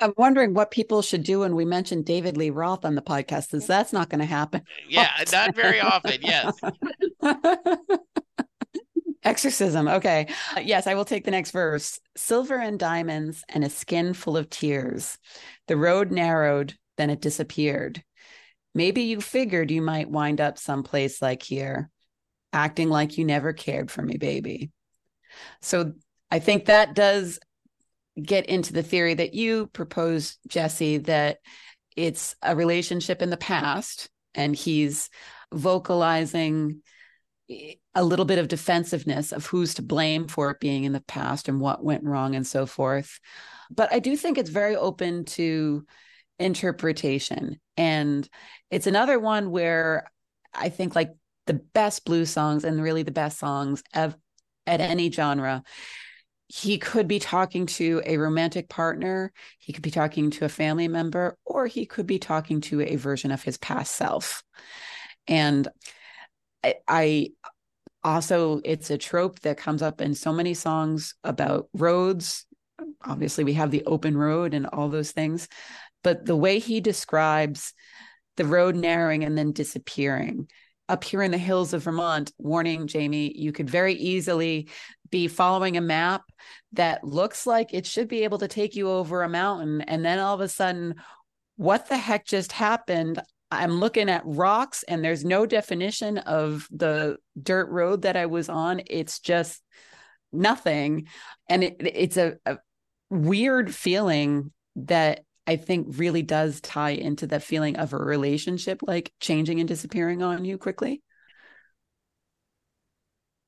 I'm 0.00 0.12
wondering 0.16 0.54
what 0.54 0.72
people 0.72 1.02
should 1.02 1.22
do 1.22 1.40
when 1.40 1.54
we 1.54 1.64
mention 1.64 2.02
david 2.02 2.36
lee 2.36 2.50
roth 2.50 2.84
on 2.84 2.94
the 2.94 3.02
podcast 3.02 3.50
because 3.50 3.66
that's 3.66 3.92
not 3.92 4.08
going 4.08 4.20
to 4.20 4.26
happen. 4.26 4.62
Yeah 4.88 5.10
not 5.32 5.54
very 5.54 5.80
often 5.80 6.18
yes 6.22 6.58
exorcism 9.24 9.88
okay. 9.88 10.26
Uh, 10.56 10.60
yes 10.60 10.86
i 10.86 10.94
will 10.94 11.04
take 11.04 11.24
the 11.24 11.30
next 11.30 11.50
verse. 11.50 11.98
Silver 12.16 12.56
and 12.56 12.78
diamonds 12.78 13.44
and 13.48 13.64
a 13.64 13.70
skin 13.70 14.14
full 14.14 14.36
of 14.36 14.50
tears. 14.50 15.18
The 15.66 15.76
road 15.76 16.10
narrowed 16.10 16.74
then 16.98 17.08
it 17.08 17.22
disappeared. 17.22 18.02
Maybe 18.74 19.02
you 19.02 19.20
figured 19.22 19.70
you 19.70 19.80
might 19.80 20.10
wind 20.10 20.40
up 20.40 20.58
someplace 20.58 21.22
like 21.22 21.42
here, 21.42 21.88
acting 22.52 22.90
like 22.90 23.16
you 23.16 23.24
never 23.24 23.54
cared 23.54 23.90
for 23.90 24.02
me, 24.02 24.18
baby. 24.18 24.70
So 25.62 25.94
I 26.30 26.40
think 26.40 26.66
that 26.66 26.94
does 26.94 27.38
get 28.20 28.46
into 28.46 28.72
the 28.72 28.82
theory 28.82 29.14
that 29.14 29.32
you 29.32 29.68
propose, 29.68 30.36
Jesse, 30.48 30.98
that 30.98 31.38
it's 31.96 32.36
a 32.42 32.54
relationship 32.54 33.22
in 33.22 33.30
the 33.30 33.36
past 33.36 34.10
and 34.34 34.54
he's 34.54 35.08
vocalizing 35.52 36.82
a 37.50 38.04
little 38.04 38.24
bit 38.24 38.38
of 38.38 38.48
defensiveness 38.48 39.32
of 39.32 39.46
who's 39.46 39.74
to 39.74 39.82
blame 39.82 40.28
for 40.28 40.50
it 40.50 40.60
being 40.60 40.84
in 40.84 40.92
the 40.92 41.00
past 41.00 41.48
and 41.48 41.60
what 41.60 41.82
went 41.82 42.04
wrong 42.04 42.34
and 42.34 42.46
so 42.46 42.66
forth. 42.66 43.18
But 43.70 43.92
I 43.92 43.98
do 43.98 44.16
think 44.16 44.38
it's 44.38 44.50
very 44.50 44.76
open 44.76 45.24
to 45.26 45.84
interpretation. 46.38 47.58
And 47.76 48.28
it's 48.70 48.86
another 48.86 49.18
one 49.18 49.50
where 49.50 50.10
I 50.54 50.68
think 50.68 50.94
like 50.94 51.12
the 51.46 51.54
best 51.54 52.04
blues 52.04 52.30
songs 52.30 52.64
and 52.64 52.82
really 52.82 53.02
the 53.02 53.10
best 53.10 53.38
songs 53.38 53.82
of 53.94 54.16
at 54.66 54.80
any 54.80 55.10
genre 55.10 55.62
he 56.48 56.78
could 56.78 57.06
be 57.06 57.18
talking 57.18 57.66
to 57.66 58.02
a 58.06 58.16
romantic 58.16 58.70
partner, 58.70 59.32
he 59.58 59.72
could 59.72 59.82
be 59.82 59.90
talking 59.90 60.30
to 60.30 60.46
a 60.46 60.48
family 60.48 60.88
member, 60.88 61.36
or 61.44 61.66
he 61.66 61.84
could 61.84 62.06
be 62.06 62.18
talking 62.18 62.62
to 62.62 62.80
a 62.80 62.96
version 62.96 63.30
of 63.30 63.42
his 63.42 63.58
past 63.58 63.94
self. 63.94 64.42
And 65.26 65.68
I, 66.64 67.30
also, 68.04 68.60
it's 68.64 68.90
a 68.90 68.98
trope 68.98 69.40
that 69.40 69.58
comes 69.58 69.82
up 69.82 70.00
in 70.00 70.14
so 70.14 70.32
many 70.32 70.54
songs 70.54 71.14
about 71.24 71.68
roads. 71.74 72.46
Obviously, 73.04 73.44
we 73.44 73.54
have 73.54 73.70
the 73.70 73.84
open 73.86 74.16
road 74.16 74.54
and 74.54 74.66
all 74.66 74.88
those 74.88 75.10
things, 75.10 75.48
but 76.04 76.24
the 76.24 76.36
way 76.36 76.58
he 76.58 76.80
describes 76.80 77.74
the 78.36 78.44
road 78.44 78.76
narrowing 78.76 79.24
and 79.24 79.36
then 79.36 79.52
disappearing 79.52 80.48
up 80.88 81.04
here 81.04 81.22
in 81.22 81.30
the 81.30 81.38
hills 81.38 81.74
of 81.74 81.82
Vermont, 81.82 82.32
warning 82.38 82.86
Jamey, 82.86 83.32
you 83.34 83.52
could 83.52 83.68
very 83.68 83.94
easily 83.94 84.68
be 85.10 85.28
following 85.28 85.76
a 85.76 85.82
map 85.82 86.22
that 86.72 87.04
looks 87.04 87.46
like 87.46 87.74
it 87.74 87.86
should 87.86 88.08
be 88.08 88.24
able 88.24 88.38
to 88.38 88.48
take 88.48 88.74
you 88.74 88.88
over 88.88 89.22
a 89.22 89.28
mountain. 89.28 89.82
And 89.82 90.04
then 90.04 90.18
all 90.18 90.34
of 90.34 90.40
a 90.40 90.48
sudden, 90.48 90.94
what 91.56 91.88
the 91.88 91.96
heck 91.96 92.24
just 92.24 92.52
happened? 92.52 93.20
I'm 93.50 93.80
looking 93.80 94.10
at 94.10 94.22
rocks 94.24 94.82
and 94.82 95.02
there's 95.02 95.24
no 95.24 95.46
definition 95.46 96.18
of 96.18 96.68
the 96.70 97.16
dirt 97.40 97.68
road 97.70 98.02
that 98.02 98.16
I 98.16 98.26
was 98.26 98.48
on. 98.48 98.82
It's 98.86 99.20
just 99.20 99.62
nothing. 100.32 101.08
And 101.48 101.64
it, 101.64 101.76
it's 101.80 102.16
a, 102.16 102.36
a 102.44 102.58
weird 103.10 103.74
feeling 103.74 104.52
that 104.76 105.24
I 105.46 105.56
think 105.56 105.86
really 105.98 106.22
does 106.22 106.60
tie 106.60 106.90
into 106.90 107.26
that 107.28 107.42
feeling 107.42 107.78
of 107.78 107.94
a 107.94 107.96
relationship 107.96 108.80
like 108.86 109.12
changing 109.18 109.60
and 109.60 109.68
disappearing 109.68 110.22
on 110.22 110.44
you 110.44 110.58
quickly. 110.58 111.02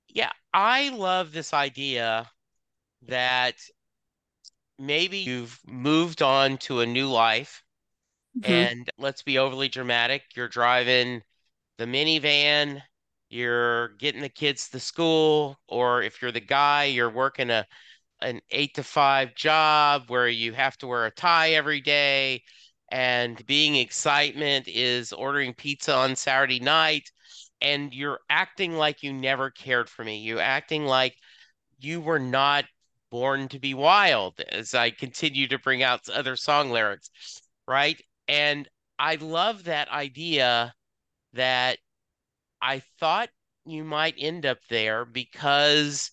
Yeah, 0.08 0.32
I 0.52 0.88
love 0.88 1.30
this 1.30 1.52
idea 1.52 2.28
that 3.06 3.56
maybe 4.78 5.18
you've 5.18 5.60
moved 5.66 6.22
on 6.22 6.56
to 6.58 6.80
a 6.80 6.86
new 6.86 7.08
life 7.08 7.62
mm-hmm. 8.38 8.52
and 8.52 8.90
let's 8.98 9.22
be 9.22 9.38
overly 9.38 9.68
dramatic, 9.68 10.22
you're 10.34 10.48
driving 10.48 11.22
the 11.78 11.86
minivan, 11.86 12.82
you're 13.28 13.88
getting 13.98 14.20
the 14.20 14.28
kids 14.28 14.68
to 14.70 14.80
school, 14.80 15.58
or 15.68 16.02
if 16.02 16.20
you're 16.20 16.32
the 16.32 16.40
guy, 16.40 16.84
you're 16.84 17.10
working 17.10 17.50
a 17.50 17.66
an 18.22 18.40
eight 18.50 18.74
to 18.74 18.82
five 18.82 19.34
job 19.34 20.04
where 20.08 20.28
you 20.28 20.52
have 20.52 20.76
to 20.78 20.86
wear 20.86 21.06
a 21.06 21.10
tie 21.10 21.52
every 21.52 21.80
day 21.80 22.42
and 22.90 23.44
being 23.46 23.76
excitement 23.76 24.68
is 24.68 25.12
ordering 25.12 25.54
pizza 25.54 25.94
on 25.94 26.16
Saturday 26.16 26.60
night 26.60 27.10
and 27.60 27.94
you're 27.94 28.20
acting 28.28 28.76
like 28.76 29.02
you 29.02 29.12
never 29.12 29.50
cared 29.50 29.88
for 29.88 30.04
me. 30.04 30.18
You're 30.18 30.40
acting 30.40 30.86
like 30.86 31.16
you 31.78 32.00
were 32.00 32.18
not 32.18 32.64
born 33.10 33.48
to 33.48 33.58
be 33.58 33.74
wild 33.74 34.40
as 34.50 34.74
I 34.74 34.90
continue 34.90 35.46
to 35.48 35.58
bring 35.58 35.82
out 35.82 36.08
other 36.08 36.36
song 36.36 36.70
lyrics, 36.70 37.10
right? 37.66 38.00
And 38.30 38.66
I 38.98 39.16
love 39.16 39.64
that 39.64 39.90
idea 39.90 40.74
that 41.34 41.78
I 42.62 42.80
thought 43.00 43.30
you 43.66 43.84
might 43.84 44.14
end 44.18 44.46
up 44.46 44.58
there 44.70 45.04
because 45.04 46.10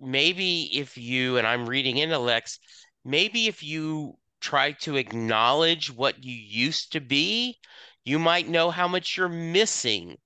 maybe 0.00 0.78
if 0.78 0.98
you, 0.98 1.38
and 1.38 1.46
I'm 1.46 1.68
reading 1.68 1.98
into 1.98 2.18
Lex, 2.18 2.58
maybe 3.04 3.48
if 3.48 3.62
you 3.62 4.18
try 4.40 4.72
to 4.72 4.96
acknowledge 4.96 5.92
what 5.92 6.24
you 6.24 6.34
used 6.34 6.92
to 6.92 7.00
be, 7.00 7.58
you 8.04 8.18
might 8.18 8.48
know 8.48 8.70
how 8.70 8.88
much 8.88 9.16
you're 9.16 9.28
missing 9.28 10.18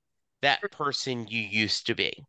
that 0.43 0.71
person 0.71 1.27
you 1.29 1.43
used 1.43 1.87
to 1.89 1.95
be. 1.95 2.25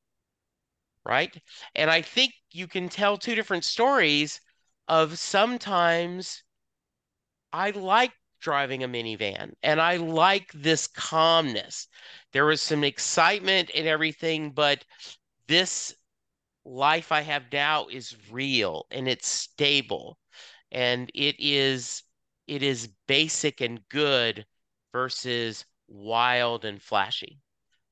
right? 1.05 1.36
And 1.76 1.89
I 1.89 2.01
think 2.01 2.34
you 2.51 2.68
can 2.68 2.89
tell 2.89 3.18
two 3.18 3.36
different 3.36 3.64
stories 3.66 4.41
of 4.88 5.18
sometimes 5.18 6.43
I 7.53 7.70
like 7.72 8.11
driving 8.43 8.83
a 8.83 8.87
minivan 8.87 9.53
and 9.63 9.79
I 9.79 9.95
like 9.95 10.51
this 10.53 10.85
calmness. 10.87 11.87
There 12.33 12.45
was 12.45 12.61
some 12.61 12.83
excitement 12.83 13.71
and 13.73 13.87
everything, 13.87 14.51
but 14.51 14.83
this 15.47 15.95
life 16.65 17.11
I 17.11 17.21
have 17.21 17.43
now 17.51 17.87
is 17.87 18.15
real 18.29 18.85
and 18.91 19.07
it's 19.07 19.27
stable 19.27 20.17
and 20.71 21.09
it 21.13 21.35
is 21.39 22.03
it 22.47 22.61
is 22.61 22.89
basic 23.07 23.61
and 23.61 23.79
good 23.89 24.45
versus 24.91 25.65
wild 25.87 26.65
and 26.65 26.81
flashy 26.81 27.39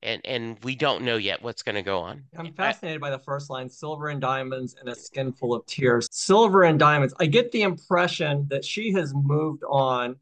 and 0.02 0.20
and 0.24 0.58
we 0.64 0.74
don't 0.74 1.02
know 1.02 1.16
yet 1.16 1.42
what's 1.42 1.62
going 1.62 1.76
to 1.76 1.82
go 1.82 2.00
on. 2.00 2.24
I'm 2.36 2.52
fascinated 2.52 3.00
by 3.00 3.10
the 3.10 3.18
first 3.20 3.48
line, 3.50 3.70
silver 3.70 4.08
and 4.08 4.20
diamonds 4.20 4.74
and 4.78 4.88
a 4.88 4.94
skin 4.94 5.32
full 5.32 5.54
of 5.54 5.64
tears. 5.66 6.08
Silver 6.10 6.64
and 6.64 6.78
diamonds. 6.78 7.14
I 7.20 7.26
get 7.26 7.52
the 7.52 7.62
impression 7.62 8.46
that 8.50 8.64
she 8.64 8.92
has 8.92 9.14
moved 9.14 9.62
on 9.68 10.16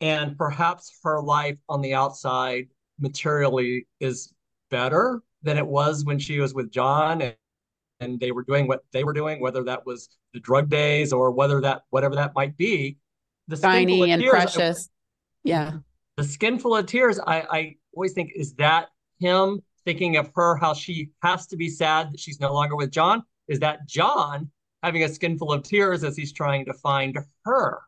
and 0.00 0.36
perhaps 0.36 0.92
her 1.02 1.20
life 1.20 1.58
on 1.68 1.80
the 1.80 1.94
outside 1.94 2.68
materially 2.98 3.86
is 4.00 4.32
better 4.70 5.22
than 5.42 5.56
it 5.58 5.66
was 5.66 6.04
when 6.04 6.18
she 6.18 6.40
was 6.40 6.54
with 6.54 6.70
John 6.70 7.22
and, 7.22 7.36
and 8.00 8.20
they 8.20 8.32
were 8.32 8.42
doing 8.44 8.66
what 8.66 8.84
they 8.92 9.04
were 9.04 9.12
doing, 9.12 9.40
whether 9.40 9.64
that 9.64 9.84
was 9.86 10.08
the 10.34 10.40
drug 10.40 10.68
days 10.68 11.12
or 11.12 11.30
whether 11.30 11.60
that 11.60 11.82
whatever 11.90 12.14
that 12.14 12.34
might 12.34 12.56
be. 12.56 12.96
The 13.48 13.56
Shiny 13.56 14.10
and 14.10 14.20
tears, 14.20 14.30
precious. 14.30 14.88
I, 14.88 14.90
yeah. 15.44 15.72
The 16.16 16.24
skin 16.24 16.58
full 16.58 16.76
of 16.76 16.86
tears, 16.86 17.18
I, 17.18 17.40
I 17.50 17.74
always 17.94 18.12
think, 18.12 18.32
is 18.34 18.54
that 18.54 18.88
him 19.20 19.62
thinking 19.84 20.16
of 20.16 20.30
her, 20.34 20.56
how 20.56 20.74
she 20.74 21.10
has 21.22 21.46
to 21.46 21.56
be 21.56 21.68
sad 21.68 22.12
that 22.12 22.20
she's 22.20 22.40
no 22.40 22.52
longer 22.52 22.76
with 22.76 22.90
John? 22.90 23.22
Is 23.48 23.60
that 23.60 23.86
John 23.88 24.50
having 24.82 25.02
a 25.04 25.08
skin 25.08 25.38
full 25.38 25.52
of 25.52 25.62
tears 25.62 26.04
as 26.04 26.16
he's 26.16 26.32
trying 26.32 26.66
to 26.66 26.74
find 26.74 27.18
her? 27.44 27.80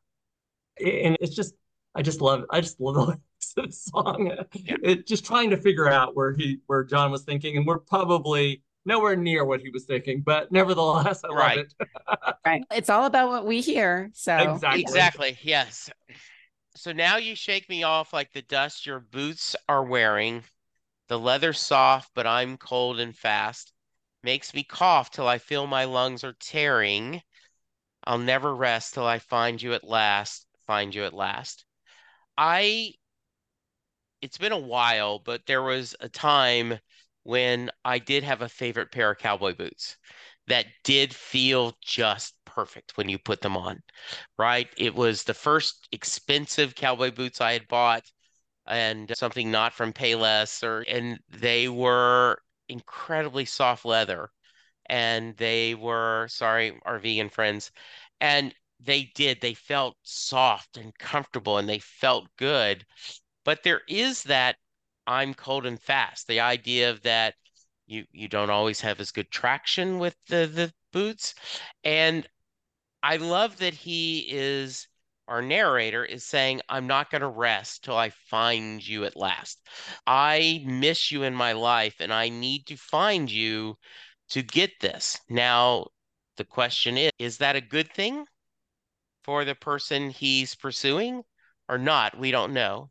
And 0.79 1.17
it's 1.21 1.35
just, 1.35 1.55
I 1.95 2.03
just 2.03 2.21
love, 2.21 2.45
I 2.51 2.61
just 2.61 2.81
love 2.81 2.95
the 2.95 3.03
lyrics 3.57 3.85
song. 3.85 4.33
Yeah. 4.55 4.77
It, 4.83 5.07
just 5.07 5.25
trying 5.25 5.51
to 5.51 5.57
figure 5.57 5.89
out 5.89 6.15
where 6.15 6.33
he, 6.33 6.59
where 6.67 6.85
John 6.85 7.11
was 7.11 7.23
thinking, 7.23 7.57
and 7.57 7.67
we're 7.67 7.79
probably 7.79 8.63
nowhere 8.85 9.17
near 9.17 9.45
what 9.45 9.61
he 9.61 9.71
was 9.71 9.85
thinking, 9.85 10.23
but 10.23 10.51
nevertheless, 10.51 11.23
I 11.25 11.29
love 11.29 11.37
right. 11.37 11.59
it. 11.59 11.75
right. 12.47 12.63
It's 12.71 12.91
all 12.91 13.07
about 13.07 13.29
what 13.29 13.47
we 13.47 13.61
hear. 13.61 14.11
So 14.15 14.37
exactly, 14.37 14.81
exactly, 14.81 15.39
yes. 15.43 15.91
So 16.77 16.93
now 16.93 17.17
you 17.17 17.35
shake 17.35 17.69
me 17.69 17.83
off 17.83 18.13
like 18.13 18.33
the 18.33 18.43
dust 18.43 18.87
your 18.87 19.01
boots 19.01 19.57
are 19.69 19.85
wearing. 19.85 20.45
The 21.09 21.19
leather 21.19 21.53
soft, 21.53 22.13
but 22.15 22.27
I'm 22.27 22.57
cold 22.57 23.01
and 23.01 23.17
fast. 23.17 23.73
Makes 24.23 24.55
me 24.55 24.63
cough 24.63 25.11
till 25.11 25.27
I 25.27 25.39
feel 25.39 25.67
my 25.67 25.85
lungs 25.85 26.25
are 26.25 26.37
tearing. 26.39 27.23
I'll 28.05 28.19
never 28.19 28.55
rest 28.55 28.95
till 28.95 29.07
I 29.07 29.19
find 29.19 29.61
you 29.61 29.75
at 29.75 29.85
last, 29.85 30.47
find 30.67 30.95
you 30.95 31.05
at 31.05 31.13
last. 31.13 31.65
I, 32.41 32.95
it's 34.21 34.39
been 34.39 34.53
a 34.53 34.59
while, 34.59 35.19
but 35.19 35.47
there 35.47 35.63
was 35.63 35.95
a 36.01 36.09
time 36.09 36.79
when 37.23 37.71
I 37.85 37.99
did 37.99 38.25
have 38.25 38.43
a 38.43 38.49
favorite 38.49 38.93
pair 38.93 39.11
of 39.11 39.19
cowboy 39.19 39.55
boots 39.55 39.97
that 40.47 40.67
did 40.85 41.15
feel 41.15 41.77
just 41.81 42.35
perfect 42.45 42.97
when 42.97 43.09
you 43.09 43.19
put 43.19 43.41
them 43.41 43.57
on, 43.57 43.83
right? 44.39 44.69
It 44.77 44.95
was 44.95 45.25
the 45.25 45.35
first 45.35 45.89
expensive 45.93 46.75
cowboy 46.75 47.13
boots 47.13 47.41
I 47.41 47.53
had 47.53 47.69
bought 47.69 48.05
and 48.67 49.13
something 49.17 49.51
not 49.51 49.75
from 49.75 49.93
Payless 49.93 50.63
or 50.65 50.83
and 50.89 51.19
they 51.31 51.69
were 51.69 52.39
incredibly 52.69 53.45
soft 53.47 53.85
leather 53.85 54.31
and 54.87 55.37
they 55.37 55.75
were 55.75 56.27
sorry 56.31 56.79
our 56.85 56.99
vegan 56.99 57.29
friends 57.31 57.71
and 58.21 58.55
they 58.83 59.11
did 59.15 59.41
they 59.41 59.55
felt 59.55 59.97
soft 60.03 60.77
and 60.77 60.97
comfortable 60.99 61.59
and 61.59 61.69
they 61.69 61.79
felt 61.79 62.29
good. 62.37 62.85
But 63.45 63.63
there 63.63 63.83
is 63.89 64.23
that 64.25 64.57
i'm 65.07 65.35
cold 65.35 65.67
and 65.67 65.81
fast 65.81 66.27
the 66.27 66.41
idea 66.41 66.91
of 66.91 67.03
that 67.03 67.35
you 67.87 68.05
you 68.13 68.29
don't 68.29 68.51
always 68.51 68.81
have 68.81 69.01
as 69.01 69.11
good 69.11 69.31
traction 69.31 69.99
with 69.99 70.17
the 70.29 70.47
the 70.47 70.73
boots. 70.93 71.35
And 71.85 72.27
i 73.03 73.17
love 73.17 73.59
that 73.59 73.75
he 73.75 74.27
is 74.31 74.89
our 75.29 75.43
narrator 75.43 76.05
is 76.05 76.25
saying 76.25 76.61
i'm 76.69 76.87
not 76.87 77.11
going 77.11 77.23
to 77.23 77.29
rest 77.29 77.85
till 77.85 77.97
i 77.97 78.11
find 78.11 78.87
you 78.87 79.05
at 79.05 79.17
last. 79.17 79.61
I 80.07 80.63
miss 80.67 81.11
you 81.13 81.23
in 81.25 81.35
my 81.35 81.53
life 81.53 81.97
and 82.01 82.13
i 82.13 82.29
need 82.29 82.67
to 82.67 82.77
find 82.77 83.31
you 83.31 83.77
to 84.31 84.43
get 84.43 84.71
this. 84.81 85.19
Now 85.29 85.89
the 86.37 86.45
question 86.45 86.97
is 86.97 87.11
is 87.19 87.39
that 87.39 87.57
a 87.57 87.61
good 87.61 87.93
thing 87.93 88.25
for 89.31 89.45
the 89.45 89.55
person 89.55 90.11
he's 90.11 90.57
pursuing 90.57 91.23
or 91.69 91.79
not 91.79 92.19
we 92.19 92.33
don't 92.33 92.53
know 92.53 92.91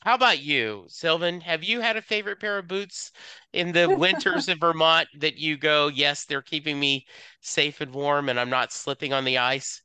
how 0.00 0.14
about 0.14 0.40
you, 0.40 0.86
Sylvan? 0.88 1.40
Have 1.42 1.62
you 1.62 1.80
had 1.80 1.96
a 1.96 2.02
favorite 2.02 2.40
pair 2.40 2.58
of 2.58 2.66
boots 2.66 3.12
in 3.52 3.70
the 3.72 3.88
winters 3.88 4.48
in 4.48 4.58
Vermont 4.60 5.08
that 5.18 5.36
you 5.38 5.56
go, 5.56 5.88
yes, 5.88 6.24
they're 6.24 6.42
keeping 6.42 6.80
me 6.80 7.06
safe 7.42 7.80
and 7.80 7.92
warm 7.92 8.28
and 8.28 8.40
I'm 8.40 8.50
not 8.50 8.72
slipping 8.72 9.12
on 9.12 9.24
the 9.24 9.38
ice? 9.38 9.82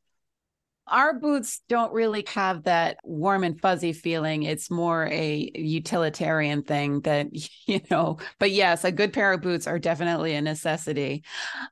Our 0.88 1.17
boots 1.17 1.61
don't 1.69 1.93
really 1.93 2.25
have 2.27 2.63
that 2.63 2.97
warm 3.03 3.43
and 3.43 3.59
fuzzy 3.59 3.93
feeling. 3.93 4.43
It's 4.43 4.69
more 4.69 5.07
a 5.07 5.49
utilitarian 5.55 6.63
thing 6.63 7.01
that, 7.01 7.27
you 7.67 7.79
know, 7.89 8.17
but 8.39 8.51
yes, 8.51 8.84
a 8.84 8.91
good 8.91 9.13
pair 9.13 9.31
of 9.34 9.41
boots 9.41 9.65
are 9.65 9.79
definitely 9.79 10.36
a 10.36 10.41
necessity. 10.41 11.23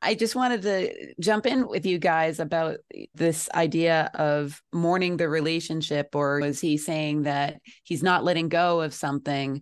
I 0.02 0.16
just 0.16 0.36
wanted 0.36 0.62
to 0.64 1.14
jump 1.20 1.46
in 1.46 1.68
with 1.68 1.86
you 1.86 2.00
guys 2.00 2.40
about 2.40 2.78
this 3.14 3.50
idea 3.54 4.10
of 4.14 4.62
mourning 4.72 5.18
the 5.18 5.28
relationship, 5.28 6.16
or 6.16 6.40
was 6.40 6.62
he 6.62 6.78
saying 6.78 7.24
that 7.24 7.60
he's 7.84 8.04
not 8.04 8.24
letting 8.24 8.50
go 8.50 8.82
of 8.82 8.94
something? 8.94 9.62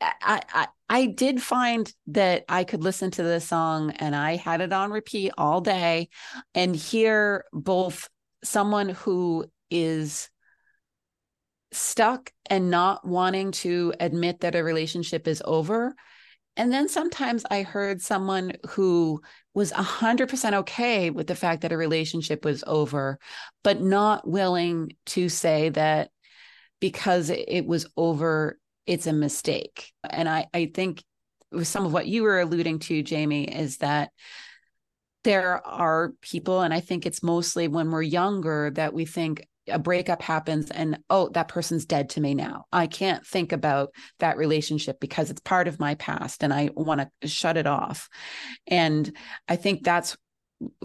I, 0.00 0.42
I 0.52 0.66
I 0.88 1.06
did 1.06 1.42
find 1.42 1.90
that 2.08 2.44
I 2.48 2.64
could 2.64 2.82
listen 2.82 3.10
to 3.12 3.22
this 3.22 3.48
song 3.48 3.90
and 3.92 4.14
I 4.14 4.36
had 4.36 4.60
it 4.60 4.72
on 4.72 4.90
repeat 4.90 5.32
all 5.38 5.60
day 5.60 6.08
and 6.54 6.76
hear 6.76 7.46
both 7.52 8.08
someone 8.44 8.90
who 8.90 9.46
is 9.70 10.30
stuck 11.72 12.30
and 12.48 12.70
not 12.70 13.06
wanting 13.06 13.50
to 13.50 13.92
admit 13.98 14.40
that 14.40 14.54
a 14.54 14.62
relationship 14.62 15.26
is 15.26 15.42
over. 15.44 15.94
And 16.56 16.72
then 16.72 16.88
sometimes 16.88 17.44
I 17.50 17.62
heard 17.62 18.00
someone 18.00 18.52
who 18.70 19.20
was 19.54 19.72
100% 19.72 20.54
okay 20.54 21.10
with 21.10 21.26
the 21.26 21.34
fact 21.34 21.62
that 21.62 21.72
a 21.72 21.76
relationship 21.76 22.44
was 22.44 22.62
over, 22.66 23.18
but 23.64 23.80
not 23.80 24.26
willing 24.28 24.92
to 25.06 25.28
say 25.28 25.70
that 25.70 26.10
because 26.80 27.30
it 27.30 27.66
was 27.66 27.86
over, 27.96 28.58
it's 28.86 29.06
a 29.06 29.12
mistake. 29.12 29.92
And 30.08 30.28
I, 30.28 30.46
I 30.54 30.70
think 30.72 31.02
some 31.62 31.86
of 31.86 31.92
what 31.92 32.06
you 32.06 32.22
were 32.22 32.40
alluding 32.40 32.80
to, 32.80 33.02
Jamey, 33.02 33.52
is 33.52 33.78
that 33.78 34.10
there 35.24 35.66
are 35.66 36.12
people, 36.20 36.60
and 36.60 36.72
I 36.72 36.80
think 36.80 37.04
it's 37.06 37.22
mostly 37.22 37.68
when 37.68 37.90
we're 37.90 38.02
younger 38.02 38.70
that 38.74 38.94
we 38.94 39.04
think 39.04 39.46
a 39.68 39.78
breakup 39.78 40.20
happens 40.20 40.70
and 40.70 40.98
oh 41.08 41.28
that 41.30 41.48
person's 41.48 41.86
dead 41.86 42.10
to 42.10 42.20
me 42.20 42.34
now. 42.34 42.66
I 42.72 42.86
can't 42.86 43.26
think 43.26 43.52
about 43.52 43.90
that 44.18 44.36
relationship 44.36 45.00
because 45.00 45.30
it's 45.30 45.40
part 45.40 45.68
of 45.68 45.80
my 45.80 45.94
past 45.94 46.42
and 46.42 46.52
i 46.52 46.68
want 46.74 47.00
to 47.22 47.28
shut 47.28 47.56
it 47.56 47.66
off. 47.66 48.08
And 48.66 49.16
i 49.48 49.56
think 49.56 49.82
that's 49.82 50.16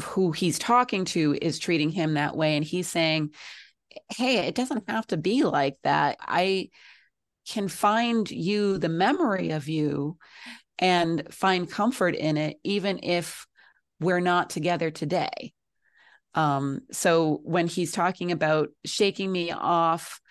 who 0.02 0.32
he's 0.32 0.60
talking 0.60 1.06
to 1.06 1.38
is 1.42 1.60
treating 1.60 1.90
him 1.90 2.14
that 2.14 2.36
way 2.36 2.56
and 2.56 2.66
he's 2.66 2.88
saying 2.88 3.32
hey 4.10 4.48
it 4.48 4.56
doesn't 4.56 4.90
have 4.90 5.08
to 5.08 5.18
be 5.18 5.44
like 5.44 5.78
that. 5.84 6.18
I 6.22 6.70
can 7.48 7.68
find 7.68 8.30
you 8.30 8.78
the 8.78 8.90
memory 8.90 9.52
of 9.52 9.68
you 9.68 10.18
and 10.78 11.24
find 11.34 11.70
comfort 11.70 12.16
in 12.16 12.38
it 12.38 12.58
even 12.64 13.00
if 13.04 13.46
we're 14.00 14.20
not 14.20 14.50
together 14.50 14.92
today. 14.92 15.54
Um, 16.36 16.82
so 16.92 17.42
when 17.44 17.68
he's 17.68 17.92
talking 17.92 18.32
about 18.32 18.70
shaking 18.86 19.32
me 19.32 19.52
off, 19.52 20.22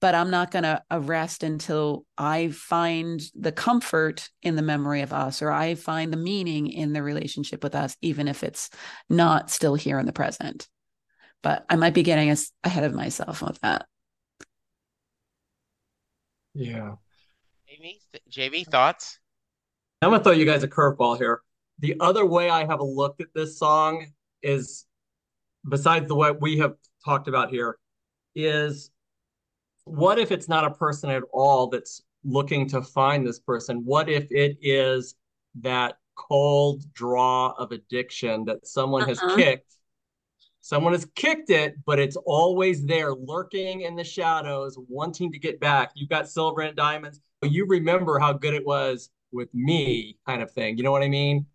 but 0.00 0.14
I'm 0.14 0.30
not 0.30 0.50
going 0.50 0.62
to 0.62 0.82
arrest 0.90 1.42
until 1.42 2.04
I 2.16 2.48
find 2.48 3.20
the 3.34 3.50
comfort 3.50 4.28
in 4.42 4.54
the 4.54 4.62
memory 4.62 5.02
of 5.02 5.12
us 5.12 5.42
or 5.42 5.50
I 5.50 5.74
find 5.74 6.12
the 6.12 6.18
meaning 6.18 6.68
in 6.68 6.92
the 6.92 7.02
relationship 7.02 7.64
with 7.64 7.74
us, 7.74 7.96
even 8.00 8.28
if 8.28 8.44
it's 8.44 8.70
not 9.08 9.50
still 9.50 9.74
here 9.74 9.98
in 9.98 10.06
the 10.06 10.12
present. 10.12 10.68
But 11.42 11.64
I 11.68 11.76
might 11.76 11.94
be 11.94 12.02
getting 12.02 12.30
us 12.30 12.52
ahead 12.62 12.84
of 12.84 12.94
myself 12.94 13.42
with 13.42 13.58
that. 13.60 13.86
Yeah. 16.54 16.94
Jamey, 17.68 17.98
Jamey, 18.30 18.66
thoughts? 18.66 19.18
I'm 20.02 20.10
gonna 20.10 20.22
throw 20.22 20.32
you 20.32 20.44
guys 20.44 20.62
a 20.62 20.68
curveball 20.68 21.18
here. 21.18 21.42
The 21.80 21.96
other 22.00 22.26
way 22.26 22.50
I 22.50 22.64
have 22.66 22.80
looked 22.80 23.20
at 23.20 23.28
this 23.34 23.58
song 23.58 24.06
is, 24.42 24.86
besides 25.68 26.08
the 26.08 26.14
way 26.14 26.32
we 26.32 26.58
have 26.58 26.74
talked 27.04 27.28
about 27.28 27.50
here, 27.50 27.78
is 28.34 28.90
what 29.84 30.18
if 30.18 30.32
it's 30.32 30.48
not 30.48 30.64
a 30.64 30.70
person 30.70 31.10
at 31.10 31.22
all 31.32 31.68
that's 31.68 32.02
looking 32.24 32.68
to 32.68 32.82
find 32.82 33.26
this 33.26 33.38
person? 33.38 33.84
What 33.84 34.08
if 34.08 34.30
it 34.30 34.58
is 34.60 35.14
that 35.60 35.98
cold 36.16 36.82
draw 36.92 37.50
of 37.58 37.70
addiction 37.72 38.44
that 38.44 38.66
someone 38.66 39.06
has 39.08 39.18
Uh-huh. 39.20 39.36
kicked. 39.36 39.72
Someone 40.60 40.92
has 40.92 41.06
kicked 41.14 41.48
it, 41.48 41.76
but 41.86 41.98
it's 41.98 42.16
always 42.26 42.84
there, 42.84 43.14
lurking 43.14 43.82
in 43.82 43.94
the 43.94 44.04
shadows, 44.04 44.76
wanting 44.88 45.32
to 45.32 45.38
get 45.38 45.60
back. 45.60 45.92
You've 45.94 46.10
got 46.10 46.28
silver 46.28 46.60
and 46.62 46.76
diamonds. 46.76 47.20
but 47.40 47.52
You 47.52 47.66
remember 47.66 48.18
how 48.18 48.32
good 48.32 48.52
it 48.52 48.66
was 48.66 49.10
with 49.30 49.48
me, 49.54 50.18
kind 50.26 50.42
of 50.42 50.50
thing. 50.50 50.76
You 50.76 50.82
know 50.82 50.90
what 50.90 51.04
I 51.04 51.08
mean? 51.08 51.46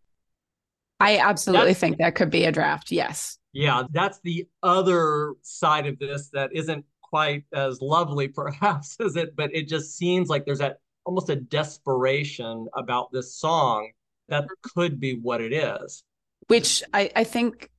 I 0.99 1.17
absolutely 1.17 1.67
That's- 1.73 1.79
think 1.79 1.97
that 1.97 2.15
could 2.15 2.29
be 2.29 2.45
a 2.45 2.51
draft. 2.51 2.91
Yes. 2.91 3.37
Yeah, 3.51 3.83
that's 3.91 4.19
the 4.23 4.47
other 4.63 5.33
side 5.41 5.85
of 5.85 5.99
this 5.99 6.29
that 6.33 6.49
isn't 6.53 6.85
quite 7.01 7.43
as 7.53 7.81
lovely, 7.81 8.27
perhaps, 8.29 8.97
as 8.99 9.15
it, 9.15 9.35
but 9.35 9.53
it 9.53 9.67
just 9.67 9.95
seems 9.97 10.29
like 10.29 10.45
there's 10.45 10.59
that 10.59 10.79
almost 11.05 11.29
a 11.29 11.35
desperation 11.35 12.67
about 12.75 13.11
this 13.11 13.35
song 13.35 13.91
that 14.29 14.45
could 14.61 14.99
be 14.99 15.19
what 15.19 15.41
it 15.41 15.53
is. 15.53 16.03
Which 16.47 16.81
I, 16.93 17.11
I 17.15 17.23
think, 17.25 17.69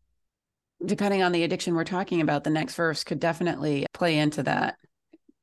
depending 0.85 1.23
on 1.23 1.33
the 1.33 1.43
addiction 1.43 1.75
we're 1.75 1.85
talking 1.85 2.21
about, 2.21 2.45
the 2.45 2.51
next 2.51 2.75
verse 2.75 3.03
could 3.03 3.19
definitely 3.19 3.87
play 3.95 4.19
into 4.19 4.43
that. 4.45 4.77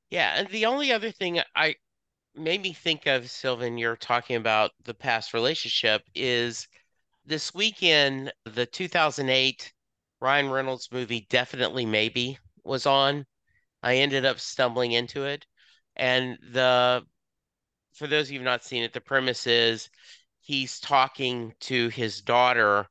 Yeah, 0.09 0.33
and 0.37 0.47
the 0.49 0.67
only 0.67 0.91
other 0.91 1.11
thing 1.11 1.39
I 1.55 1.75
made 2.35 2.61
me 2.61 2.73
think 2.73 3.07
of, 3.07 3.29
Sylvan, 3.29 3.77
you're 3.77 3.95
talking 3.95 4.35
about 4.35 4.71
the 4.83 4.93
past 4.93 5.33
relationship, 5.33 6.03
is 6.15 6.67
this 7.25 7.53
weekend, 7.53 8.33
the 8.45 8.65
2008 8.65 9.73
Ryan 10.19 10.49
Reynolds 10.49 10.91
movie, 10.91 11.27
Definitely 11.29 11.85
Maybe, 11.85 12.37
was 12.63 12.85
on. 12.85 13.25
I 13.83 13.97
ended 13.97 14.25
up 14.25 14.39
stumbling 14.39 14.91
into 14.91 15.25
it. 15.25 15.45
And 15.95 16.37
the, 16.51 17.03
for 17.93 18.07
those 18.07 18.27
of 18.27 18.31
you 18.31 18.39
who've 18.39 18.45
not 18.45 18.63
seen 18.63 18.83
it, 18.83 18.93
the 18.93 19.01
premise 19.01 19.47
is 19.47 19.89
he's 20.41 20.79
talking 20.79 21.53
to 21.61 21.89
his 21.89 22.21
daughter, 22.21 22.87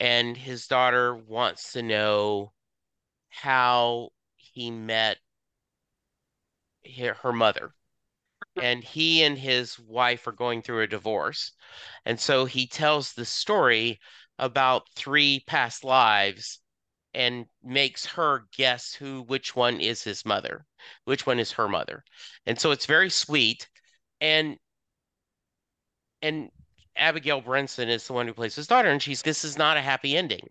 and 0.00 0.36
his 0.36 0.66
daughter 0.66 1.14
wants 1.14 1.72
to 1.72 1.82
know 1.82 2.52
how 3.28 4.10
he 4.36 4.70
met 4.70 5.18
her 6.96 7.14
her 7.14 7.32
mother. 7.32 7.74
And 8.62 8.84
he 8.84 9.22
and 9.22 9.38
his 9.38 9.78
wife 9.78 10.26
are 10.26 10.32
going 10.32 10.62
through 10.62 10.82
a 10.82 10.86
divorce. 10.86 11.52
And 12.04 12.20
so 12.20 12.44
he 12.44 12.66
tells 12.66 13.12
the 13.12 13.24
story 13.24 13.98
about 14.38 14.88
three 14.94 15.42
past 15.46 15.84
lives 15.84 16.60
and 17.14 17.46
makes 17.62 18.06
her 18.06 18.46
guess 18.56 18.94
who 18.94 19.22
which 19.22 19.54
one 19.56 19.80
is 19.80 20.02
his 20.02 20.24
mother, 20.24 20.66
which 21.04 21.26
one 21.26 21.38
is 21.38 21.52
her 21.52 21.68
mother. 21.68 22.04
And 22.46 22.60
so 22.60 22.70
it's 22.70 22.86
very 22.86 23.10
sweet. 23.10 23.68
And 24.20 24.58
and 26.22 26.50
Abigail 26.96 27.40
Breslin 27.40 27.88
is 27.88 28.06
the 28.06 28.12
one 28.12 28.26
who 28.26 28.34
plays 28.34 28.54
his 28.54 28.66
daughter, 28.66 28.88
and 28.90 29.02
she's 29.02 29.22
this 29.22 29.44
is 29.44 29.58
not 29.58 29.76
a 29.76 29.82
happy 29.82 30.16
ending. 30.16 30.48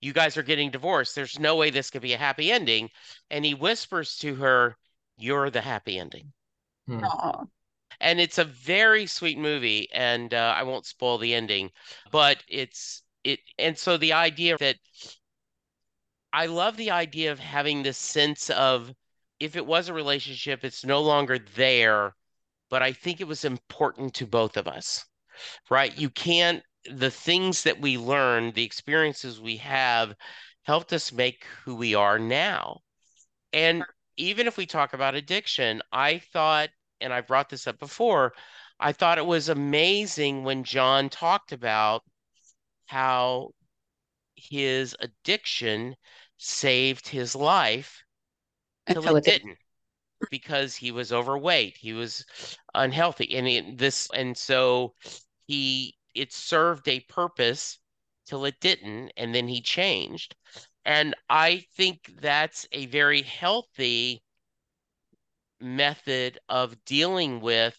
You 0.00 0.12
guys 0.12 0.36
are 0.36 0.42
getting 0.42 0.70
divorced. 0.70 1.14
There's 1.14 1.38
no 1.38 1.56
way 1.56 1.70
this 1.70 1.90
could 1.90 2.02
be 2.02 2.12
a 2.12 2.18
happy 2.18 2.52
ending. 2.52 2.90
And 3.30 3.44
he 3.44 3.54
whispers 3.54 4.18
to 4.18 4.34
her, 4.36 4.76
You're 5.16 5.50
the 5.50 5.62
happy 5.62 5.98
ending. 5.98 6.32
Aw. 6.88 7.44
And 8.00 8.20
it's 8.20 8.38
a 8.38 8.44
very 8.44 9.06
sweet 9.06 9.38
movie, 9.38 9.88
and 9.92 10.34
uh, 10.34 10.54
I 10.56 10.64
won't 10.64 10.86
spoil 10.86 11.18
the 11.18 11.34
ending, 11.34 11.70
but 12.10 12.42
it's 12.48 13.02
it. 13.22 13.40
And 13.58 13.78
so 13.78 13.96
the 13.96 14.12
idea 14.12 14.56
that 14.58 14.76
I 16.32 16.46
love 16.46 16.76
the 16.76 16.90
idea 16.90 17.30
of 17.30 17.38
having 17.38 17.82
this 17.82 17.96
sense 17.96 18.50
of 18.50 18.92
if 19.38 19.56
it 19.56 19.64
was 19.64 19.88
a 19.88 19.94
relationship, 19.94 20.64
it's 20.64 20.84
no 20.84 21.00
longer 21.00 21.38
there, 21.54 22.14
but 22.70 22.82
I 22.82 22.92
think 22.92 23.20
it 23.20 23.28
was 23.28 23.44
important 23.44 24.14
to 24.14 24.26
both 24.26 24.56
of 24.56 24.66
us, 24.66 25.04
right? 25.70 25.96
You 25.96 26.10
can't, 26.10 26.62
the 26.90 27.10
things 27.10 27.62
that 27.62 27.80
we 27.80 27.96
learned, 27.96 28.54
the 28.54 28.64
experiences 28.64 29.40
we 29.40 29.56
have 29.58 30.14
helped 30.64 30.92
us 30.92 31.12
make 31.12 31.46
who 31.64 31.76
we 31.76 31.94
are 31.94 32.18
now. 32.18 32.80
And 33.52 33.84
even 34.16 34.46
if 34.46 34.56
we 34.56 34.66
talk 34.66 34.92
about 34.92 35.14
addiction, 35.14 35.82
I 35.92 36.18
thought, 36.18 36.70
and 37.00 37.12
I 37.12 37.20
brought 37.20 37.48
this 37.50 37.66
up 37.66 37.78
before, 37.78 38.34
I 38.80 38.92
thought 38.92 39.18
it 39.18 39.26
was 39.26 39.48
amazing 39.48 40.44
when 40.44 40.64
John 40.64 41.08
talked 41.10 41.52
about 41.52 42.02
how 42.86 43.50
his 44.36 44.96
addiction 45.00 45.96
saved 46.38 47.08
his 47.08 47.34
life 47.34 48.04
Until 48.86 49.16
it 49.16 49.24
didn't 49.24 49.58
because 50.30 50.76
he 50.76 50.90
was 50.92 51.12
overweight 51.12 51.76
he 51.76 51.92
was 51.92 52.24
unhealthy 52.74 53.36
and 53.36 53.48
it, 53.48 53.78
this 53.78 54.08
and 54.14 54.36
so 54.36 54.94
he 55.46 55.96
it 56.14 56.32
served 56.32 56.88
a 56.88 57.00
purpose 57.00 57.78
till 58.26 58.44
it 58.44 58.60
didn't 58.60 59.12
and 59.16 59.34
then 59.34 59.48
he 59.48 59.60
changed 59.62 60.34
and 60.84 61.14
i 61.30 61.64
think 61.76 62.10
that's 62.20 62.66
a 62.72 62.86
very 62.86 63.22
healthy 63.22 64.22
method 65.60 66.38
of 66.48 66.84
dealing 66.84 67.40
with 67.40 67.76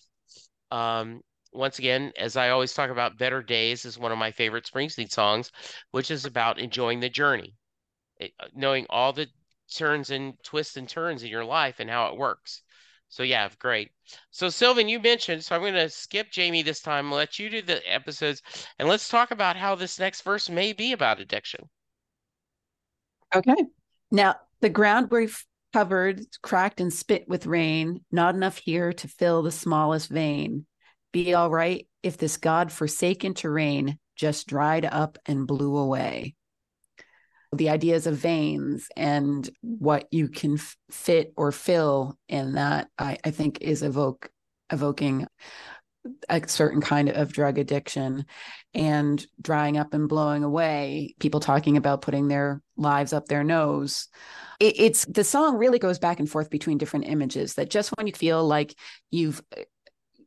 um 0.72 1.22
once 1.54 1.80
again 1.80 2.12
as 2.18 2.36
i 2.36 2.50
always 2.50 2.74
talk 2.74 2.90
about 2.90 3.18
better 3.18 3.42
days 3.42 3.86
is 3.86 3.98
one 3.98 4.12
of 4.12 4.18
my 4.18 4.32
favorite 4.32 4.66
springsteen 4.66 5.10
songs 5.12 5.52
which 5.92 6.12
is 6.12 6.26
about 6.26 6.60
enjoying 6.60 7.00
the 7.00 7.10
journey 7.10 7.54
it, 8.18 8.34
uh, 8.40 8.48
knowing 8.56 8.86
all 8.90 9.14
the 9.14 9.28
turns 9.74 10.10
and 10.10 10.36
twists 10.44 10.78
and 10.78 10.88
turns 10.90 11.24
in 11.24 11.30
your 11.30 11.46
life 11.46 11.80
and 11.80 11.90
how 11.90 12.08
it 12.08 12.18
works. 12.18 12.62
So 13.10 13.24
yeah, 13.24 13.50
great. 13.60 13.92
So 14.32 14.50
Sylvan, 14.50 14.90
you 14.90 15.00
mentioned, 15.00 15.44
so 15.44 15.56
I'm 15.56 15.62
going 15.62 15.74
to 15.74 15.90
skip 15.90 16.32
Jamey 16.32 16.64
this 16.64 16.82
time, 16.82 17.12
let 17.12 17.40
you 17.40 17.50
do 17.50 17.62
the 17.62 17.82
episodes, 17.92 18.42
and 18.80 18.88
let's 18.88 19.10
talk 19.10 19.32
about 19.32 19.56
how 19.58 19.76
this 19.76 20.00
next 20.00 20.22
verse 20.22 20.50
may 20.50 20.74
be 20.74 20.92
about 20.92 21.20
addiction. 21.20 21.70
Okay. 23.34 23.66
Now, 24.12 24.36
the 24.62 24.70
ground 24.70 25.10
we've 25.12 25.44
covered, 25.74 26.22
cracked 26.42 26.80
and 26.80 26.94
spit 26.94 27.28
with 27.28 27.46
rain, 27.46 28.02
not 28.12 28.36
enough 28.36 28.58
here 28.58 28.94
to 28.94 29.08
fill 29.08 29.42
the 29.42 29.52
smallest 29.52 30.10
vein. 30.10 30.66
Be 31.12 31.34
all 31.34 31.50
right 31.50 31.88
if 32.02 32.18
this 32.18 32.38
God 32.38 32.72
forsaken 32.72 33.34
terrain 33.34 34.00
just 34.16 34.48
dried 34.48 34.86
up 34.86 35.18
and 35.26 35.48
blew 35.48 35.78
away. 35.78 36.36
The 37.54 37.70
ideas 37.70 38.08
of 38.08 38.16
veins 38.16 38.88
and 38.96 39.50
what 39.62 40.08
you 40.12 40.30
can 40.30 40.58
fit 40.90 41.34
or 41.38 41.52
fill 41.52 42.18
in 42.28 42.54
that, 42.54 42.88
I, 42.98 43.18
I 43.24 43.32
think, 43.32 43.62
is 43.62 43.84
evoke 43.84 44.30
evoking 44.72 45.28
a 46.30 46.48
certain 46.48 46.82
kind 46.82 47.10
of 47.10 47.34
drug 47.34 47.58
addiction 47.58 48.26
and 48.74 49.26
drying 49.42 49.78
up 49.78 49.94
and 49.94 50.10
blowing 50.10 50.44
away 50.44 51.16
people 51.20 51.40
talking 51.40 51.78
about 51.78 52.02
putting 52.02 52.28
their 52.28 52.62
lives 52.78 53.14
up 53.14 53.28
their 53.28 53.44
nose. 53.44 54.08
It, 54.60 54.80
it's 54.80 55.06
the 55.06 55.24
song 55.24 55.58
really 55.58 55.80
goes 55.80 56.00
back 56.00 56.20
and 56.20 56.30
forth 56.30 56.50
between 56.50 56.78
different 56.78 57.08
images 57.08 57.56
that 57.56 57.70
just 57.70 57.92
when 57.98 58.08
you 58.08 58.14
feel 58.14 58.46
like 58.46 58.76
you've 59.12 59.42
uh, 59.58 59.62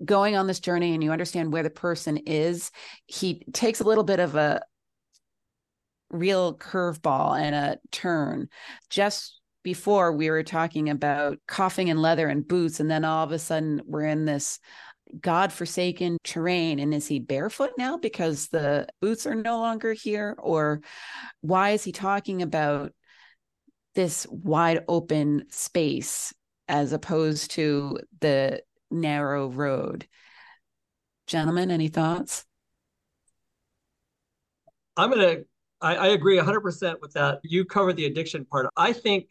going 0.04 0.36
on 0.36 0.46
this 0.46 0.60
journey 0.60 0.94
and 0.94 1.02
you 1.02 1.10
understand 1.10 1.52
where 1.52 1.64
the 1.64 1.70
person 1.70 2.18
is 2.18 2.70
he 3.06 3.44
takes 3.52 3.80
a 3.80 3.84
little 3.84 4.04
bit 4.04 4.20
of 4.20 4.36
a 4.36 4.62
real 6.10 6.56
curveball 6.56 7.38
and 7.38 7.54
a 7.54 7.78
turn. 7.90 8.48
Just 8.90 9.40
before 9.62 10.12
we 10.12 10.30
were 10.30 10.42
talking 10.42 10.88
about 10.88 11.38
coughing 11.46 11.90
and 11.90 12.00
leather 12.00 12.28
and 12.28 12.46
boots 12.46 12.80
and 12.80 12.90
then 12.90 13.04
all 13.04 13.24
of 13.24 13.32
a 13.32 13.38
sudden 13.38 13.82
we're 13.84 14.04
in 14.04 14.24
this 14.24 14.60
god-forsaken 15.20 16.18
terrain 16.24 16.78
and 16.78 16.92
is 16.92 17.06
he 17.06 17.18
barefoot 17.18 17.70
now 17.78 17.96
because 17.96 18.48
the 18.48 18.86
boots 19.00 19.26
are 19.26 19.34
no 19.34 19.58
longer 19.58 19.92
here 19.92 20.34
or 20.38 20.80
why 21.40 21.70
is 21.70 21.84
he 21.84 21.92
talking 21.92 22.42
about 22.42 22.92
this 23.94 24.26
wide 24.30 24.84
open 24.88 25.44
space 25.50 26.32
as 26.68 26.92
opposed 26.92 27.50
to 27.52 27.98
the 28.20 28.62
narrow 28.90 29.48
road 29.48 30.06
gentlemen 31.26 31.70
any 31.70 31.88
thoughts 31.88 32.44
I'm 34.98 35.10
gonna. 35.10 35.36
I, 35.80 35.94
I 35.94 36.06
agree 36.08 36.36
100% 36.38 37.00
with 37.00 37.12
that. 37.12 37.38
You 37.44 37.64
covered 37.64 37.94
the 37.96 38.06
addiction 38.06 38.44
part. 38.44 38.66
I 38.76 38.92
think 38.92 39.28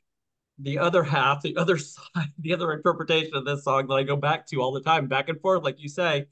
the 0.59 0.79
other 0.79 1.03
half, 1.03 1.41
the 1.41 1.57
other 1.57 1.77
side, 1.77 2.31
the 2.39 2.53
other 2.53 2.73
interpretation 2.73 3.35
of 3.35 3.45
this 3.45 3.63
song 3.63 3.87
that 3.87 3.95
I 3.95 4.03
go 4.03 4.15
back 4.15 4.47
to 4.47 4.61
all 4.61 4.71
the 4.71 4.81
time, 4.81 5.07
back 5.07 5.29
and 5.29 5.39
forth, 5.39 5.63
like 5.63 5.81
you 5.81 5.89
say, 5.89 6.25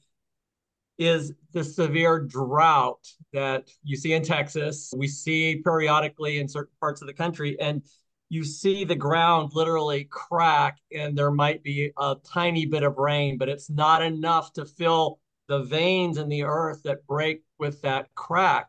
is 0.98 1.32
the 1.52 1.62
severe 1.62 2.20
drought 2.20 3.06
that 3.32 3.70
you 3.84 3.96
see 3.96 4.14
in 4.14 4.22
Texas. 4.22 4.92
We 4.96 5.08
see 5.08 5.56
periodically 5.56 6.38
in 6.38 6.48
certain 6.48 6.72
parts 6.80 7.02
of 7.02 7.06
the 7.06 7.12
country, 7.12 7.58
and 7.60 7.82
you 8.28 8.44
see 8.44 8.84
the 8.84 8.96
ground 8.96 9.52
literally 9.54 10.08
crack, 10.10 10.78
and 10.92 11.16
there 11.16 11.30
might 11.30 11.62
be 11.62 11.92
a 11.98 12.16
tiny 12.24 12.66
bit 12.66 12.82
of 12.82 12.96
rain, 12.96 13.38
but 13.38 13.48
it's 13.48 13.70
not 13.70 14.02
enough 14.02 14.52
to 14.54 14.64
fill 14.64 15.20
the 15.48 15.62
veins 15.62 16.18
in 16.18 16.28
the 16.28 16.42
earth 16.42 16.82
that 16.84 17.06
break 17.06 17.42
with 17.58 17.80
that 17.82 18.08
crack. 18.14 18.68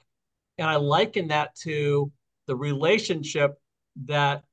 And 0.57 0.69
I 0.69 0.75
liken 0.75 1.29
that 1.29 1.55
to 1.61 2.11
the 2.45 2.55
relationship 2.55 3.59
that 4.05 4.43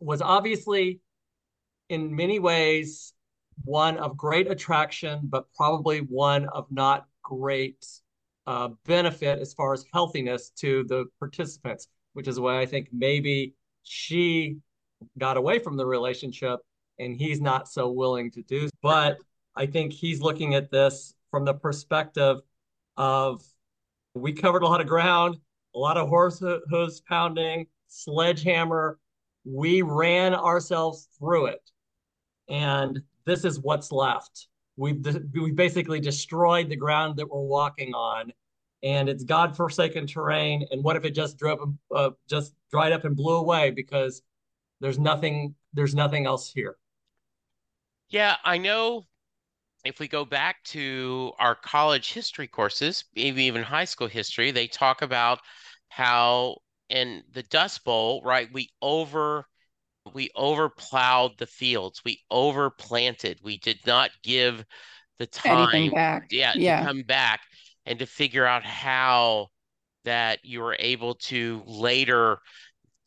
was 0.00 0.20
obviously, 0.22 1.00
in 1.88 2.14
many 2.14 2.38
ways, 2.38 3.12
one 3.64 3.96
of 3.98 4.16
great 4.16 4.50
attraction, 4.50 5.20
but 5.24 5.46
probably 5.54 6.00
one 6.00 6.46
of 6.48 6.66
not 6.70 7.06
great 7.22 7.86
uh, 8.46 8.68
benefit 8.84 9.40
as 9.40 9.54
far 9.54 9.72
as 9.72 9.84
healthiness 9.92 10.50
to 10.50 10.84
the 10.84 11.06
participants, 11.18 11.88
which 12.12 12.28
is 12.28 12.38
why 12.38 12.60
I 12.60 12.66
think 12.66 12.88
maybe 12.92 13.54
she 13.82 14.58
got 15.18 15.36
away 15.36 15.58
from 15.58 15.76
the 15.76 15.86
relationship 15.86 16.60
and 16.98 17.16
he's 17.16 17.40
not 17.40 17.68
so 17.68 17.90
willing 17.90 18.30
to 18.32 18.42
do. 18.42 18.68
But 18.82 19.18
I 19.56 19.66
think 19.66 19.92
he's 19.92 20.20
looking 20.20 20.54
at 20.54 20.70
this 20.70 21.14
from 21.30 21.44
the 21.44 21.54
perspective 21.54 22.38
of 22.96 23.42
we 24.14 24.32
covered 24.32 24.62
a 24.62 24.66
lot 24.66 24.80
of 24.80 24.86
ground, 24.86 25.36
a 25.74 25.78
lot 25.78 25.96
of 25.96 26.08
horse 26.08 26.42
hooves 26.70 27.00
pounding, 27.00 27.66
sledgehammer. 27.88 28.98
We 29.48 29.82
ran 29.82 30.34
ourselves 30.34 31.08
through 31.18 31.46
it. 31.46 31.70
And 32.48 33.00
this 33.24 33.44
is 33.44 33.60
what's 33.60 33.92
left. 33.92 34.48
We've, 34.76 35.04
we've 35.32 35.56
basically 35.56 36.00
destroyed 36.00 36.68
the 36.68 36.76
ground 36.76 37.16
that 37.16 37.30
we're 37.30 37.40
walking 37.40 37.94
on 37.94 38.32
and 38.82 39.08
it's 39.08 39.24
god-forsaken 39.24 40.06
terrain. 40.06 40.66
And 40.70 40.84
what 40.84 40.96
if 40.96 41.04
it 41.04 41.14
just 41.14 41.38
drove, 41.38 41.60
uh, 41.94 42.10
just 42.28 42.54
dried 42.70 42.92
up 42.92 43.04
and 43.04 43.16
blew 43.16 43.36
away 43.36 43.70
because 43.70 44.22
there's 44.80 44.98
nothing, 44.98 45.54
there's 45.72 45.94
nothing 45.94 46.26
else 46.26 46.52
here. 46.52 46.76
Yeah, 48.08 48.36
I 48.44 48.58
know 48.58 49.06
if 49.84 49.98
we 49.98 50.08
go 50.08 50.24
back 50.24 50.62
to 50.64 51.32
our 51.38 51.54
college 51.54 52.12
history 52.12 52.46
courses, 52.46 53.04
maybe 53.14 53.44
even 53.44 53.62
high 53.62 53.84
school 53.84 54.08
history, 54.08 54.50
they 54.50 54.66
talk 54.66 55.02
about 55.02 55.40
how 55.88 56.58
in 56.88 57.22
the 57.32 57.42
Dust 57.44 57.84
Bowl, 57.84 58.22
right, 58.24 58.48
we 58.52 58.70
over 58.82 59.46
we 60.14 60.30
over 60.36 60.68
plowed 60.68 61.36
the 61.38 61.46
fields, 61.46 62.02
we 62.04 62.20
over 62.30 62.70
planted, 62.70 63.40
we 63.42 63.58
did 63.58 63.78
not 63.86 64.10
give 64.22 64.64
the 65.18 65.26
time 65.26 65.90
back. 65.90 66.26
Yeah, 66.30 66.54
yeah, 66.54 66.54
to 66.54 66.72
come 66.84 67.02
back 67.02 67.40
and 67.86 67.98
to 67.98 68.06
figure 68.06 68.46
out 68.46 68.64
how 68.64 69.48
that 70.04 70.40
you 70.44 70.60
were 70.60 70.76
able 70.78 71.16
to 71.16 71.62
later 71.66 72.38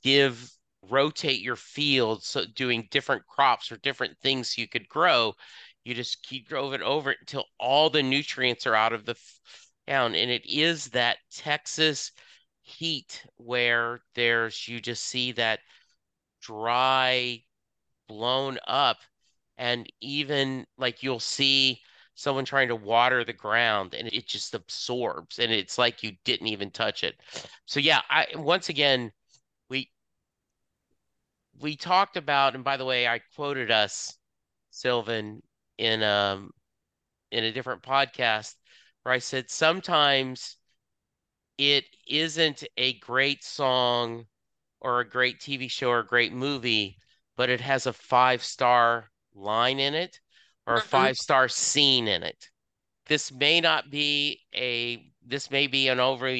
give 0.04 0.52
rotate 0.84 1.42
your 1.42 1.56
fields 1.56 2.26
so 2.28 2.46
doing 2.56 2.88
different 2.90 3.26
crops 3.28 3.72
or 3.72 3.78
different 3.78 4.18
things 4.22 4.58
you 4.58 4.68
could 4.68 4.88
grow 4.88 5.34
you 5.84 5.94
just 5.94 6.24
keep 6.24 6.48
drove 6.48 6.74
it 6.74 6.82
over 6.82 7.12
until 7.12 7.46
all 7.60 7.90
the 7.90 8.02
nutrients 8.02 8.66
are 8.66 8.76
out 8.76 8.94
of 8.94 9.06
the 9.06 9.16
down 9.88 10.16
and 10.16 10.32
it 10.32 10.46
is 10.50 10.88
that 10.90 11.18
texas 11.32 12.12
heat 12.70 13.26
where 13.38 14.02
there's 14.16 14.68
you 14.68 14.80
just 14.80 15.04
see 15.06 15.32
that 15.34 15.60
dry 16.42 17.42
blown 18.08 18.58
up 18.68 18.98
and 19.58 19.92
even 20.02 20.66
like 20.78 21.04
you'll 21.04 21.20
see 21.20 21.82
someone 22.16 22.46
trying 22.46 22.68
to 22.70 22.76
water 22.76 23.24
the 23.24 23.34
ground 23.34 23.94
and 23.94 24.08
it 24.10 24.28
just 24.28 24.54
absorbs 24.54 25.40
and 25.40 25.52
it's 25.52 25.78
like 25.78 26.04
you 26.04 26.14
didn't 26.26 26.48
even 26.48 26.72
touch 26.72 27.04
it. 27.04 27.16
So 27.66 27.80
yeah 27.80 28.02
i 28.10 28.28
once 28.36 28.70
again 28.70 29.12
we 29.70 29.92
we 31.60 31.76
talked 31.76 32.18
about 32.18 32.56
and 32.56 32.64
by 32.64 32.78
the 32.78 32.86
way 32.86 33.08
i 33.08 33.20
quoted 33.36 33.72
us 33.72 34.18
sylvan 34.72 35.42
in 35.78 36.04
um 36.04 36.52
in 37.32 37.44
a 37.44 37.52
different 37.52 37.84
podcast 37.84 38.56
where 39.04 39.14
I 39.14 39.20
said 39.20 39.50
sometimes 39.50 40.58
it 41.60 41.84
isn't 42.08 42.64
a 42.78 42.94
great 43.00 43.44
song 43.44 44.24
or 44.80 45.02
a 45.02 45.08
great 45.08 45.42
TV 45.42 45.70
show 45.70 45.90
or 45.90 46.00
a 46.00 46.06
great 46.06 46.32
movie, 46.32 46.98
but 47.36 47.50
it 47.50 47.60
has 47.60 47.86
a 47.86 47.92
five 47.92 48.42
star 48.42 49.12
line 49.36 49.78
in 49.78 49.94
it 49.94 50.22
or 50.66 50.76
a 50.76 50.80
mm-hmm. 50.80 50.88
five 50.88 51.18
star 51.18 51.50
scene 51.50 52.08
in 52.08 52.24
it. 52.24 52.50
This 53.08 53.30
may 53.34 53.60
not 53.60 53.92
be 53.92 54.40
a 54.56 55.06
this 55.28 55.52
may 55.52 55.68
be 55.68 55.90
an 55.90 56.00
over 56.00 56.34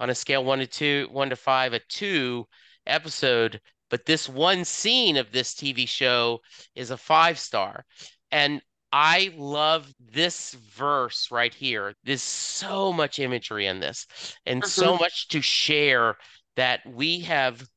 on 0.00 0.10
a 0.10 0.14
scale 0.14 0.42
one 0.42 0.60
to 0.60 0.66
two, 0.66 1.08
one 1.12 1.28
to 1.28 1.36
five, 1.36 1.74
a 1.74 1.80
two 1.90 2.46
episode, 2.86 3.60
but 3.90 4.06
this 4.06 4.30
one 4.30 4.64
scene 4.64 5.18
of 5.18 5.30
this 5.30 5.54
TV 5.54 5.86
show 5.86 6.40
is 6.74 6.90
a 6.90 6.96
five 6.96 7.38
star. 7.38 7.84
And 8.32 8.62
I 8.96 9.32
love 9.36 9.92
this 9.98 10.52
verse 10.54 11.32
right 11.32 11.52
here. 11.52 11.94
There's 12.04 12.22
so 12.22 12.92
much 12.92 13.18
imagery 13.18 13.66
in 13.66 13.80
this 13.80 14.06
and 14.46 14.62
uh-huh. 14.62 14.70
so 14.70 14.96
much 14.96 15.26
to 15.28 15.42
share 15.42 16.16
that 16.54 16.86
we 16.86 17.18
have 17.20 17.68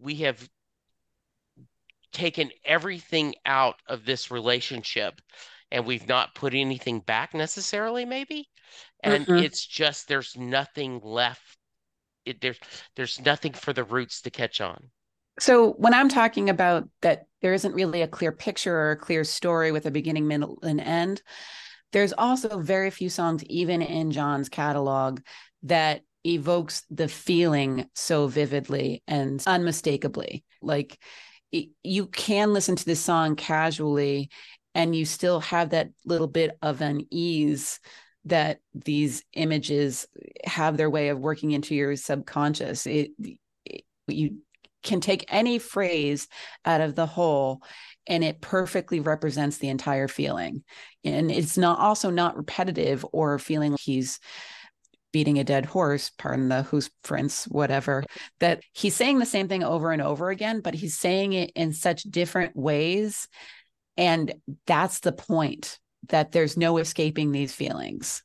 we 0.00 0.14
have 0.16 0.48
taken 2.14 2.50
everything 2.64 3.34
out 3.44 3.74
of 3.86 4.06
this 4.06 4.30
relationship 4.30 5.20
and 5.70 5.84
we've 5.84 6.08
not 6.08 6.34
put 6.34 6.54
anything 6.54 7.00
back 7.00 7.34
necessarily 7.34 8.06
maybe 8.06 8.48
and 9.04 9.24
uh-huh. 9.24 9.34
it's 9.34 9.66
just 9.66 10.08
there's 10.08 10.34
nothing 10.34 10.98
left 11.04 11.58
it, 12.24 12.40
there's 12.40 12.58
there's 12.96 13.20
nothing 13.20 13.52
for 13.52 13.74
the 13.74 13.84
roots 13.84 14.22
to 14.22 14.30
catch 14.30 14.62
on 14.62 14.90
so 15.38 15.72
when 15.72 15.94
I'm 15.94 16.08
talking 16.08 16.50
about 16.50 16.88
that 17.00 17.24
there 17.40 17.54
isn't 17.54 17.74
really 17.74 18.02
a 18.02 18.08
clear 18.08 18.32
picture 18.32 18.76
or 18.76 18.90
a 18.92 18.96
clear 18.96 19.24
story 19.24 19.72
with 19.72 19.86
a 19.86 19.90
beginning, 19.90 20.28
middle, 20.28 20.58
and 20.62 20.80
end, 20.80 21.22
there's 21.92 22.12
also 22.12 22.60
very 22.60 22.90
few 22.90 23.08
songs, 23.08 23.44
even 23.44 23.82
in 23.82 24.10
John's 24.10 24.48
catalog, 24.48 25.20
that 25.64 26.02
evokes 26.24 26.84
the 26.90 27.08
feeling 27.08 27.88
so 27.94 28.26
vividly 28.28 29.02
and 29.06 29.42
unmistakably. 29.46 30.44
Like 30.60 30.98
you 31.50 32.06
can 32.06 32.52
listen 32.52 32.76
to 32.76 32.84
this 32.84 33.00
song 33.00 33.36
casually 33.36 34.30
and 34.74 34.96
you 34.96 35.04
still 35.04 35.40
have 35.40 35.70
that 35.70 35.90
little 36.04 36.28
bit 36.28 36.56
of 36.62 36.80
unease 36.80 37.78
that 38.24 38.60
these 38.72 39.24
images 39.34 40.06
have 40.44 40.76
their 40.76 40.88
way 40.88 41.08
of 41.08 41.18
working 41.18 41.50
into 41.50 41.74
your 41.74 41.96
subconscious. 41.96 42.86
It, 42.86 43.10
it 43.66 43.84
you 44.06 44.38
can 44.82 45.00
take 45.00 45.24
any 45.28 45.58
phrase 45.58 46.28
out 46.64 46.80
of 46.80 46.94
the 46.94 47.06
whole 47.06 47.62
and 48.06 48.24
it 48.24 48.40
perfectly 48.40 49.00
represents 49.00 49.58
the 49.58 49.68
entire 49.68 50.08
feeling. 50.08 50.64
And 51.04 51.30
it's 51.30 51.56
not 51.56 51.78
also 51.78 52.10
not 52.10 52.36
repetitive 52.36 53.06
or 53.12 53.38
feeling 53.38 53.72
like 53.72 53.80
he's 53.80 54.18
beating 55.12 55.38
a 55.38 55.44
dead 55.44 55.66
horse 55.66 56.10
pardon 56.16 56.48
the 56.48 56.62
who's 56.62 56.90
prince 57.04 57.44
whatever 57.44 58.02
that 58.40 58.62
he's 58.72 58.96
saying 58.96 59.18
the 59.18 59.26
same 59.26 59.46
thing 59.46 59.62
over 59.62 59.92
and 59.92 60.00
over 60.00 60.30
again 60.30 60.60
but 60.60 60.72
he's 60.72 60.96
saying 60.96 61.34
it 61.34 61.50
in 61.54 61.72
such 61.72 62.02
different 62.04 62.56
ways. 62.56 63.28
And 63.98 64.32
that's 64.66 65.00
the 65.00 65.12
point 65.12 65.78
that 66.08 66.32
there's 66.32 66.56
no 66.56 66.78
escaping 66.78 67.30
these 67.30 67.54
feelings 67.54 68.22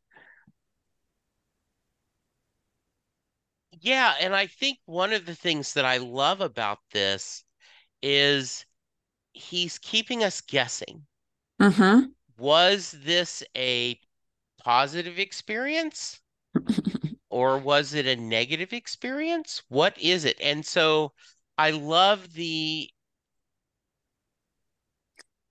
Yeah, 3.80 4.16
and 4.20 4.36
I 4.36 4.48
think 4.48 4.80
one 4.86 5.14
of 5.14 5.26
the 5.26 5.36
things 5.36 5.74
that 5.74 5.86
I 5.86 5.98
love 5.98 6.42
about 6.42 6.80
this 6.92 7.44
is 8.02 8.66
he's 9.34 9.78
keeping 9.80 10.24
us 10.24 10.42
guessing. 10.42 11.06
Mm-hmm. 11.62 12.08
Was 12.38 12.96
this 13.04 13.44
a 13.56 14.00
positive 14.64 15.20
experience? 15.20 16.20
or 17.30 17.58
was 17.58 17.94
it 17.94 18.08
a 18.08 18.16
negative 18.16 18.74
experience? 18.74 19.64
What 19.70 19.98
is 20.00 20.26
it? 20.26 20.38
And 20.42 20.66
so 20.66 21.14
I 21.58 21.72
love 21.72 22.34
the 22.34 22.90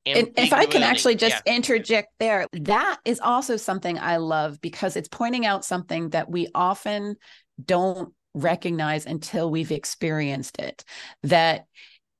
if 0.08 0.52
I 0.52 0.66
can 0.66 0.84
actually 0.84 1.16
just 1.16 1.42
yeah. 1.44 1.52
interject 1.52 2.08
there, 2.20 2.46
that 2.52 2.98
is 3.04 3.18
also 3.18 3.56
something 3.56 3.98
I 3.98 4.18
love 4.18 4.60
because 4.60 4.96
it's 4.96 5.08
pointing 5.08 5.44
out 5.44 5.64
something 5.64 6.10
that 6.10 6.30
we 6.30 6.48
often 6.54 7.16
don't 7.62 8.12
recognize 8.34 9.06
until 9.06 9.50
we've 9.50 9.72
experienced 9.72 10.58
it 10.58 10.84
that 11.22 11.64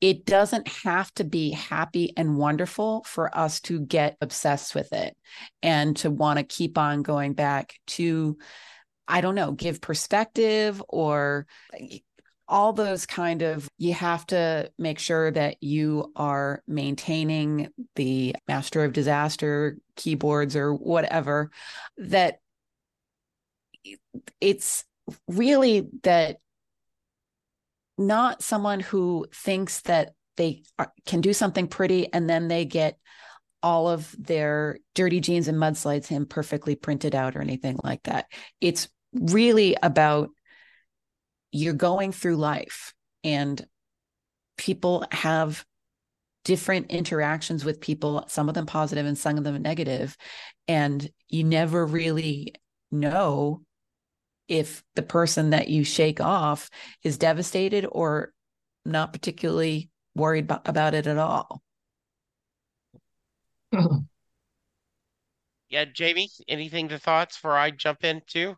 it 0.01 0.27
doesn't 0.27 0.69
have 0.69 1.13
to 1.15 1.25
be 1.25 1.51
happy 1.51 2.13
and 2.17 2.37
wonderful 2.37 3.03
for 3.05 3.37
us 3.37 3.61
to 3.61 3.81
get 3.81 4.17
obsessed 4.21 4.75
with 4.75 4.93
it 4.93 5.17
and 5.63 5.97
to 5.97 6.11
want 6.11 6.39
to 6.39 6.45
keep 6.45 6.79
on 6.79 7.03
going 7.03 7.35
back 7.35 7.75
to 7.87 8.37
i 9.09 9.21
don't 9.21 9.35
know 9.35 9.53
give 9.53 9.81
perspective 9.81 10.83
or 10.89 11.47
all 12.49 12.73
those 12.73 13.07
kind 13.07 13.43
of 13.43 13.69
you 13.77 13.93
have 13.93 14.25
to 14.27 14.71
make 14.79 14.99
sure 14.99 15.31
that 15.31 15.63
you 15.63 16.13
are 16.15 16.63
maintaining 16.67 17.69
the 17.97 18.35
master 18.47 18.85
of 18.85 18.93
disaster 18.93 19.77
keyboards 19.97 20.55
or 20.55 20.73
whatever 20.73 21.51
that 21.99 22.39
it's 24.41 24.85
really 25.29 25.89
that 26.03 26.39
not 27.99 28.43
someone 28.43 28.81
who 28.81 29.27
thinks 29.33 29.81
that 29.83 30.15
they 30.37 30.63
are, 30.79 30.93
can 31.07 31.21
do 31.21 31.33
something 31.33 31.67
pretty 31.67 32.13
and 32.13 32.29
then 32.29 32.49
they 32.49 32.65
get 32.65 32.99
all 33.63 33.89
of 33.89 34.15
their 34.19 34.79
dirty 34.95 35.21
jeans 35.21 35.49
and 35.49 35.59
mudslides 35.59 36.07
him 36.07 36.27
perfectly 36.27 36.77
printed 36.77 37.15
out 37.15 37.37
or 37.37 37.41
anything 37.41 37.79
like 37.83 38.03
that. 38.05 38.27
It's 38.61 38.89
really 39.13 39.77
about 39.83 40.29
you're 41.53 41.73
going 41.73 42.13
through 42.13 42.37
life 42.37 42.95
and 43.25 43.67
people 44.59 45.05
have 45.11 45.65
different 46.45 46.93
interactions 46.93 47.65
with 47.65 47.81
people, 47.81 48.25
some 48.29 48.49
of 48.49 48.55
them 48.55 48.67
positive 48.67 49.05
and 49.05 49.19
some 49.19 49.37
of 49.37 49.43
them 49.43 49.61
negative, 49.61 50.17
And 50.69 51.11
you 51.29 51.43
never 51.43 51.85
really 51.85 52.55
know 52.93 53.63
if 54.49 54.83
the 54.95 55.03
person 55.03 55.51
that 55.51 55.69
you 55.69 55.85
shake 55.85 56.21
off 56.21 56.71
is 57.03 57.19
devastated 57.19 57.87
or 57.91 58.33
not 58.85 59.13
particularly 59.13 59.91
worried 60.15 60.51
about 60.65 60.95
it 60.95 61.07
at 61.07 61.19
all. 61.19 61.63
yeah, 65.69 65.85
Jamey, 65.85 66.29
anything 66.49 66.89
to 66.89 66.99
thoughts 66.99 67.37
before 67.37 67.57
I 67.57 67.71
jump 67.71 68.05
in 68.05 68.23
too? 68.27 68.57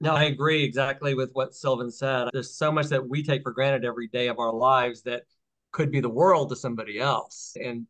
No, 0.00 0.14
I 0.14 0.24
agree 0.24 0.64
exactly 0.64 1.14
with 1.14 1.30
what 1.32 1.54
Sylvan 1.54 1.90
said. 1.90 2.28
There's 2.32 2.54
so 2.54 2.72
much 2.72 2.88
that 2.88 3.08
we 3.08 3.22
take 3.22 3.42
for 3.42 3.52
granted 3.52 3.84
every 3.84 4.08
day 4.08 4.28
of 4.28 4.38
our 4.38 4.52
lives 4.52 5.02
that 5.02 5.22
could 5.72 5.90
be 5.90 6.00
the 6.00 6.08
world 6.08 6.50
to 6.50 6.56
somebody 6.56 6.98
else. 6.98 7.56
And 7.62 7.86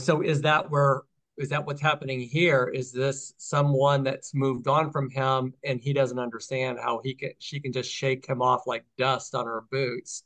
so 0.00 0.22
is 0.22 0.42
that 0.42 0.70
where 0.70 1.02
is 1.36 1.48
that 1.48 1.66
what's 1.66 1.80
happening 1.80 2.20
here? 2.20 2.70
Is 2.72 2.92
this 2.92 3.34
someone 3.38 4.04
that's 4.04 4.34
moved 4.34 4.68
on 4.68 4.90
from 4.90 5.10
him 5.10 5.54
and 5.64 5.80
he 5.80 5.92
doesn't 5.92 6.18
understand 6.18 6.78
how 6.78 7.00
he 7.02 7.14
can 7.14 7.30
she 7.38 7.60
can 7.60 7.72
just 7.72 7.90
shake 7.90 8.26
him 8.26 8.40
off 8.40 8.66
like 8.66 8.84
dust 8.98 9.34
on 9.34 9.46
her 9.46 9.64
boots 9.70 10.22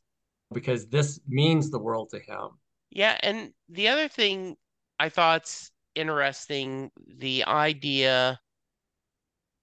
because 0.52 0.86
this 0.86 1.20
means 1.26 1.70
the 1.70 1.78
world 1.78 2.10
to 2.10 2.18
him. 2.18 2.50
Yeah, 2.90 3.16
and 3.22 3.52
the 3.68 3.88
other 3.88 4.08
thing 4.08 4.56
I 4.98 5.08
thought's 5.08 5.70
interesting, 5.94 6.90
the 7.06 7.44
idea 7.44 8.40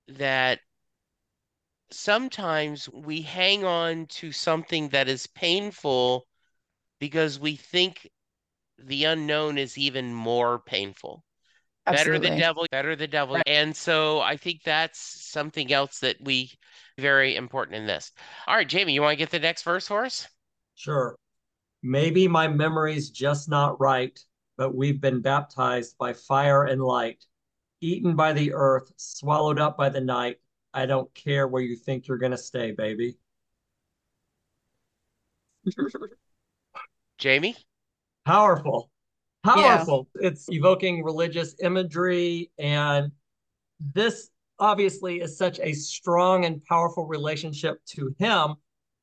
that 0.07 0.59
sometimes 1.91 2.89
we 2.89 3.21
hang 3.21 3.63
on 3.63 4.05
to 4.07 4.31
something 4.31 4.89
that 4.89 5.07
is 5.07 5.27
painful 5.27 6.27
because 6.99 7.39
we 7.39 7.55
think 7.55 8.09
the 8.77 9.05
unknown 9.05 9.57
is 9.57 9.77
even 9.77 10.13
more 10.13 10.59
painful. 10.59 11.24
Absolutely. 11.87 12.19
Better 12.19 12.35
the 12.35 12.39
devil, 12.41 12.65
better 12.71 12.95
the 12.95 13.07
devil. 13.07 13.35
Right. 13.35 13.47
And 13.47 13.75
so 13.75 14.19
I 14.19 14.37
think 14.37 14.63
that's 14.63 14.99
something 14.99 15.71
else 15.71 15.99
that 15.99 16.17
we 16.19 16.51
very 16.97 17.35
important 17.35 17.77
in 17.77 17.85
this. 17.85 18.11
All 18.47 18.55
right, 18.55 18.67
Jamey, 18.67 18.93
you 18.93 19.01
want 19.01 19.13
to 19.13 19.17
get 19.17 19.29
the 19.29 19.39
next 19.39 19.63
verse 19.63 19.87
for 19.87 20.05
us? 20.05 20.27
Sure. 20.75 21.15
Maybe 21.83 22.27
my 22.27 22.47
memory's 22.47 23.11
just 23.11 23.49
not 23.49 23.79
right, 23.79 24.17
but 24.57 24.73
we've 24.73 24.99
been 24.99 25.21
baptized 25.21 25.97
by 25.99 26.13
fire 26.13 26.63
and 26.63 26.81
light, 26.81 27.23
eaten 27.81 28.15
by 28.15 28.33
the 28.33 28.53
earth, 28.53 28.91
swallowed 28.97 29.59
up 29.59 29.77
by 29.77 29.89
the 29.89 30.01
night. 30.01 30.37
I 30.73 30.87
don't 30.87 31.13
care 31.13 31.47
where 31.47 31.61
you 31.61 31.75
think 31.75 32.07
you're 32.07 32.17
going 32.17 32.31
to 32.31 32.37
stay, 32.37 32.71
baby. 32.71 33.17
Jamey? 37.19 37.55
Powerful. 38.25 38.89
Powerful. 39.45 40.07
Yeah. 40.19 40.29
It's 40.29 40.45
evoking 40.49 41.03
religious 41.03 41.55
imagery. 41.61 42.51
And 42.57 43.11
this 43.93 44.29
obviously 44.59 45.21
is 45.21 45.37
such 45.37 45.59
a 45.59 45.73
strong 45.73 46.45
and 46.45 46.63
powerful 46.65 47.05
relationship 47.05 47.83
to 47.89 48.15
him. 48.17 48.55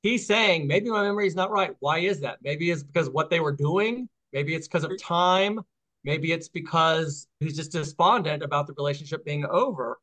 He's 0.03 0.27
saying, 0.27 0.67
maybe 0.67 0.91
my 0.91 1.03
memory 1.03 1.29
is 1.29 1.37
not 1.37 1.51
right. 1.51 1.75
Why 1.79 1.99
is 1.99 2.21
that? 2.21 2.39
Maybe 2.43 2.71
it's 2.71 2.83
because 2.83 3.09
what 3.09 3.31
they 3.31 3.41
were 3.41 3.53
doing. 3.53 4.09
Maybe 4.33 4.55
it's 4.55 4.67
because 4.67 4.85
of 4.85 5.01
time. 5.01 5.61
Maybe 6.05 6.33
it's 6.33 6.49
because 6.49 7.29
he's 7.39 7.57
just 7.57 7.71
despondent 7.71 8.43
about 8.43 8.67
the 8.67 8.73
relationship 8.73 9.25
being 9.25 9.47
over. 9.47 10.01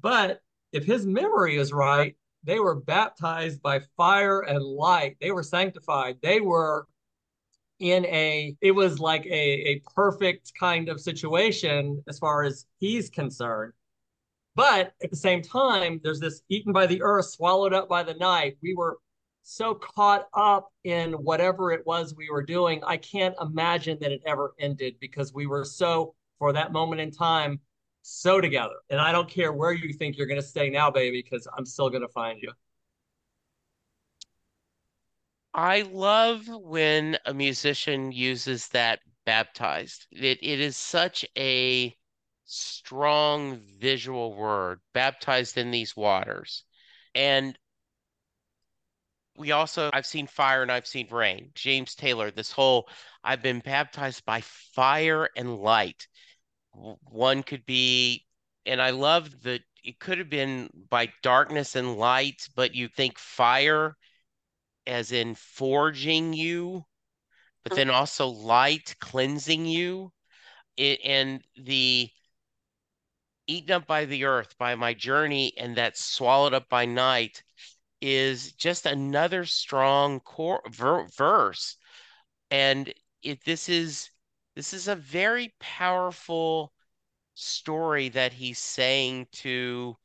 But 0.00 0.42
if 0.72 0.84
his 0.84 1.06
memory 1.06 1.56
is 1.56 1.72
right, 1.72 2.14
they 2.44 2.60
were 2.60 2.76
baptized 2.76 3.60
by 3.62 3.80
fire 3.96 4.42
and 4.42 4.62
light. 4.62 5.16
They 5.20 5.32
were 5.32 5.42
sanctified. 5.42 6.18
They 6.22 6.40
were 6.40 6.86
in 7.78 8.06
a, 8.06 8.56
it 8.60 8.72
was 8.72 8.98
like 8.98 9.26
a, 9.26 9.28
a 9.68 9.82
perfect 9.94 10.52
kind 10.58 10.88
of 10.88 11.00
situation 11.00 12.02
as 12.08 12.18
far 12.18 12.42
as 12.42 12.66
he's 12.78 13.10
concerned. 13.10 13.72
But 14.54 14.94
at 15.02 15.10
the 15.10 15.16
same 15.16 15.42
time, 15.42 16.00
there's 16.02 16.20
this 16.20 16.40
eaten 16.48 16.72
by 16.72 16.86
the 16.86 17.02
earth, 17.02 17.26
swallowed 17.26 17.74
up 17.74 17.88
by 17.88 18.02
the 18.02 18.14
night. 18.14 18.56
We 18.62 18.74
were 18.74 18.96
so 19.42 19.74
caught 19.74 20.26
up 20.34 20.72
in 20.84 21.12
whatever 21.12 21.70
it 21.72 21.86
was 21.86 22.14
we 22.16 22.30
were 22.30 22.42
doing. 22.42 22.82
I 22.84 22.96
can't 22.96 23.34
imagine 23.40 23.98
that 24.00 24.12
it 24.12 24.22
ever 24.26 24.54
ended 24.58 24.94
because 24.98 25.34
we 25.34 25.46
were 25.46 25.64
so, 25.64 26.14
for 26.38 26.52
that 26.54 26.72
moment 26.72 27.02
in 27.02 27.10
time, 27.10 27.60
so 28.00 28.40
together. 28.40 28.74
And 28.88 28.98
I 28.98 29.12
don't 29.12 29.28
care 29.28 29.52
where 29.52 29.72
you 29.72 29.92
think 29.92 30.16
you're 30.16 30.26
going 30.26 30.40
to 30.40 30.46
stay 30.46 30.70
now, 30.70 30.90
baby, 30.90 31.22
because 31.22 31.46
I'm 31.56 31.66
still 31.66 31.90
going 31.90 32.02
to 32.02 32.08
find 32.08 32.40
you. 32.40 32.50
I 35.56 35.82
love 35.82 36.46
when 36.48 37.18
a 37.24 37.34
musician 37.34 38.12
uses 38.12 38.68
that 38.68 39.00
baptized. 39.24 40.06
It, 40.12 40.38
it 40.42 40.60
is 40.60 40.76
such 40.76 41.24
a 41.36 41.96
strong 42.44 43.60
visual 43.80 44.34
word, 44.34 44.80
baptized 44.92 45.56
in 45.58 45.70
these 45.72 45.96
waters. 45.96 46.64
And 47.14 47.58
we 49.36 49.50
also, 49.52 49.90
I've 49.92 50.06
seen 50.06 50.26
fire 50.26 50.62
and 50.62 50.70
I've 50.70 50.86
seen 50.86 51.08
rain. 51.10 51.50
James 51.54 51.94
Taylor, 51.94 52.30
this 52.30 52.52
whole, 52.52 52.88
I've 53.24 53.42
been 53.42 53.60
baptized 53.60 54.24
by 54.24 54.42
fire 54.42 55.30
and 55.36 55.56
light 55.56 56.06
one 57.04 57.42
could 57.42 57.64
be 57.66 58.24
and 58.66 58.80
i 58.82 58.90
love 58.90 59.42
that 59.42 59.62
it 59.82 59.98
could 59.98 60.18
have 60.18 60.28
been 60.28 60.68
by 60.90 61.10
darkness 61.22 61.76
and 61.76 61.96
light 61.96 62.48
but 62.54 62.74
you 62.74 62.88
think 62.88 63.18
fire 63.18 63.96
as 64.86 65.12
in 65.12 65.34
forging 65.34 66.32
you 66.32 66.84
but 67.66 67.72
mm-hmm. 67.72 67.88
then 67.88 67.90
also 67.90 68.28
light 68.28 68.94
cleansing 69.00 69.66
you. 69.66 70.12
It, 70.76 71.00
and 71.02 71.42
the 71.56 72.08
eaten 73.48 73.72
up 73.72 73.88
by 73.88 74.04
the 74.04 74.24
earth 74.24 74.56
by 74.56 74.76
my 74.76 74.94
journey 74.94 75.52
and 75.58 75.74
that 75.74 75.98
swallowed 75.98 76.54
up 76.54 76.68
by 76.68 76.84
night 76.84 77.42
is 78.00 78.52
just 78.52 78.86
another 78.86 79.44
strong 79.44 80.20
core 80.20 80.62
ver- 80.70 81.08
verse. 81.08 81.76
And 82.52 82.94
if 83.20 83.42
this 83.42 83.68
is 83.68 84.10
this 84.54 84.72
is 84.72 84.86
a 84.86 84.94
very 84.94 85.52
powerful 85.58 86.72
story 87.34 88.10
that 88.10 88.32
he's 88.32 88.60
saying 88.60 89.26
to 89.32 89.96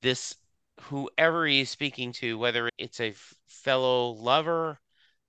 this 0.00 0.34
whoever 0.82 1.46
he's 1.46 1.70
speaking 1.70 2.12
to, 2.12 2.38
whether 2.38 2.68
it's 2.78 3.00
a 3.00 3.14
fellow 3.46 4.10
lover 4.10 4.78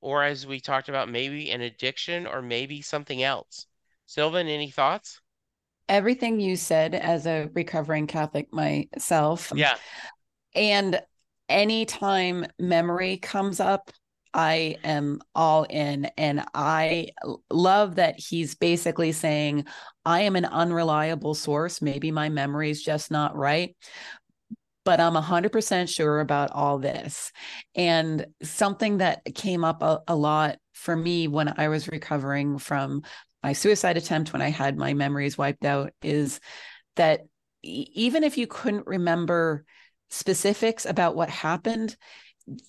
or 0.02 0.24
as 0.24 0.46
we 0.46 0.60
talked 0.60 0.90
about, 0.90 1.10
maybe 1.10 1.52
an 1.52 1.62
addiction 1.62 2.28
or 2.28 2.42
maybe 2.42 2.82
something 2.82 3.24
else. 3.24 3.66
Sylvan, 4.06 4.48
any 4.48 4.70
thoughts? 4.70 5.22
Everything 5.90 6.40
you 6.40 6.56
said 6.56 6.94
as 6.94 7.26
a 7.26 7.50
recovering 7.54 8.08
Catholic 8.08 8.54
myself. 8.54 9.52
Yeah. 9.56 9.76
And 10.54 11.02
anytime 11.50 12.46
memory 12.60 13.18
comes 13.18 13.60
up, 13.60 13.92
I 14.34 14.78
am 14.84 15.20
all 15.34 15.64
in. 15.64 16.06
And 16.18 16.44
I 16.54 17.10
love 17.50 17.96
that 17.96 18.20
he's 18.20 18.56
basically 18.56 19.12
saying, 19.14 19.66
I 20.06 20.22
am 20.22 20.36
an 20.36 20.46
unreliable 20.46 21.34
source. 21.34 21.82
Maybe 21.82 22.12
my 22.12 22.30
memory 22.30 22.70
is 22.70 22.84
just 22.84 23.10
not 23.10 23.36
right. 23.36 23.76
But 24.88 25.02
I'm 25.02 25.16
100% 25.16 25.90
sure 25.90 26.22
about 26.22 26.52
all 26.54 26.80
this. 26.80 27.34
And 27.76 28.26
something 28.42 29.00
that 29.00 29.26
came 29.36 29.66
up 29.66 29.84
a, 29.84 30.00
a 30.08 30.16
lot 30.16 30.60
for 30.72 30.96
me 30.96 31.28
when 31.28 31.54
I 31.60 31.68
was 31.68 31.90
recovering 31.90 32.58
from 32.58 33.02
my 33.44 33.52
suicide 33.52 33.98
attempt, 33.98 34.32
when 34.32 34.42
I 34.42 34.48
had 34.48 34.78
my 34.78 34.94
memories 34.94 35.38
wiped 35.38 35.66
out, 35.66 35.92
is 36.02 36.40
that 36.96 37.24
even 37.64 38.24
if 38.24 38.38
you 38.38 38.48
couldn't 38.48 38.88
remember 38.88 39.66
specifics 40.10 40.86
about 40.86 41.18
what 41.18 41.30
happened, 41.30 41.98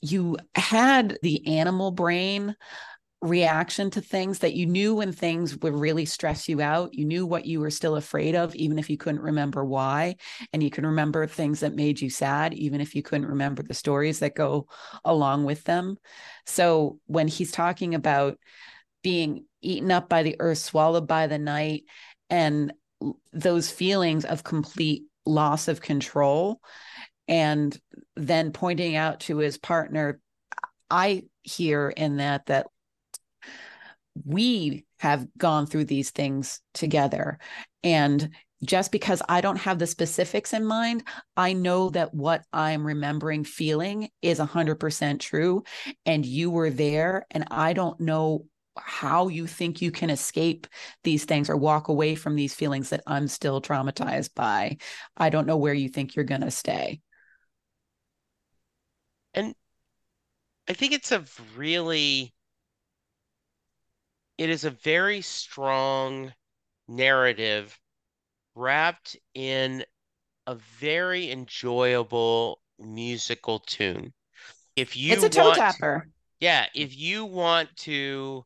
you 0.03 0.39
had 0.57 1.19
the 1.23 1.47
animal 1.47 1.93
brain 1.93 2.57
reaction 3.21 3.91
to 3.91 4.01
things 4.01 4.39
that 4.41 4.55
you 4.55 4.67
knew 4.67 4.95
when 4.95 5.11
things 5.11 5.57
would 5.59 5.75
really 5.75 6.05
stress 6.05 6.49
you 6.49 6.61
out. 6.61 6.95
You 6.95 7.05
knew 7.05 7.27
what 7.27 7.47
you 7.47 7.61
were 7.61 7.71
still 7.71 7.97
afraid 7.97 8.37
of, 8.37 8.55
even 8.55 8.79
if 8.79 8.89
you 8.89 8.97
couldn't 8.97 9.23
remember 9.23 9.65
why. 9.65 10.17
And 10.53 10.63
you 10.63 10.71
can 10.71 10.87
remember 10.87 11.27
things 11.27 11.61
that 11.61 11.75
made 11.75 12.01
you 12.01 12.11
sad, 12.11 12.55
even 12.55 12.81
if 12.81 12.95
you 12.95 13.03
couldn't 13.03 13.27
remember 13.27 13.63
the 13.63 13.75
stories 13.75 14.21
that 14.21 14.37
go 14.37 14.69
along 15.05 15.45
with 15.45 15.65
them. 15.65 15.97
So 16.47 17.01
when 17.07 17.27
he's 17.27 17.51
talking 17.51 17.95
about 17.95 18.39
being 19.03 19.47
eaten 19.63 19.91
up 19.91 20.09
by 20.09 20.23
the 20.23 20.37
earth, 20.39 20.59
swallowed 20.59 21.09
by 21.09 21.27
the 21.27 21.39
night, 21.39 21.85
and 22.31 22.73
those 23.33 23.71
feelings 23.71 24.25
of 24.25 24.45
complete 24.45 25.05
loss 25.27 25.67
of 25.67 25.81
control, 25.81 26.61
and 27.27 27.77
then 28.17 28.53
pointing 28.53 28.97
out 28.97 29.21
to 29.21 29.37
his 29.39 29.59
partner 29.59 30.19
i 30.91 31.23
hear 31.43 31.91
in 31.91 32.17
that 32.17 32.47
that 32.47 32.67
we 34.25 34.85
have 34.99 35.27
gone 35.37 35.67
through 35.67 35.87
these 35.87 36.11
things 36.11 36.61
together. 36.75 37.39
And 37.83 38.31
just 38.65 38.91
because 38.91 39.23
I 39.29 39.41
don't 39.41 39.57
have 39.57 39.79
the 39.79 39.87
specifics 39.87 40.53
in 40.53 40.65
mind, 40.65 41.05
I 41.37 41.53
know 41.53 41.91
that 41.91 42.13
what 42.13 42.43
I'm 42.53 42.87
remembering 42.87 43.45
feeling 43.45 44.09
is 44.21 44.41
100% 44.41 45.21
true. 45.21 45.63
And 46.05 46.27
you 46.27 46.51
were 46.51 46.71
there, 46.71 47.27
and 47.31 47.45
I 47.51 47.73
don't 47.73 48.01
know 48.01 48.47
how 48.77 49.29
you 49.29 49.47
think 49.47 49.83
you 49.83 49.91
can 49.91 50.11
escape 50.11 50.67
these 51.05 51.25
things 51.25 51.51
or 51.51 51.57
walk 51.57 51.89
away 51.89 52.15
from 52.15 52.37
these 52.37 52.55
feelings 52.55 52.91
that 52.91 53.03
I'm 53.07 53.29
still 53.29 53.61
traumatized 53.61 54.35
by. 54.35 54.79
I 55.17 55.31
don't 55.31 55.47
know 55.47 55.57
where 55.57 55.75
you 55.75 55.89
think 55.89 56.15
you're 56.15 56.25
going 56.25 56.43
to 56.43 56.51
stay. 56.51 57.01
And 59.35 59.55
I 60.69 60.73
think 60.73 60.93
it's 60.93 61.13
a 61.13 61.25
really 61.57 62.33
it 64.39 64.49
is 64.51 64.65
a 64.65 64.71
very 64.71 65.21
strong 65.21 66.33
narrative 66.87 67.79
wrapped 68.55 69.17
in 69.35 69.85
a 70.47 70.55
very 70.55 71.31
enjoyable 71.31 72.61
musical 72.79 73.59
tune. 73.59 74.13
If 74.77 74.97
you 74.97 75.13
it's 75.13 75.25
a 75.25 75.29
toe 75.29 75.55
tapper. 75.55 76.09
yeah, 76.41 76.67
if 76.75 76.97
you 76.97 77.25
want 77.25 77.77
to, 77.79 78.45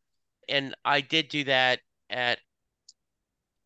and 0.49 0.74
I 0.84 1.03
did 1.03 1.28
do 1.28 1.45
that 1.45 1.80
at 2.11 2.38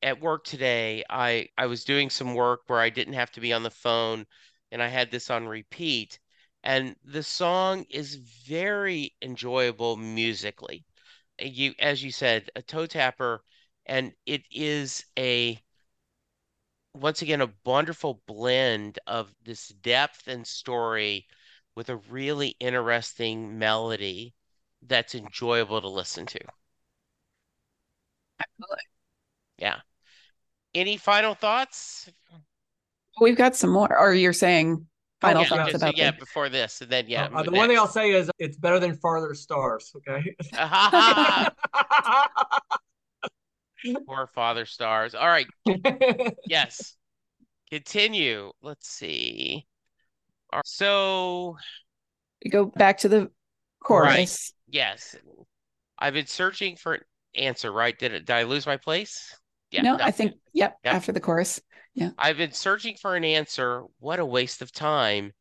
at 0.02 0.20
work 0.20 0.44
today. 0.44 1.04
I 1.08 1.48
I 1.56 1.66
was 1.66 1.84
doing 1.84 2.10
some 2.10 2.34
work 2.34 2.62
where 2.66 2.80
I 2.80 2.90
didn't 2.90 3.14
have 3.14 3.30
to 3.32 3.40
be 3.40 3.52
on 3.52 3.62
the 3.62 3.70
phone, 3.70 4.26
and 4.72 4.82
I 4.82 4.88
had 4.88 5.10
this 5.10 5.30
on 5.30 5.46
repeat. 5.46 6.18
And 6.64 6.96
the 7.04 7.22
song 7.22 7.86
is 7.88 8.16
very 8.16 9.14
enjoyable 9.22 9.96
musically. 9.96 10.84
You, 11.40 11.74
as 11.78 12.02
you 12.02 12.10
said, 12.10 12.50
a 12.56 12.62
toe 12.62 12.86
tapper, 12.86 13.42
and 13.86 14.12
it 14.24 14.42
is 14.50 15.04
a 15.18 15.60
once 16.94 17.20
again 17.22 17.42
a 17.42 17.52
wonderful 17.64 18.22
blend 18.26 18.98
of 19.06 19.32
this 19.44 19.68
depth 19.68 20.28
and 20.28 20.46
story 20.46 21.26
with 21.74 21.90
a 21.90 21.96
really 21.96 22.56
interesting 22.58 23.58
melody 23.58 24.34
that's 24.82 25.14
enjoyable 25.14 25.80
to 25.80 25.88
listen 25.88 26.24
to. 26.26 26.40
Absolutely. 28.40 28.84
Yeah. 29.58 29.76
Any 30.74 30.96
final 30.96 31.34
thoughts? 31.34 32.10
We've 33.20 33.36
got 33.36 33.56
some 33.56 33.70
more. 33.70 33.98
Or 33.98 34.14
you're 34.14 34.32
saying 34.32 34.86
final 35.20 35.38
Oh, 35.38 35.42
yeah, 35.42 35.48
thoughts 35.48 35.72
just- 35.72 35.82
about 35.82 35.96
yeah, 35.96 36.10
the- 36.10 36.18
before 36.18 36.48
this, 36.48 36.80
and 36.80 36.90
then 36.90 37.06
yeah. 37.08 37.28
Uh, 37.34 37.42
the 37.42 37.50
one 37.50 37.68
thing 37.68 37.78
I'll 37.78 37.86
say 37.88 38.12
is 38.12 38.30
it's 38.38 38.56
better 38.56 38.78
than 38.78 38.96
Farther 38.96 39.34
Stars. 39.34 39.92
Okay. 39.96 40.36
Poor 44.06 44.26
father 44.34 44.66
stars. 44.66 45.14
All 45.14 45.28
right. 45.28 45.46
Yes. 46.48 46.96
Continue. 47.70 48.52
Let's 48.62 48.88
see. 48.88 49.66
All 50.52 50.58
right, 50.58 50.66
So 50.66 51.56
You 52.42 52.50
go 52.50 52.66
back 52.66 52.98
to 52.98 53.08
the 53.08 53.30
chorus. 53.80 54.52
yes, 54.68 55.16
I've 55.98 56.14
been 56.14 56.26
searching 56.26 56.76
for 56.76 56.94
an 56.94 57.00
answer. 57.34 57.70
Right? 57.72 57.96
Did 57.98 58.12
it? 58.12 58.26
Did 58.26 58.34
I 58.34 58.42
lose 58.44 58.66
my 58.66 58.76
place? 58.76 59.34
Yeah. 59.70 59.82
no, 59.82 59.96
no. 59.96 60.04
I 60.04 60.10
think 60.12 60.32
yep, 60.52 60.76
Yep. 60.84 60.94
after 60.94 61.12
the 61.12 61.20
chorus. 61.20 61.60
Yeah. 61.96 62.10
I've 62.18 62.36
been 62.36 62.52
searching 62.52 62.94
for 62.96 63.16
an 63.16 63.24
answer. 63.24 63.84
What 64.00 64.20
a 64.20 64.24
waste 64.26 64.60
of 64.60 64.70
time. 64.70 65.32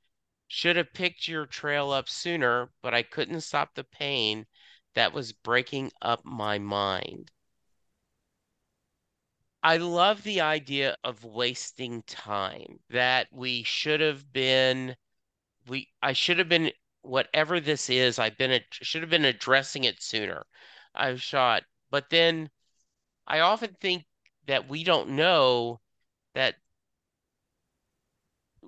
Should 0.48 0.78
have 0.78 0.94
picked 0.94 1.28
your 1.28 1.46
trail 1.46 1.92
up 1.92 2.08
sooner, 2.08 2.72
but 2.82 2.94
I 2.94 3.04
couldn't 3.04 3.42
stop 3.42 3.76
the 3.76 3.84
pain 3.84 4.46
that 4.94 5.12
was 5.12 5.34
breaking 5.34 5.92
up 6.02 6.24
my 6.24 6.58
mind. 6.58 7.30
I 9.62 9.78
love 9.78 10.24
the 10.24 10.40
idea 10.40 10.96
of 11.04 11.26
wasting 11.26 12.04
time, 12.04 12.80
that 12.90 13.28
we 13.32 13.64
should 13.64 14.00
have 14.00 14.32
been, 14.32 14.96
we, 15.68 15.90
I 16.02 16.14
should 16.14 16.40
have 16.40 16.48
been, 16.48 16.72
whatever 17.02 17.60
this 17.60 17.90
is, 17.90 18.18
I've 18.18 18.38
been, 18.38 18.62
should 18.72 19.02
have 19.02 19.10
been 19.10 19.26
addressing 19.26 19.84
it 19.84 20.02
sooner. 20.02 20.46
I've 20.94 21.22
shot, 21.22 21.64
but 21.90 22.10
then 22.10 22.50
I 23.28 23.42
often 23.42 23.76
think 23.82 24.06
that 24.48 24.70
we 24.70 24.86
don't 24.86 25.10
know 25.10 25.82
that 26.36 26.56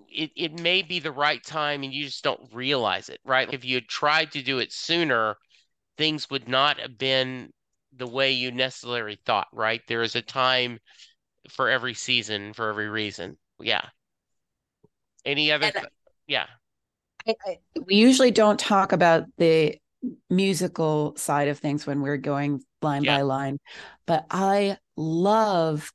it, 0.09 0.31
it 0.35 0.59
may 0.59 0.81
be 0.81 0.99
the 0.99 1.11
right 1.11 1.43
time 1.43 1.83
and 1.83 1.93
you 1.93 2.05
just 2.05 2.23
don't 2.23 2.53
realize 2.53 3.09
it, 3.09 3.19
right? 3.25 3.53
If 3.53 3.65
you 3.65 3.75
had 3.75 3.87
tried 3.87 4.31
to 4.31 4.41
do 4.41 4.59
it 4.59 4.73
sooner, 4.73 5.37
things 5.97 6.29
would 6.29 6.47
not 6.47 6.79
have 6.79 6.97
been 6.97 7.51
the 7.95 8.07
way 8.07 8.31
you 8.31 8.51
necessarily 8.51 9.19
thought, 9.25 9.47
right? 9.53 9.81
There 9.87 10.01
is 10.01 10.15
a 10.15 10.21
time 10.21 10.79
for 11.49 11.69
every 11.69 11.93
season, 11.93 12.53
for 12.53 12.69
every 12.69 12.89
reason. 12.89 13.37
Yeah. 13.59 13.85
Any 15.25 15.51
other? 15.51 15.71
Th- 15.71 15.85
yeah. 16.27 16.45
I, 17.27 17.35
I, 17.45 17.57
we 17.85 17.95
usually 17.95 18.31
don't 18.31 18.59
talk 18.59 18.91
about 18.91 19.25
the 19.37 19.77
musical 20.29 21.15
side 21.17 21.47
of 21.47 21.59
things 21.59 21.85
when 21.85 22.01
we're 22.01 22.17
going 22.17 22.63
line 22.81 23.03
Yeah. 23.03 23.17
by 23.17 23.21
line, 23.23 23.59
but 24.05 24.25
I 24.29 24.77
love 24.95 25.91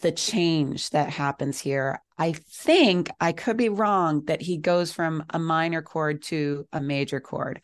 the 0.00 0.12
change 0.12 0.90
that 0.90 1.10
happens 1.10 1.60
here. 1.60 2.00
I 2.18 2.32
think 2.32 3.10
I 3.20 3.32
could 3.32 3.56
be 3.56 3.68
wrong 3.68 4.24
that 4.26 4.42
he 4.42 4.58
goes 4.58 4.92
from 4.92 5.24
a 5.30 5.38
minor 5.38 5.82
chord 5.82 6.22
to 6.24 6.66
a 6.72 6.80
major 6.80 7.20
chord. 7.20 7.60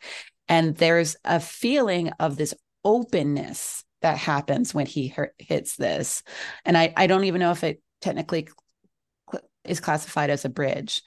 And 0.47 0.75
there's 0.75 1.15
a 1.23 1.39
feeling 1.39 2.11
of 2.19 2.37
this 2.37 2.53
openness 2.83 3.83
that 4.01 4.17
happens 4.17 4.73
when 4.73 4.85
he 4.85 5.13
hits 5.37 5.77
this. 5.77 6.23
And 6.65 6.77
I, 6.77 6.93
I 6.97 7.07
don't 7.07 7.23
even 7.23 7.39
know 7.39 7.51
if 7.51 7.63
it 7.63 7.81
technically 8.01 8.47
is 9.63 9.79
classified 9.79 10.29
as 10.29 10.43
a 10.43 10.49
bridge, 10.49 11.01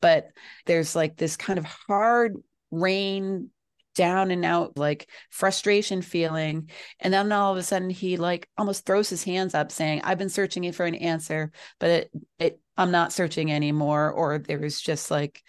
but 0.00 0.28
there's 0.66 0.96
like 0.96 1.16
this 1.16 1.36
kind 1.36 1.58
of 1.58 1.64
hard 1.64 2.36
rain 2.70 3.50
down 3.94 4.30
and 4.30 4.44
out 4.44 4.76
like 4.76 5.08
frustration 5.30 6.02
feeling. 6.02 6.70
And 7.00 7.12
then 7.12 7.32
all 7.32 7.52
of 7.52 7.58
a 7.58 7.62
sudden 7.62 7.90
he 7.90 8.16
like 8.16 8.48
almost 8.56 8.86
throws 8.86 9.08
his 9.08 9.24
hands 9.24 9.54
up 9.54 9.72
saying 9.72 10.02
i've 10.04 10.18
been 10.18 10.28
searching 10.28 10.70
for 10.72 10.84
an 10.86 10.94
answer 10.94 11.50
but 11.78 11.90
it, 11.90 12.10
it 12.38 12.60
i'm 12.76 12.90
not 12.90 13.12
searching 13.12 13.50
anymore 13.50 14.10
or 14.10 14.38
there's 14.38 14.80
just 14.80 15.10
like 15.10 15.42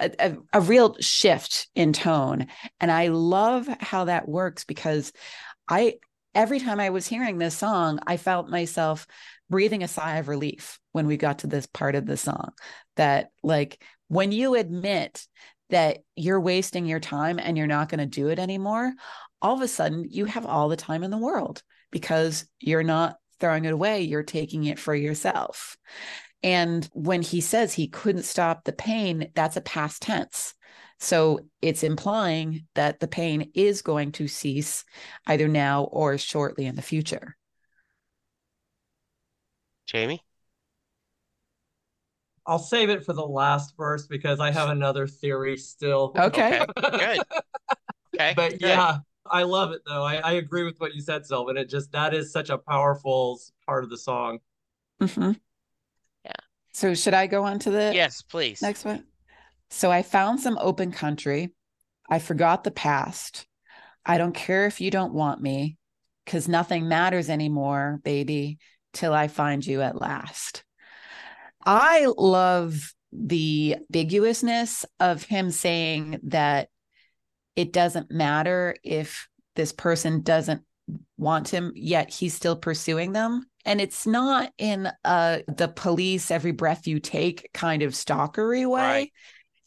a, 0.00 0.10
a, 0.18 0.36
a 0.54 0.60
real 0.60 0.96
shift 1.00 1.68
in 1.74 1.92
tone. 1.92 2.46
And 2.80 2.90
i 2.90 3.08
love 3.08 3.68
how 3.80 4.04
that 4.04 4.28
works 4.28 4.64
because 4.64 5.12
i 5.68 5.94
every 6.34 6.60
time 6.60 6.80
i 6.80 6.90
was 6.90 7.06
hearing 7.06 7.38
this 7.38 7.56
song 7.56 7.98
i 8.06 8.16
felt 8.16 8.48
myself 8.48 9.06
breathing 9.50 9.82
a 9.82 9.88
sigh 9.88 10.16
of 10.16 10.28
relief 10.28 10.78
when 10.92 11.06
we 11.06 11.16
got 11.16 11.40
to 11.40 11.46
this 11.46 11.66
part 11.66 11.94
of 11.94 12.06
the 12.06 12.16
song. 12.16 12.52
That 12.96 13.30
like 13.42 13.82
when 14.08 14.32
you 14.32 14.54
admit 14.54 15.26
that 15.70 15.98
you're 16.16 16.40
wasting 16.40 16.86
your 16.86 17.00
time 17.00 17.38
and 17.38 17.56
you're 17.56 17.66
not 17.66 17.88
going 17.88 17.98
to 17.98 18.06
do 18.06 18.28
it 18.28 18.38
anymore, 18.38 18.92
all 19.40 19.54
of 19.54 19.62
a 19.62 19.68
sudden 19.68 20.04
you 20.08 20.24
have 20.24 20.46
all 20.46 20.68
the 20.68 20.76
time 20.76 21.02
in 21.02 21.10
the 21.10 21.18
world 21.18 21.62
because 21.90 22.46
you're 22.60 22.82
not 22.82 23.16
throwing 23.40 23.64
it 23.64 23.72
away, 23.72 24.02
you're 24.02 24.22
taking 24.22 24.64
it 24.64 24.78
for 24.78 24.94
yourself. 24.94 25.76
And 26.42 26.88
when 26.92 27.22
he 27.22 27.40
says 27.40 27.72
he 27.72 27.88
couldn't 27.88 28.24
stop 28.24 28.64
the 28.64 28.72
pain, 28.72 29.30
that's 29.34 29.56
a 29.56 29.60
past 29.60 30.02
tense. 30.02 30.54
So 31.00 31.40
it's 31.62 31.84
implying 31.84 32.66
that 32.74 32.98
the 33.00 33.08
pain 33.08 33.50
is 33.54 33.82
going 33.82 34.12
to 34.12 34.28
cease 34.28 34.84
either 35.26 35.46
now 35.46 35.84
or 35.84 36.18
shortly 36.18 36.66
in 36.66 36.74
the 36.74 36.82
future. 36.82 37.36
Jamey? 39.88 40.20
I'll 42.48 42.58
save 42.58 42.88
it 42.88 43.04
for 43.04 43.12
the 43.12 43.26
last 43.26 43.76
verse 43.76 44.06
because 44.06 44.40
I 44.40 44.50
have 44.50 44.70
another 44.70 45.06
theory 45.06 45.58
still. 45.58 46.14
Okay. 46.16 46.64
Good. 46.76 47.20
Okay. 48.14 48.32
But 48.34 48.52
good. 48.52 48.62
yeah, 48.62 48.98
I 49.30 49.42
love 49.42 49.72
it 49.72 49.82
though. 49.86 50.02
I, 50.02 50.16
I 50.16 50.32
agree 50.32 50.64
with 50.64 50.80
what 50.80 50.94
you 50.94 51.02
said, 51.02 51.26
Sylvan. 51.26 51.58
It 51.58 51.68
just 51.68 51.92
that 51.92 52.14
is 52.14 52.32
such 52.32 52.48
a 52.48 52.56
powerful 52.56 53.38
part 53.66 53.84
of 53.84 53.90
the 53.90 53.98
song. 53.98 54.38
Mhm. 55.00 55.38
Yeah. 56.24 56.32
So 56.72 56.94
should 56.94 57.14
I 57.14 57.26
go 57.26 57.44
on 57.44 57.58
to 57.60 57.70
the 57.70 57.92
Yes, 57.94 58.22
please. 58.22 58.62
Next 58.62 58.84
one. 58.84 59.04
So 59.70 59.90
I 59.92 60.02
found 60.02 60.40
some 60.40 60.58
open 60.58 60.90
country. 60.90 61.52
I 62.08 62.18
forgot 62.18 62.64
the 62.64 62.70
past. 62.70 63.46
I 64.06 64.16
don't 64.16 64.34
care 64.34 64.66
if 64.66 64.80
you 64.80 64.90
don't 64.90 65.12
want 65.12 65.42
me 65.42 65.76
because 66.24 66.48
nothing 66.48 66.88
matters 66.88 67.28
anymore, 67.28 68.00
baby, 68.02 68.58
till 68.94 69.12
I 69.12 69.28
find 69.28 69.64
you 69.64 69.82
at 69.82 70.00
last. 70.00 70.64
I 71.70 72.06
love 72.16 72.94
the 73.12 73.76
ambiguousness 73.92 74.86
of 75.00 75.22
him 75.22 75.50
saying 75.50 76.20
that 76.24 76.70
it 77.56 77.74
doesn't 77.74 78.10
matter 78.10 78.74
if 78.82 79.28
this 79.54 79.72
person 79.72 80.22
doesn't 80.22 80.62
want 81.18 81.48
him, 81.50 81.72
yet 81.74 82.08
he's 82.08 82.32
still 82.32 82.56
pursuing 82.56 83.12
them. 83.12 83.44
And 83.66 83.82
it's 83.82 84.06
not 84.06 84.50
in 84.56 84.90
uh, 85.04 85.40
the 85.46 85.68
police, 85.68 86.30
every 86.30 86.52
breath 86.52 86.86
you 86.86 87.00
take 87.00 87.50
kind 87.52 87.82
of 87.82 87.92
stalkery 87.92 88.66
way. 88.66 88.80
Right. 88.80 89.12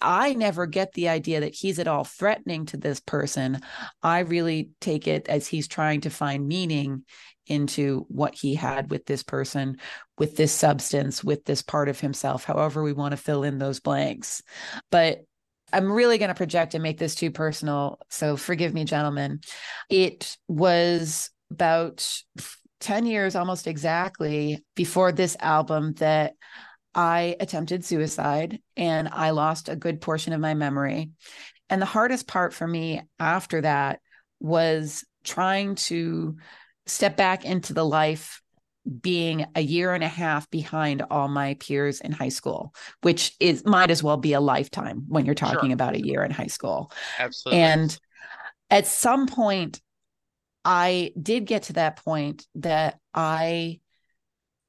I 0.01 0.33
never 0.33 0.65
get 0.65 0.93
the 0.93 1.09
idea 1.09 1.41
that 1.41 1.53
he's 1.53 1.77
at 1.77 1.87
all 1.87 2.03
threatening 2.03 2.65
to 2.67 2.77
this 2.77 2.99
person. 2.99 3.61
I 4.01 4.21
really 4.21 4.71
take 4.81 5.07
it 5.07 5.27
as 5.29 5.47
he's 5.47 5.67
trying 5.67 6.01
to 6.01 6.09
find 6.09 6.47
meaning 6.47 7.03
into 7.51 8.05
what 8.07 8.33
he 8.33 8.55
had 8.55 8.89
with 8.89 9.05
this 9.05 9.23
person, 9.23 9.77
with 10.17 10.37
this 10.37 10.53
substance, 10.53 11.23
with 11.23 11.43
this 11.45 11.61
part 11.61 11.89
of 11.89 11.99
himself, 11.99 12.45
however 12.45 12.81
we 12.81 12.93
want 12.93 13.11
to 13.11 13.17
fill 13.17 13.43
in 13.43 13.57
those 13.57 13.79
blanks. 13.79 14.41
But 14.89 15.19
I'm 15.73 15.91
really 15.91 16.17
going 16.17 16.29
to 16.29 16.35
project 16.35 16.73
and 16.73 16.83
make 16.83 16.97
this 16.97 17.15
too 17.15 17.31
personal. 17.31 17.99
So 18.09 18.37
forgive 18.37 18.73
me, 18.73 18.85
gentlemen. 18.85 19.41
It 19.89 20.37
was 20.47 21.29
about 21.51 22.07
10 22.79 23.05
years 23.05 23.35
almost 23.35 23.67
exactly 23.67 24.63
before 24.75 25.11
this 25.11 25.37
album 25.39 25.93
that 25.93 26.33
I 26.93 27.35
attempted 27.39 27.85
suicide 27.85 28.59
and 28.75 29.07
I 29.07 29.29
lost 29.31 29.69
a 29.69 29.75
good 29.75 30.01
portion 30.01 30.33
of 30.33 30.41
my 30.41 30.53
memory. 30.53 31.11
And 31.69 31.81
the 31.81 31.85
hardest 31.85 32.27
part 32.27 32.53
for 32.53 32.67
me 32.67 33.01
after 33.19 33.61
that 33.61 33.99
was 34.39 35.05
trying 35.23 35.75
to 35.75 36.35
step 36.85 37.17
back 37.17 37.45
into 37.45 37.73
the 37.73 37.85
life 37.85 38.41
being 39.01 39.45
a 39.55 39.61
year 39.61 39.93
and 39.93 40.03
a 40.03 40.07
half 40.07 40.49
behind 40.49 41.03
all 41.11 41.27
my 41.27 41.53
peers 41.55 42.01
in 42.01 42.11
high 42.11 42.29
school, 42.29 42.73
which 43.01 43.35
is 43.39 43.63
might 43.63 43.91
as 43.91 44.01
well 44.01 44.17
be 44.17 44.33
a 44.33 44.41
lifetime 44.41 45.03
when 45.07 45.25
you're 45.25 45.35
talking 45.35 45.69
Sure. 45.69 45.73
about 45.73 45.95
a 45.95 46.05
year 46.05 46.23
in 46.23 46.31
high 46.31 46.47
school. 46.47 46.91
Absolutely. 47.19 47.61
And 47.63 47.99
at 48.71 48.87
some 48.87 49.27
point, 49.27 49.81
I 50.65 51.11
did 51.21 51.45
get 51.45 51.63
to 51.63 51.73
that 51.73 51.97
point 51.97 52.47
that 52.55 52.99
I 53.13 53.79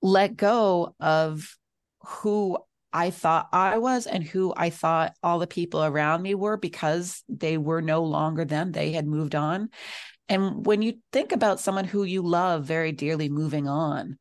let 0.03 0.37
go 0.37 0.95
of 1.01 1.57
who 2.01 2.59
I 2.93 3.11
thought 3.11 3.49
I 3.53 3.79
was 3.79 4.07
and 4.07 4.23
who 4.23 4.53
I 4.55 4.69
thought 4.71 5.15
all 5.23 5.39
the 5.39 5.47
people 5.47 5.83
around 5.83 6.21
me 6.23 6.35
were 6.35 6.57
because 6.59 7.23
they 7.29 7.57
were 7.57 7.81
no 7.81 8.05
longer 8.05 8.45
them. 8.45 8.73
They 8.73 8.93
had 8.93 9.07
moved 9.07 9.35
on. 9.35 9.71
And 10.29 10.65
when 10.65 10.83
you 10.83 10.95
think 11.13 11.33
about 11.33 11.61
someone 11.61 11.85
who 11.85 12.05
you 12.05 12.23
love 12.23 12.65
very 12.65 12.93
dearly 12.93 13.29
moving 13.29 13.69
on, 13.69 14.19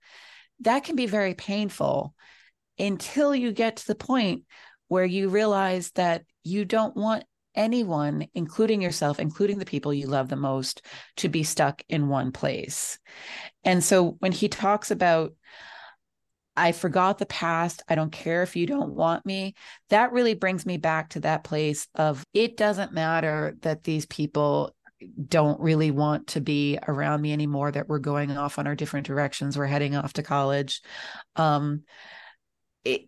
that 0.62 0.84
can 0.84 0.96
be 0.96 1.06
very 1.06 1.34
painful 1.34 2.14
until 2.78 3.34
you 3.36 3.52
get 3.52 3.78
to 3.78 3.88
the 3.88 3.96
point 3.96 4.44
where 4.88 5.06
you 5.06 5.30
realize 5.30 5.92
that 5.92 6.24
you 6.44 6.66
don't 6.66 6.96
want 6.96 7.24
anyone, 7.56 8.28
including 8.34 8.82
yourself, 8.82 9.20
including 9.20 9.60
the 9.60 9.66
people 9.66 9.94
you 9.94 10.08
love 10.08 10.30
the 10.30 10.36
most, 10.36 10.82
to 11.18 11.30
be 11.30 11.44
stuck 11.44 11.84
in 11.90 12.08
one 12.08 12.32
place. 12.32 12.98
And 13.64 13.84
so 13.84 14.16
when 14.20 14.32
he 14.32 14.48
talks 14.48 14.92
about, 14.92 15.34
I 16.56 16.72
forgot 16.72 17.18
the 17.18 17.26
past, 17.26 17.84
I 17.88 17.96
don't 17.96 18.12
care 18.12 18.44
if 18.44 18.56
you 18.56 18.66
don't 18.68 18.94
want 18.94 19.26
me, 19.26 19.56
that 19.90 20.12
really 20.12 20.34
brings 20.34 20.66
me 20.66 20.78
back 20.78 21.10
to 21.10 21.22
that 21.22 21.44
place 21.44 21.88
of 21.96 22.26
it 22.34 22.58
doesn't 22.58 22.94
matter 22.94 23.56
that 23.62 23.84
these 23.84 24.06
people 24.06 24.76
don't 25.28 25.60
really 25.60 25.92
want 25.92 26.28
to 26.28 26.42
be 26.42 26.78
around 26.88 27.22
me 27.22 27.34
anymore 27.34 27.72
that 27.72 27.88
we're 27.88 28.00
going 28.00 28.36
off 28.38 28.60
on 28.60 28.68
our 28.68 28.76
different 28.76 29.08
directions 29.08 29.58
we're 29.58 29.66
heading 29.66 29.96
off 29.96 30.14
to 30.14 30.24
college 30.24 30.82
um 31.36 31.84
it, 32.84 33.08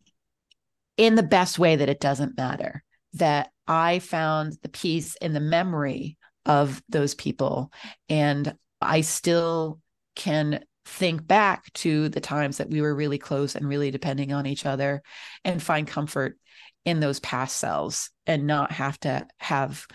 in 0.97 1.15
the 1.15 1.23
best 1.23 1.59
way 1.59 1.75
that 1.75 1.89
it 1.89 1.99
doesn't 1.99 2.37
matter 2.37 2.83
that 3.13 3.49
i 3.67 3.99
found 3.99 4.53
the 4.61 4.69
peace 4.69 5.15
in 5.21 5.33
the 5.33 5.39
memory 5.39 6.17
of 6.45 6.81
those 6.89 7.13
people 7.15 7.71
and 8.09 8.55
i 8.81 9.01
still 9.01 9.79
can 10.15 10.63
think 10.85 11.25
back 11.25 11.71
to 11.73 12.09
the 12.09 12.19
times 12.19 12.57
that 12.57 12.69
we 12.69 12.81
were 12.81 12.93
really 12.93 13.17
close 13.17 13.55
and 13.55 13.67
really 13.67 13.89
depending 13.89 14.33
on 14.33 14.45
each 14.45 14.65
other 14.65 15.01
and 15.45 15.63
find 15.63 15.87
comfort 15.87 16.37
in 16.85 16.99
those 16.99 17.19
past 17.21 17.55
selves 17.57 18.09
and 18.25 18.45
not 18.45 18.71
have 18.71 18.99
to 18.99 19.25
have 19.37 19.85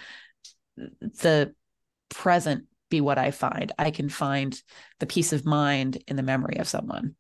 the 0.77 1.55
present 2.09 2.65
be 2.91 3.01
what 3.01 3.19
I 3.19 3.31
find. 3.31 3.73
I 3.79 3.91
can 3.91 4.09
find 4.09 4.61
the 4.99 5.07
peace 5.07 5.33
of 5.33 5.45
mind 5.45 6.03
in 6.07 6.17
the 6.17 6.23
memory 6.23 6.57
of 6.59 6.69
someone. 6.69 7.15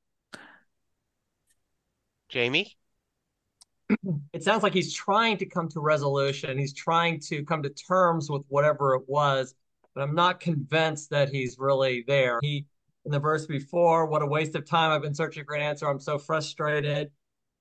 Jamey? 2.32 2.74
it 4.32 4.42
sounds 4.42 4.62
like 4.62 4.74
he's 4.74 4.92
trying 4.92 5.36
to 5.38 5.46
come 5.46 5.68
to 5.70 5.80
resolution. 5.80 6.58
He's 6.58 6.74
trying 6.74 7.20
to 7.20 7.44
come 7.44 7.62
to 7.62 7.70
terms 7.70 8.30
with 8.30 8.42
whatever 8.48 8.94
it 8.94 9.02
was, 9.06 9.54
but 9.94 10.02
I'm 10.02 10.14
not 10.14 10.40
convinced 10.40 11.10
that 11.10 11.30
he's 11.30 11.56
really 11.58 12.04
there. 12.06 12.38
He, 12.42 12.66
in 13.04 13.12
the 13.12 13.18
verse 13.18 13.46
before, 13.46 14.06
what 14.06 14.22
a 14.22 14.26
waste 14.26 14.54
of 14.54 14.66
time. 14.66 14.90
I've 14.90 15.02
been 15.02 15.14
searching 15.14 15.44
for 15.44 15.54
an 15.54 15.62
answer. 15.62 15.88
I'm 15.88 16.00
so 16.00 16.18
frustrated. 16.18 17.10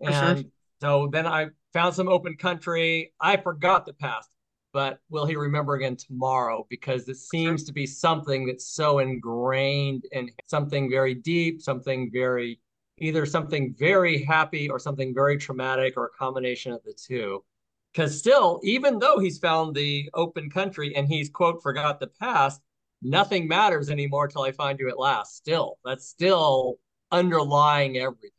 For 0.03 0.11
sure. 0.11 0.23
And 0.23 0.51
so 0.81 1.09
then 1.11 1.25
I 1.25 1.47
found 1.73 1.95
some 1.95 2.09
open 2.09 2.35
country. 2.35 3.13
I 3.19 3.37
forgot 3.37 3.85
the 3.85 3.93
past, 3.93 4.29
but 4.77 4.99
will 5.09 5.25
he 5.25 5.35
remember 5.35 5.73
again 5.73 5.95
tomorrow? 5.95 6.67
Because 6.69 7.09
it 7.09 7.17
seems 7.17 7.63
to 7.63 7.73
be 7.73 7.87
something 7.87 8.45
that's 8.45 8.67
so 8.67 8.99
ingrained 8.99 10.05
in 10.11 10.29
something 10.45 10.87
very 10.87 11.15
deep, 11.15 11.63
something 11.63 12.11
very 12.13 12.59
either 12.99 13.25
something 13.25 13.73
very 13.75 14.23
happy 14.23 14.69
or 14.69 14.77
something 14.77 15.15
very 15.15 15.35
traumatic 15.35 15.95
or 15.97 16.05
a 16.05 16.09
combination 16.11 16.73
of 16.73 16.83
the 16.83 16.93
two. 16.93 17.43
Because 17.91 18.19
still, 18.19 18.59
even 18.63 18.99
though 18.99 19.17
he's 19.17 19.39
found 19.39 19.73
the 19.73 20.11
open 20.13 20.47
country 20.47 20.95
and 20.95 21.07
he's, 21.07 21.27
quote, 21.27 21.63
forgot 21.63 21.99
the 21.99 22.05
past, 22.05 22.61
nothing 23.01 23.47
matters 23.47 23.89
anymore 23.89 24.27
till 24.27 24.43
I 24.43 24.51
find 24.51 24.77
you 24.77 24.89
at 24.89 24.99
last. 24.99 25.37
Still, 25.37 25.79
that's 25.83 26.07
still 26.07 26.75
underlying 27.11 27.97
everything. 27.97 28.29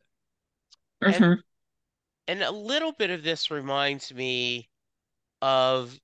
And, 1.01 1.15
mm-hmm. 1.15 1.33
and 2.29 2.43
a 2.43 2.51
little 2.51 2.93
bit 2.93 3.09
of 3.09 3.23
this 3.23 3.51
reminds 3.51 4.13
me 4.13 4.69
of 5.41 5.99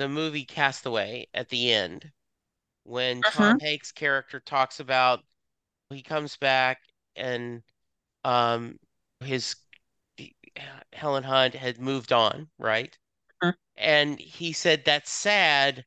the 0.00 0.08
movie 0.08 0.44
Castaway 0.44 1.26
at 1.34 1.48
the 1.48 1.72
end 1.72 2.12
when 2.84 3.24
Tom 3.24 3.58
Hanks' 3.60 3.92
character 3.92 4.40
talks 4.40 4.80
about 4.80 5.24
he 5.90 6.02
comes 6.02 6.36
back 6.38 6.80
and 7.16 7.62
um 8.24 8.78
his 9.20 9.56
Helen 10.92 11.24
Hunt 11.24 11.54
had 11.54 11.78
moved 11.78 12.12
on, 12.12 12.48
right? 12.58 12.96
Mhm. 13.42 13.52
And 13.76 14.20
he 14.20 14.52
said 14.52 14.84
that's 14.84 15.10
sad, 15.10 15.86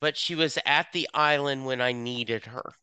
but 0.00 0.16
she 0.18 0.34
was 0.34 0.58
at 0.66 0.92
the 0.92 1.08
island 1.14 1.66
when 1.66 1.80
I 1.80 1.92
needed 1.92 2.46
her, 2.46 2.74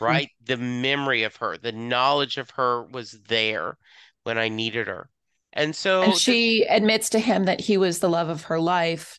right? 0.00 0.30
The 0.42 0.56
memory 0.58 1.24
of 1.24 1.36
her, 1.36 1.58
the 1.58 1.72
knowledge 1.72 2.38
of 2.38 2.50
her 2.52 2.84
was 2.84 3.12
there 3.12 3.78
when 4.24 4.38
I 4.38 4.48
needed 4.48 4.88
her. 4.88 5.10
And 5.54 5.76
so 5.76 6.12
And 6.12 6.24
th- 6.24 6.40
she 6.44 6.64
admits 6.64 7.08
to 7.10 7.18
him 7.20 7.44
that 7.44 7.60
he 7.62 7.76
was 7.76 8.00
the 8.00 8.08
love 8.08 8.28
of 8.28 8.42
her 8.44 8.60
life. 8.60 9.18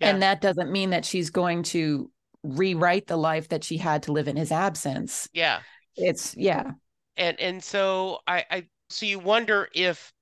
Yeah. 0.00 0.10
And 0.10 0.22
that 0.22 0.40
doesn't 0.40 0.70
mean 0.70 0.90
that 0.90 1.04
she's 1.04 1.30
going 1.30 1.62
to 1.64 2.10
rewrite 2.42 3.06
the 3.06 3.16
life 3.16 3.48
that 3.48 3.64
she 3.64 3.76
had 3.76 4.02
to 4.04 4.12
live 4.12 4.28
in 4.28 4.36
his 4.36 4.52
absence. 4.52 5.28
yeah. 5.32 5.60
It's, 5.96 6.36
yeah. 6.36 6.72
And 7.16 7.38
and 7.38 7.62
so 7.62 8.18
I, 8.26 8.44
I 8.50 8.66
so 8.88 9.06
you 9.06 9.20
wonder 9.20 9.68
if 9.72 10.12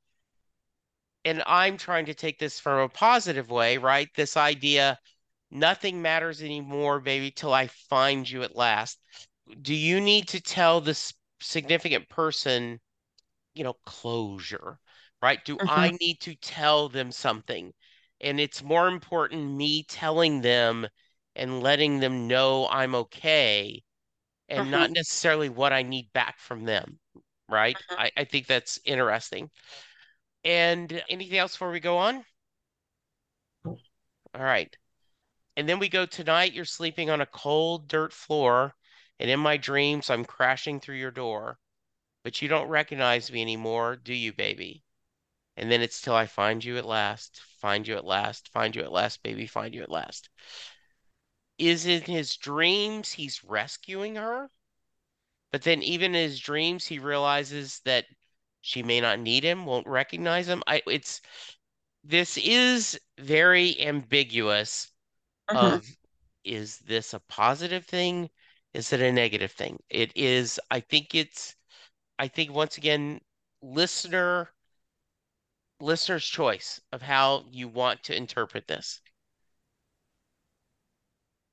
and 1.24 1.42
I'm 1.46 1.76
trying 1.76 2.06
to 2.06 2.14
take 2.14 2.38
this 2.38 2.60
from 2.60 2.80
a 2.80 2.88
positive 2.88 3.48
way, 3.50 3.78
right? 3.78 4.08
This 4.14 4.36
idea 4.36 4.98
nothing 5.50 6.02
matters 6.02 6.42
anymore, 6.42 7.00
baby, 7.00 7.30
till 7.30 7.52
I 7.52 7.68
find 7.88 8.28
you 8.28 8.42
at 8.42 8.56
last. 8.56 8.98
Do 9.60 9.74
you 9.74 10.00
need 10.00 10.28
to 10.28 10.40
tell 10.40 10.80
this 10.80 11.12
significant 11.40 12.08
person, 12.08 12.80
you 13.54 13.64
know, 13.64 13.74
closure, 13.84 14.78
right? 15.20 15.44
Do 15.44 15.58
I 15.60 15.88
mm-hmm. 15.88 15.96
need 16.00 16.20
to 16.20 16.34
tell 16.36 16.88
them 16.88 17.12
something? 17.12 17.72
And 18.22 18.38
it's 18.38 18.62
more 18.62 18.88
important 18.88 19.56
me 19.56 19.84
telling 19.84 20.40
them 20.40 20.86
and 21.34 21.62
letting 21.62 21.98
them 22.00 22.28
know 22.28 22.68
I'm 22.70 22.94
okay 22.94 23.82
and 24.48 24.70
not 24.70 24.84
mm-hmm. 24.84 24.92
necessarily 24.94 25.48
what 25.48 25.72
I 25.72 25.82
need 25.82 26.12
back 26.12 26.38
from 26.38 26.64
them, 26.64 26.98
right? 27.48 27.76
Mm-hmm. 27.76 28.00
I, 28.00 28.10
I 28.18 28.24
think 28.24 28.46
that's 28.46 28.78
interesting. 28.84 29.50
And 30.44 31.02
anything 31.08 31.38
else 31.38 31.52
before 31.52 31.70
we 31.70 31.80
go 31.80 31.98
on? 31.98 32.24
All 33.64 33.76
right. 34.34 34.74
And 35.56 35.68
then 35.68 35.78
we 35.78 35.88
go 35.88 36.06
tonight, 36.06 36.52
you're 36.52 36.64
sleeping 36.64 37.10
on 37.10 37.20
a 37.20 37.26
cold 37.26 37.88
dirt 37.88 38.12
floor, 38.12 38.74
and 39.18 39.30
in 39.30 39.38
my 39.38 39.56
dreams, 39.56 40.10
I'm 40.10 40.24
crashing 40.24 40.80
through 40.80 40.96
your 40.96 41.10
door. 41.10 41.58
But 42.24 42.40
you 42.40 42.48
don't 42.48 42.68
recognize 42.68 43.32
me 43.32 43.42
anymore, 43.42 43.96
do 43.96 44.14
you, 44.14 44.32
baby? 44.32 44.82
And 45.56 45.70
then 45.70 45.82
it's 45.82 46.00
till 46.00 46.14
I 46.14 46.26
find 46.26 46.64
you 46.64 46.78
at 46.78 46.86
last, 46.86 47.40
find 47.60 47.86
you 47.86 47.96
at 47.96 48.04
last, 48.04 48.48
find 48.52 48.74
you 48.74 48.82
at 48.82 48.92
last, 48.92 49.22
baby, 49.22 49.46
find 49.46 49.74
you 49.74 49.82
at 49.82 49.90
last. 49.90 50.30
Is 51.58 51.86
in 51.86 52.02
his 52.02 52.36
dreams 52.36 53.12
he's 53.12 53.44
rescuing 53.44 54.16
her? 54.16 54.50
But 55.52 55.62
then 55.62 55.82
even 55.82 56.14
in 56.14 56.22
his 56.28 56.40
dreams, 56.40 56.86
he 56.86 56.98
realizes 56.98 57.80
that 57.84 58.06
she 58.62 58.82
may 58.82 59.00
not 59.00 59.20
need 59.20 59.44
him, 59.44 59.66
won't 59.66 59.86
recognize 59.86 60.48
him. 60.48 60.62
I 60.66 60.82
it's 60.86 61.20
this 62.04 62.38
is 62.38 62.98
very 63.18 63.80
ambiguous 63.80 64.90
mm-hmm. 65.50 65.74
of 65.74 65.86
is 66.44 66.78
this 66.78 67.14
a 67.14 67.20
positive 67.28 67.84
thing? 67.86 68.30
Is 68.74 68.92
it 68.92 69.00
a 69.00 69.12
negative 69.12 69.52
thing? 69.52 69.78
It 69.90 70.12
is, 70.16 70.58
I 70.70 70.80
think 70.80 71.14
it's 71.14 71.54
I 72.18 72.28
think 72.28 72.52
once 72.52 72.78
again, 72.78 73.20
listener 73.62 74.48
listener's 75.82 76.24
choice 76.24 76.80
of 76.92 77.02
how 77.02 77.44
you 77.50 77.68
want 77.68 78.02
to 78.04 78.16
interpret 78.16 78.66
this. 78.68 79.00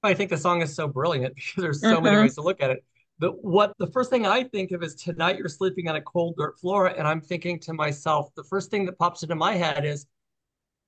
I 0.03 0.13
think 0.13 0.29
the 0.29 0.37
song 0.37 0.61
is 0.61 0.73
so 0.73 0.87
brilliant 0.87 1.35
because 1.55 1.61
there's 1.61 1.81
so 1.81 1.99
many 1.99 2.15
mm-hmm. 2.15 2.23
ways 2.23 2.35
to 2.35 2.41
look 2.41 2.61
at 2.61 2.69
it. 2.69 2.83
The 3.19 3.31
what 3.31 3.73
the 3.79 3.87
first 3.87 4.09
thing 4.09 4.25
I 4.25 4.43
think 4.43 4.71
of 4.71 4.81
is 4.81 4.95
tonight 4.95 5.37
you're 5.37 5.49
sleeping 5.49 5.89
on 5.89 5.97
a 5.97 6.01
cold 6.01 6.35
dirt 6.37 6.57
floor, 6.57 6.87
and 6.87 7.05
I'm 7.05 7.19
thinking 7.19 7.59
to 7.61 7.73
myself, 7.73 8.29
the 8.35 8.45
first 8.45 8.71
thing 8.71 8.85
that 8.85 8.97
pops 8.97 9.23
into 9.23 9.35
my 9.35 9.55
head 9.55 9.83
is, 9.83 10.05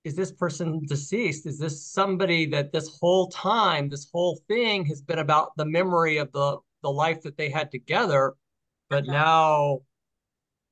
is 0.06 0.16
this 0.16 0.32
person 0.32 0.86
deceased? 0.88 1.46
Is 1.46 1.60
this 1.60 1.86
somebody 1.86 2.46
that 2.48 2.72
this 2.72 2.98
whole 3.02 3.28
time, 3.28 3.90
this 3.90 4.10
whole 4.14 4.40
thing 4.48 4.86
has 4.86 5.02
been 5.02 5.20
about 5.20 5.52
the 5.58 5.66
memory 5.66 6.18
of 6.18 6.32
the 6.32 6.58
the 6.84 6.90
life 6.90 7.22
that 7.24 7.36
they 7.36 7.50
had 7.50 7.70
together, 7.70 8.36
but 8.90 9.04
mm-hmm. 9.04 9.12
now 9.12 9.80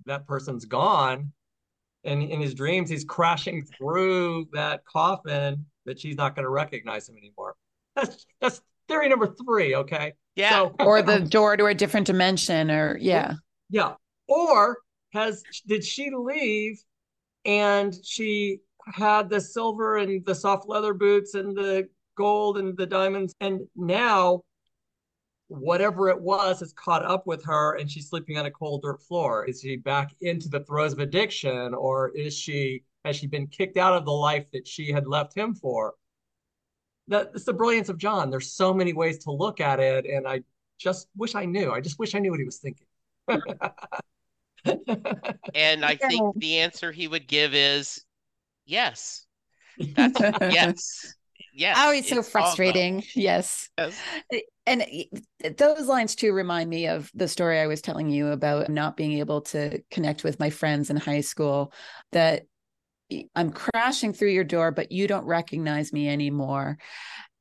that 0.05 0.25
person's 0.25 0.63
gone, 0.63 1.33
and 2.03 2.23
in 2.23 2.39
his 2.39 2.53
dreams 2.53 2.89
he's 2.89 3.03
crashing 3.03 3.63
through 3.63 4.47
that 4.53 4.85
coffin 4.85 5.65
that 5.85 5.99
she's 5.99 6.15
not 6.15 6.35
going 6.35 6.43
to 6.43 6.49
recognize 6.49 7.07
him 7.07 7.17
anymore. 7.17 7.55
That's 7.95 8.25
that's 8.39 8.61
theory 8.87 9.09
number 9.09 9.27
three. 9.45 9.75
Okay. 9.75 10.13
Yeah. 10.35 10.51
So, 10.51 10.75
or 10.79 11.01
the 11.01 11.19
door 11.19 11.57
to 11.57 11.65
a 11.65 11.73
different 11.73 12.07
dimension 12.07 12.71
or 12.71 12.97
yeah 12.97 13.33
yeah. 13.69 13.93
Or 14.27 14.77
has 15.13 15.43
did 15.67 15.83
she 15.83 16.11
leave 16.11 16.79
and 17.45 17.95
she 18.03 18.59
had 18.85 19.29
the 19.29 19.41
silver 19.41 19.97
and 19.97 20.25
the 20.25 20.35
soft 20.35 20.67
leather 20.67 20.93
boots 20.93 21.33
and 21.33 21.55
the 21.55 21.87
gold 22.15 22.57
and 22.57 22.77
the 22.77 22.85
diamonds 22.85 23.33
and 23.39 23.61
now 23.75 24.41
whatever 25.49 26.09
it 26.09 26.21
was 26.21 26.59
has 26.61 26.71
caught 26.73 27.03
up 27.03 27.25
with 27.27 27.43
her 27.43 27.75
and 27.77 27.89
she's 27.89 28.07
sleeping 28.07 28.37
on 28.37 28.45
a 28.45 28.51
cold 28.51 28.81
dirt 28.83 29.01
floor. 29.01 29.45
Is 29.45 29.61
she 29.61 29.75
back 29.75 30.15
into 30.21 30.47
the 30.47 30.61
throes 30.61 30.93
of 30.93 30.99
addiction 30.99 31.73
or 31.73 32.09
is 32.09 32.37
she 32.37 32.83
has 33.03 33.15
she 33.15 33.27
been 33.27 33.47
kicked 33.47 33.75
out 33.77 33.93
of 33.93 34.05
the 34.05 34.11
life 34.11 34.45
that 34.53 34.67
she 34.67 34.91
had 34.91 35.07
left 35.07 35.35
him 35.35 35.53
for? 35.55 35.95
That's 37.07 37.43
the 37.43 37.53
brilliance 37.53 37.89
of 37.89 37.97
john. 37.97 38.29
There's 38.29 38.51
so 38.51 38.73
many 38.73 38.93
ways 38.93 39.17
to 39.25 39.31
look 39.31 39.59
at 39.59 39.79
it 39.79 40.05
and 40.05 40.27
i 40.27 40.41
just 40.77 41.07
wish 41.17 41.33
i 41.35 41.45
knew. 41.45 41.71
I 41.71 41.81
just 41.81 41.97
wish 41.99 42.13
i 42.15 42.19
knew 42.19 42.29
what 42.31 42.39
he 42.39 42.45
was 42.45 42.57
thinking. 42.57 42.85
And 45.55 45.85
I 45.85 45.95
think 45.95 46.35
the 46.37 46.57
answer 46.57 46.91
he 46.91 47.07
would 47.07 47.27
give 47.27 47.53
is 47.55 48.03
yes. 48.65 49.25
That's 49.79 50.19
yes. 50.53 51.15
Yes. 51.53 51.77
oh 51.79 51.91
it's 51.91 52.09
so 52.09 52.19
it's 52.19 52.35
all 52.35 52.41
about- 52.41 52.55
frustrating. 52.55 53.03
yes. 53.15 53.69
Yes. 53.77 53.99
And 54.69 54.85
those 55.57 55.87
lines 55.87 56.15
too 56.15 56.31
remind 56.31 56.69
me 56.69 56.87
of 56.87 57.11
the 57.15 57.27
story 57.27 57.59
I 57.59 57.67
was 57.67 57.81
telling 57.81 58.09
you 58.09 58.27
about 58.27 58.69
not 58.69 58.95
being 58.95 59.13
able 59.13 59.41
to 59.41 59.81
connect 59.89 60.23
with 60.23 60.39
my 60.39 60.51
friends 60.51 60.91
in 60.91 60.95
high 60.95 61.21
school. 61.21 61.73
That 62.11 62.43
I'm 63.35 63.51
crashing 63.51 64.13
through 64.13 64.29
your 64.29 64.43
door, 64.43 64.71
but 64.71 64.91
you 64.91 65.07
don't 65.07 65.25
recognize 65.25 65.91
me 65.91 66.07
anymore. 66.07 66.77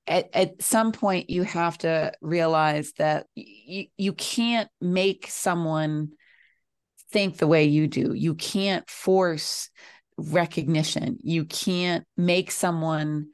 At, 0.07 0.31
at 0.33 0.63
some 0.63 0.93
point, 0.93 1.29
you 1.29 1.43
have 1.43 1.77
to 1.79 2.13
realize 2.23 2.93
that 2.97 3.27
you, 3.35 3.87
you 3.99 4.15
can't 4.15 4.71
make 4.81 5.27
someone 5.29 6.13
think 7.11 7.37
the 7.37 7.47
way 7.47 7.65
you 7.65 7.89
do. 7.89 8.15
You 8.15 8.35
can't 8.35 8.89
force 8.89 9.69
recognition. 10.17 11.19
You 11.23 11.45
can't 11.45 12.07
make 12.17 12.51
someone 12.51 13.29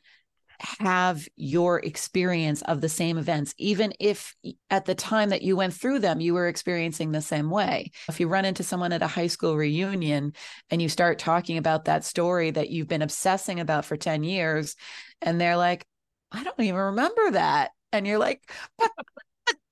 have 0.80 1.28
your 1.36 1.78
experience 1.80 2.62
of 2.62 2.80
the 2.80 2.88
same 2.88 3.18
events, 3.18 3.54
even 3.58 3.92
if 4.00 4.34
at 4.70 4.84
the 4.84 4.94
time 4.94 5.30
that 5.30 5.42
you 5.42 5.56
went 5.56 5.74
through 5.74 5.98
them, 5.98 6.20
you 6.20 6.34
were 6.34 6.48
experiencing 6.48 7.12
the 7.12 7.20
same 7.20 7.50
way. 7.50 7.90
If 8.08 8.20
you 8.20 8.28
run 8.28 8.44
into 8.44 8.62
someone 8.62 8.92
at 8.92 9.02
a 9.02 9.06
high 9.06 9.26
school 9.26 9.56
reunion 9.56 10.32
and 10.70 10.80
you 10.80 10.88
start 10.88 11.18
talking 11.18 11.58
about 11.58 11.84
that 11.84 12.04
story 12.04 12.50
that 12.50 12.70
you've 12.70 12.88
been 12.88 13.02
obsessing 13.02 13.60
about 13.60 13.84
for 13.84 13.96
10 13.96 14.24
years, 14.24 14.76
and 15.20 15.40
they're 15.40 15.56
like, 15.56 15.86
I 16.32 16.42
don't 16.42 16.60
even 16.60 16.74
remember 16.74 17.32
that. 17.32 17.70
And 17.92 18.06
you're 18.06 18.18
like, 18.18 18.42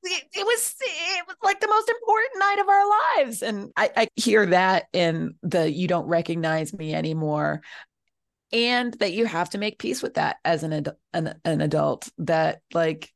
it 0.05 0.47
was 0.47 0.75
it 0.81 1.27
was 1.27 1.37
like 1.43 1.61
the 1.61 1.69
most 1.69 1.89
important 1.89 2.33
night 2.39 2.59
of 2.61 2.69
our 2.69 3.25
lives 3.25 3.43
and 3.43 3.71
I, 3.77 3.91
I 3.97 4.09
hear 4.17 4.47
that 4.47 4.87
in 4.93 5.37
the 5.43 5.71
you 5.71 5.87
don't 5.87 6.09
recognize 6.09 6.73
me 6.73 6.93
anymore 6.93 7.63
and 8.53 8.95
that 8.95 9.13
you 9.13 9.27
have 9.27 9.51
to 9.51 9.59
make 9.59 9.79
peace 9.79 10.03
with 10.03 10.15
that 10.15 10.37
as 10.45 10.63
an, 10.63 10.87
an 11.13 11.35
an 11.45 11.61
adult 11.61 12.09
that 12.19 12.61
like 12.75 13.13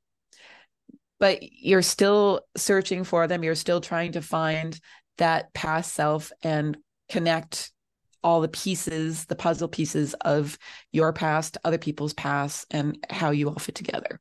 but 1.18 1.38
you're 1.42 1.82
still 1.82 2.40
searching 2.56 3.04
for 3.04 3.26
them 3.26 3.42
you're 3.42 3.54
still 3.54 3.80
trying 3.80 4.12
to 4.12 4.22
find 4.22 4.78
that 5.18 5.52
past 5.54 5.94
self 5.94 6.32
and 6.42 6.76
connect 7.08 7.72
all 8.22 8.40
the 8.40 8.48
pieces 8.48 9.24
the 9.26 9.36
puzzle 9.36 9.68
pieces 9.68 10.14
of 10.22 10.58
your 10.92 11.12
past 11.12 11.58
other 11.64 11.78
people's 11.78 12.14
past 12.14 12.66
and 12.70 12.98
how 13.10 13.30
you 13.30 13.48
all 13.48 13.58
fit 13.58 13.74
together 13.74 14.20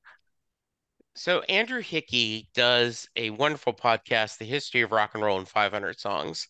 So 1.15 1.41
Andrew 1.41 1.81
Hickey 1.81 2.49
does 2.53 3.07
a 3.15 3.29
wonderful 3.29 3.73
podcast, 3.73 4.37
The 4.37 4.45
History 4.45 4.81
of 4.81 4.91
Rock 4.91 5.11
and 5.13 5.23
Roll 5.23 5.39
in 5.39 5.45
500 5.45 5.99
Songs. 5.99 6.47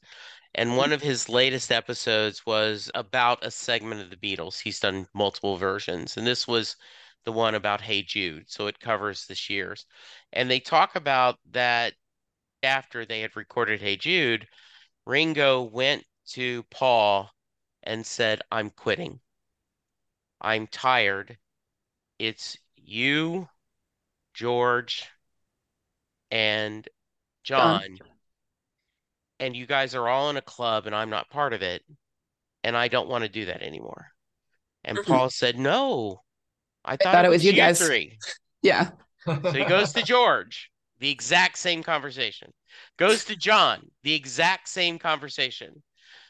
And 0.56 0.78
one 0.78 0.94
of 0.94 1.02
his 1.02 1.28
latest 1.28 1.72
episodes 1.72 2.46
was 2.46 2.90
about 2.96 3.46
a 3.46 3.52
segment 3.52 4.02
of 4.02 4.10
the 4.10 4.16
Beatles. 4.16 4.60
He's 4.60 4.80
done 4.80 5.06
multiple 5.14 5.58
versions, 5.58 6.16
and 6.16 6.26
this 6.26 6.48
was 6.48 6.78
the 7.26 7.34
one 7.34 7.56
about 7.56 7.82
Hey 7.82 8.02
Jude. 8.02 8.50
So 8.50 8.68
it 8.68 8.80
covers 8.80 9.26
the 9.26 9.38
years. 9.54 9.86
And 10.32 10.50
they 10.50 10.62
talk 10.62 10.96
about 10.96 11.38
that 11.52 11.94
after 12.64 13.06
they 13.06 13.20
had 13.22 13.36
recorded 13.36 13.82
Hey 13.82 13.98
Jude, 13.98 14.48
Ringo 15.06 15.64
went 15.64 16.06
to 16.30 16.64
Paul 16.72 17.30
and 17.84 18.06
said, 18.06 18.42
I'm 18.52 18.70
quitting. 18.70 19.20
I'm 20.40 20.68
tired. 20.68 21.38
It's 22.18 22.58
you, 22.76 23.50
George, 24.34 25.10
and 26.32 26.88
John. 27.44 27.98
And 29.40 29.56
you 29.56 29.66
guys 29.66 29.96
are 29.96 30.08
all 30.08 30.30
in 30.30 30.38
a 30.38 30.42
club, 30.42 30.86
and 30.86 30.96
I'm 30.96 31.10
not 31.10 31.30
part 31.30 31.54
of 31.54 31.62
it. 31.62 31.84
And 32.64 32.76
I 32.76 32.88
don't 32.88 33.10
want 33.10 33.24
to 33.24 33.30
do 33.30 33.46
that 33.46 33.62
anymore. 33.62 34.08
And 34.84 34.98
Mhm. 34.98 35.06
Paul 35.06 35.30
said, 35.30 35.58
No, 35.58 36.22
I 36.84 36.96
thought, 36.98 37.14
thought 37.14 37.26
it 37.26 37.30
was 37.30 37.44
you 37.44 37.54
guys." 37.54 37.80
three. 37.80 38.18
yeah 38.62 38.92
So 39.26 39.54
he 39.54 39.66
goes 39.66 39.92
to 39.94 40.04
George, 40.04 40.72
the 41.00 41.10
exact 41.10 41.58
same 41.58 41.84
conversation. 41.84 42.54
Goes 42.98 43.26
to 43.26 43.36
John, 43.36 43.90
the 44.04 44.14
exact 44.14 44.70
same 44.70 45.00
conversation. 45.00 45.84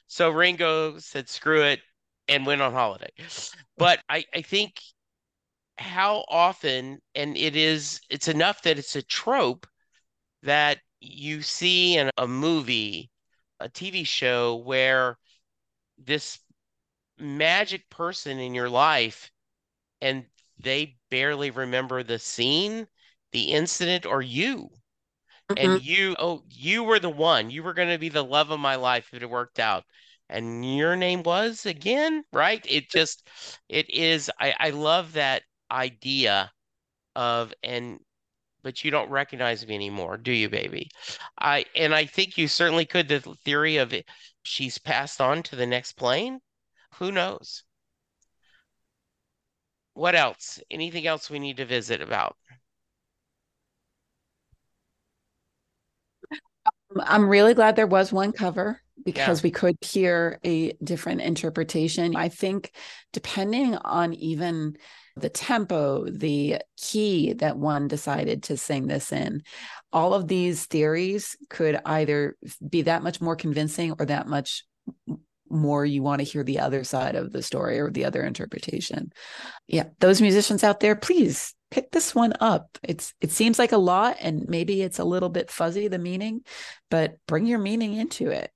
So 0.08 0.30
Ringo 0.30 1.00
said, 1.00 1.30
screw 1.30 1.64
it, 1.64 1.82
and 2.28 2.46
went 2.46 2.62
on 2.62 2.74
holiday. 2.74 3.12
But 3.78 4.02
I, 4.10 4.24
I 4.34 4.42
think 4.42 4.80
how 5.78 6.26
often, 6.30 7.00
and 7.14 7.38
it 7.38 7.56
is, 7.56 8.00
it's 8.10 8.28
enough 8.28 8.62
that 8.64 8.78
it's 8.80 8.96
a 8.96 9.02
trope 9.02 9.68
that 10.44 10.80
you 11.06 11.42
see 11.42 11.98
in 11.98 12.10
a 12.18 12.28
movie, 12.28 13.10
a 13.60 13.70
TV 13.70 14.06
show 14.06 14.56
where 14.56 15.18
this 15.98 16.40
magic 17.18 17.90
person 17.90 18.40
in 18.40 18.54
your 18.54 18.70
life 18.70 19.32
and 20.02 20.26
they 20.60 20.98
barely 21.10 21.52
remember 21.52 22.04
the 22.04 22.20
scene, 22.20 22.88
the 23.32 23.52
incident, 23.52 24.06
or 24.06 24.22
you. 24.22 24.70
Mm-hmm. 25.50 25.72
And 25.72 25.84
you, 25.84 26.16
oh, 26.20 26.44
you 26.50 26.84
were 26.84 27.00
the 27.00 27.10
one. 27.10 27.50
You 27.50 27.64
were 27.64 27.74
going 27.74 27.90
to 27.90 28.00
be 28.00 28.10
the 28.10 28.24
love 28.24 28.52
of 28.52 28.60
my 28.60 28.76
life 28.76 29.10
if 29.14 29.22
it 29.22 29.30
worked 29.30 29.60
out. 29.60 29.84
And 30.30 30.78
your 30.78 30.96
name 30.96 31.24
was 31.24 31.66
again, 31.66 32.24
right? 32.34 32.66
It 32.68 32.90
just, 32.90 33.28
it 33.70 33.90
is, 33.90 34.32
I, 34.40 34.56
I 34.60 34.70
love 34.72 35.14
that 35.14 35.44
idea 35.70 36.52
of, 37.16 37.54
and, 37.64 38.00
but 38.66 38.84
you 38.84 38.90
don't 38.90 39.12
recognize 39.12 39.66
me 39.68 39.76
anymore, 39.76 40.18
do 40.18 40.32
you, 40.32 40.50
baby? 40.50 40.90
I, 41.40 41.66
and 41.76 41.94
I 41.94 42.06
think 42.06 42.36
you 42.36 42.48
certainly 42.48 42.84
could. 42.84 43.08
The 43.08 43.20
theory 43.20 43.78
of 43.78 43.94
it, 43.94 44.10
she's 44.42 44.80
passed 44.80 45.22
on 45.22 45.44
to 45.44 45.56
the 45.56 45.68
next 45.68 45.94
plane. 45.94 46.40
Who 46.96 47.12
knows? 47.12 47.64
What 49.94 50.16
else? 50.16 50.60
Anything 50.72 51.06
else 51.06 51.30
we 51.30 51.38
need 51.38 51.58
to 51.58 51.66
visit 51.66 52.02
about? 52.02 52.38
Um, 56.32 57.04
I'm 57.06 57.30
really 57.30 57.54
glad 57.54 57.76
there 57.76 57.86
was 57.86 58.12
one 58.12 58.32
cover 58.32 58.82
because 59.04 59.44
we 59.44 59.52
could 59.52 59.78
hear 59.82 60.40
a 60.44 60.74
different 60.84 61.22
interpretation. 61.22 62.16
I 62.16 62.30
think 62.30 62.72
depending 63.14 63.76
on 63.76 64.16
even 64.16 64.76
the 65.16 65.30
tempo, 65.30 66.06
the 66.10 66.58
key 66.78 67.34
that 67.34 67.58
one 67.58 67.88
decided 67.88 68.44
to 68.44 68.58
sing 68.58 68.88
this 68.88 69.12
in, 69.12 69.44
all 69.94 70.14
of 70.14 70.28
these 70.28 70.66
theories 70.66 71.38
could 71.50 71.80
either 71.86 72.36
be 72.68 72.84
that 72.84 73.04
much 73.04 73.22
more 73.22 73.36
convincing 73.36 73.94
or 73.98 74.06
that 74.06 74.28
much 74.28 74.64
more 75.50 75.86
you 75.86 76.02
want 76.02 76.20
to 76.20 76.26
hear 76.26 76.44
the 76.44 76.60
other 76.60 76.84
side 76.84 77.16
of 77.16 77.32
the 77.32 77.42
story 77.42 77.80
or 77.80 77.90
the 77.90 78.06
other 78.06 78.24
interpretation. 78.24 79.12
Yeah, 79.68 79.86
those 80.00 80.22
musicians 80.22 80.64
out 80.64 80.80
there, 80.80 80.96
please 80.96 81.54
pick 81.72 81.92
this 81.92 82.14
one 82.14 82.34
up. 82.40 82.78
It's 82.84 83.14
it 83.22 83.32
seems 83.32 83.60
like 83.60 83.72
a 83.72 83.78
lot 83.78 84.18
and 84.22 84.48
maybe 84.48 84.82
it's 84.82 85.00
a 85.00 85.04
little 85.04 85.30
bit 85.30 85.52
fuzzy 85.52 85.88
the 85.88 86.00
meaning, 86.00 86.42
but 86.90 87.16
bring 87.28 87.46
your 87.46 87.60
meaning 87.60 87.94
into 87.94 88.30
it. 88.30 88.52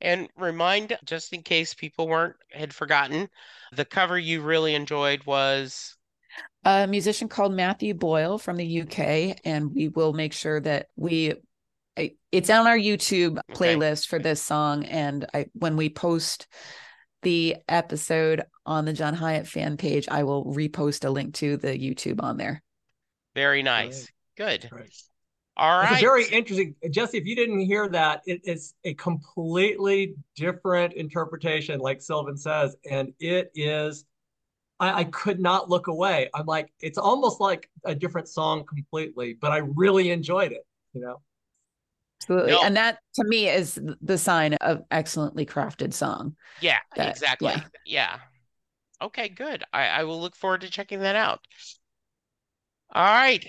And 0.00 0.28
remind, 0.36 0.96
just 1.04 1.32
in 1.32 1.42
case 1.42 1.74
people 1.74 2.08
weren't 2.08 2.36
had 2.52 2.74
forgotten, 2.74 3.28
the 3.72 3.84
cover 3.84 4.18
you 4.18 4.42
really 4.42 4.74
enjoyed 4.74 5.24
was 5.26 5.96
A 6.64 6.86
musician 6.86 7.28
called 7.28 7.52
Matthew 7.54 7.94
Boyle 7.94 8.38
from 8.38 8.56
the 8.56 8.66
UK 8.66 9.38
and 9.44 9.74
we 9.74 9.88
will 9.88 10.12
make 10.12 10.32
sure 10.32 10.60
that 10.60 10.88
we 10.96 11.34
it's 12.32 12.50
on 12.50 12.66
our 12.66 12.78
YouTube 12.78 13.40
Okay. 13.50 13.74
playlist 13.76 14.06
for 14.06 14.18
this 14.18 14.42
song 14.42 14.84
and 14.84 15.26
I 15.34 15.46
when 15.54 15.76
we 15.76 15.88
post 15.88 16.46
the 17.22 17.56
episode 17.68 18.44
on 18.66 18.84
the 18.84 18.92
John 18.92 19.14
Hiatt 19.16 19.46
fan 19.46 19.76
page, 19.76 20.08
I 20.08 20.24
will 20.24 20.44
repost 20.46 21.04
a 21.04 21.10
link 21.10 21.34
to 21.36 21.56
the 21.56 21.78
YouTube 21.78 22.22
on 22.22 22.36
there. 22.36 22.62
very 23.34 23.62
nice. 23.62 24.08
Good. 24.36 24.68
Right. 24.70 24.90
All 25.58 25.80
It's 25.80 25.92
a 25.92 26.00
very 26.00 26.24
interesting, 26.28 26.76
Jesse. 26.90 27.18
If 27.18 27.26
you 27.26 27.34
didn't 27.34 27.60
hear 27.60 27.88
that, 27.88 28.22
it 28.26 28.40
is 28.44 28.74
a 28.84 28.94
completely 28.94 30.14
different 30.36 30.92
interpretation, 30.92 31.80
like 31.80 32.00
Sylvan 32.00 32.36
says, 32.36 32.76
and 32.88 33.12
it 33.18 33.50
is 33.54 34.04
I, 34.80 35.00
I 35.00 35.04
could 35.04 35.40
not 35.40 35.68
look 35.68 35.88
away. 35.88 36.30
I'm 36.34 36.46
like, 36.46 36.72
it's 36.80 36.98
almost 36.98 37.40
like 37.40 37.68
a 37.84 37.94
different 37.94 38.28
song 38.28 38.64
completely, 38.64 39.34
but 39.34 39.50
I 39.50 39.58
really 39.58 40.10
enjoyed 40.10 40.52
it, 40.52 40.64
you 40.92 41.00
know? 41.00 41.20
Absolutely. 42.22 42.52
No. 42.52 42.62
And 42.62 42.76
that 42.76 42.98
to 43.14 43.24
me 43.24 43.48
is 43.48 43.80
the 44.02 44.18
sign 44.18 44.54
of 44.54 44.82
excellently 44.90 45.46
crafted 45.46 45.92
song. 45.92 46.36
Yeah, 46.60 46.78
That- 46.96 47.08
exactly. 47.08 47.48
yeah. 47.48 47.62
Yeah. 47.84 48.18
Okay, 49.00 49.28
good. 49.28 49.64
I, 49.72 49.86
I 49.86 50.04
will 50.04 50.20
look 50.20 50.34
forward 50.34 50.62
to 50.62 50.70
checking 50.70 51.00
that 51.00 51.16
out. 51.16 51.40
All 52.92 53.04
right. 53.04 53.44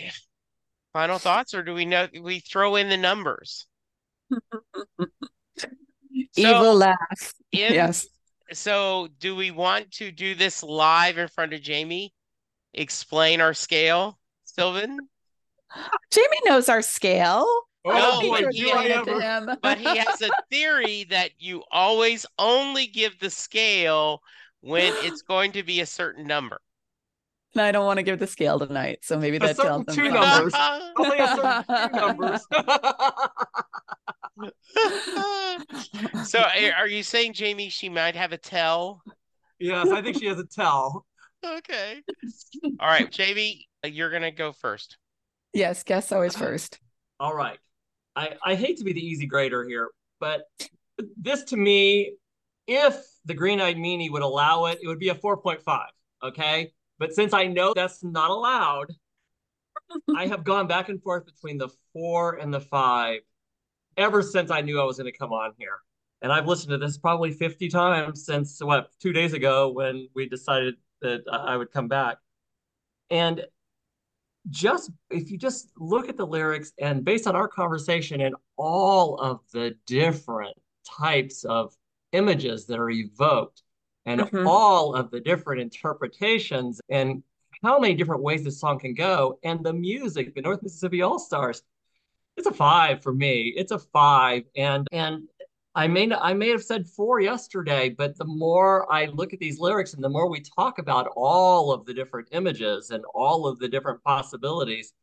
Final 0.94 1.20
thoughts, 1.20 1.53
or 1.53 1.61
do 1.64 1.74
we 1.74 1.86
know 1.86 2.07
we 2.22 2.40
throw 2.40 2.76
in 2.76 2.90
the 2.90 2.98
numbers? 2.98 3.68
Evil 6.36 6.76
laugh. 6.76 7.34
in, 7.52 7.74
Yes. 7.74 8.07
So 8.52 9.07
do 9.20 9.36
we 9.36 9.52
want 9.52 9.91
to 9.94 10.11
do 10.11 10.34
this 10.34 10.64
live 10.64 11.18
in 11.20 11.28
front 11.28 11.53
of 11.53 11.61
Jamey? 11.61 12.10
Explain 12.74 13.41
our 13.41 13.53
scale, 13.53 14.18
Sylvan? 14.44 14.98
Jamey 16.11 16.40
knows 16.45 16.68
our 16.70 16.82
scale. 16.82 17.45
I 17.86 17.99
No, 17.99 18.30
but 18.32 18.53
he- 18.53 18.70
explain 18.72 19.20
him. 19.20 19.49
But 19.61 19.78
he 19.78 19.95
has 19.98 20.22
a 20.22 20.30
theory 20.52 21.06
that 21.10 21.32
you 21.38 21.64
always 21.72 22.26
only 22.40 22.88
give 22.88 23.20
the 23.20 23.30
scale 23.30 24.22
when 24.61 24.94
it's 24.98 25.22
going 25.22 25.52
to 25.53 25.64
be 25.64 25.82
a 25.82 25.86
certain 25.86 26.26
number. 26.26 26.60
And 27.56 27.62
I 27.64 27.72
don't 27.72 27.86
want 27.86 27.98
to 27.98 28.04
give 28.04 28.20
the 28.20 28.28
scale 28.28 28.60
tonight, 28.60 29.00
so 29.02 29.18
maybe 29.18 29.38
A 29.38 29.40
that 29.40 29.56
tells 29.58 29.86
them. 29.86 29.96
two 29.96 30.12
something. 30.12 30.22
numbers. 30.22 30.54
Only 30.98 31.18
a 31.18 31.28
certain 31.28 31.64
two 31.90 31.96
numbers. 32.00 32.46
so 36.30 36.40
are 36.40 36.74
are 36.78 36.88
you 36.88 37.02
saying, 37.04 37.34
Jamey, 37.34 37.72
she 37.72 37.90
might 37.90 38.16
have 38.16 38.32
a 38.34 38.38
tell? 38.38 39.02
yes, 39.60 39.90
I 39.90 40.02
think 40.02 40.20
she 40.20 40.28
has 40.28 40.38
a 40.40 40.46
tell. 40.46 41.06
Okay. 41.46 42.02
All 42.80 42.88
right, 42.88 43.10
Jamey, 43.12 43.66
uh, 43.84 43.88
you're 43.88 44.12
gonna 44.12 44.32
go 44.32 44.52
first. 44.52 44.98
yes, 45.54 45.84
guess 45.84 46.12
always 46.12 46.36
uh-huh. 46.36 46.46
first. 46.46 46.80
All 47.20 47.34
right. 47.34 47.58
I, 48.16 48.36
I 48.46 48.56
hate 48.56 48.78
to 48.78 48.84
be 48.84 48.94
the 48.94 49.06
easy 49.06 49.26
grader 49.26 49.68
here, 49.68 49.90
but 50.20 50.44
this 51.18 51.44
to 51.46 51.58
me, 51.58 52.14
if 52.68 52.96
the 53.26 53.34
green 53.34 53.60
eyed 53.62 53.78
meanie 53.78 54.12
would 54.12 54.22
allow 54.22 54.66
it, 54.66 54.80
it 54.84 54.88
would 54.88 55.00
be 55.00 55.10
a 55.10 55.16
4.5. 55.16 55.86
Okay. 56.24 56.74
But 57.00 57.14
since 57.14 57.34
I 57.34 57.48
know 57.48 57.74
that's 57.74 58.04
not 58.04 58.30
allowed, 58.30 58.94
I 60.16 60.28
have 60.28 60.44
gone 60.44 60.68
back 60.68 60.90
and 60.90 61.02
forth 61.02 61.26
between 61.26 61.58
the 61.58 61.70
four 61.94 62.36
and 62.36 62.54
the 62.54 62.60
five 62.60 63.22
ever 63.98 64.22
since 64.22 64.52
I 64.52 64.62
knew 64.62 64.80
I 64.80 64.84
was 64.84 64.98
going 64.98 65.12
to 65.12 65.18
come 65.18 65.32
on 65.32 65.54
here. 65.58 65.80
And 66.22 66.32
I've 66.32 66.48
listened 66.48 66.72
to 66.72 66.78
this 66.78 66.98
probably 66.98 67.32
50 67.32 67.70
times 67.70 68.26
since 68.26 68.62
what, 68.62 68.90
two 69.00 69.14
days 69.14 69.34
ago 69.34 69.72
when 69.72 70.10
we 70.14 70.28
decided 70.28 70.76
that 71.02 71.22
I 71.32 71.56
would 71.56 71.72
come 71.72 71.88
back. 71.88 72.18
And 73.10 73.46
just 74.50 74.92
if 75.10 75.32
you 75.32 75.38
just 75.38 75.72
look 75.78 76.10
at 76.10 76.18
the 76.18 76.26
lyrics 76.26 76.74
and 76.80 77.04
based 77.06 77.28
on 77.28 77.36
our 77.36 77.48
conversation 77.48 78.22
and 78.22 78.36
all 78.58 79.16
of 79.16 79.40
the 79.54 79.76
different 79.86 80.58
types 80.86 81.46
of 81.46 81.74
images 82.12 82.66
that 82.66 82.80
are 82.80 82.90
evoked 82.90 83.64
and 84.10 84.22
Mhm. 84.22 84.48
all 84.48 84.95
of 84.95 85.11
the 85.11 85.19
different 85.19 85.61
interpretations 85.61 86.81
and 86.90 87.23
how 87.64 87.80
many 87.80 87.94
different 87.94 88.23
ways 88.23 88.44
this 88.44 88.60
song 88.60 88.80
can 88.80 88.94
go 88.94 89.38
and 89.44 89.64
the 89.64 89.73
music 89.73 90.34
the 90.34 90.41
north 90.41 90.64
mississippi 90.64 91.02
all 91.02 91.19
stars 91.19 91.61
it's 92.36 92.48
a 92.48 92.53
five 92.53 93.03
for 93.03 93.14
me 93.14 93.53
it's 93.56 93.72
a 93.72 93.80
five 93.80 94.44
and 94.56 94.88
and 94.91 95.27
i 95.76 95.88
may 95.88 96.07
not, 96.07 96.19
i 96.23 96.34
may 96.34 96.49
have 96.49 96.64
said 96.64 96.88
four 96.88 97.19
yesterday 97.19 97.90
but 97.90 98.18
the 98.18 98.26
more 98.26 98.91
i 98.91 99.06
look 99.06 99.34
at 99.34 99.40
these 99.40 99.60
lyrics 99.60 99.94
and 99.94 100.03
the 100.03 100.10
more 100.10 100.27
we 100.27 100.41
talk 100.41 100.80
about 100.80 101.07
all 101.15 101.72
of 101.72 101.86
the 101.86 101.94
different 101.94 102.27
images 102.31 102.90
and 102.91 103.03
all 103.14 103.45
of 103.45 103.60
the 103.60 103.68
different 103.68 104.02
possibilities 104.03 104.94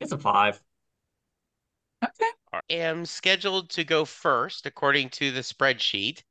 it's 0.00 0.12
a 0.12 0.18
five 0.18 0.60
Okay. 2.02 2.30
I 2.52 2.60
am 2.70 3.04
scheduled 3.04 3.70
to 3.70 3.82
go 3.82 4.04
first 4.04 4.66
according 4.66 5.10
to 5.10 5.32
the 5.32 5.40
spreadsheet. 5.40 6.22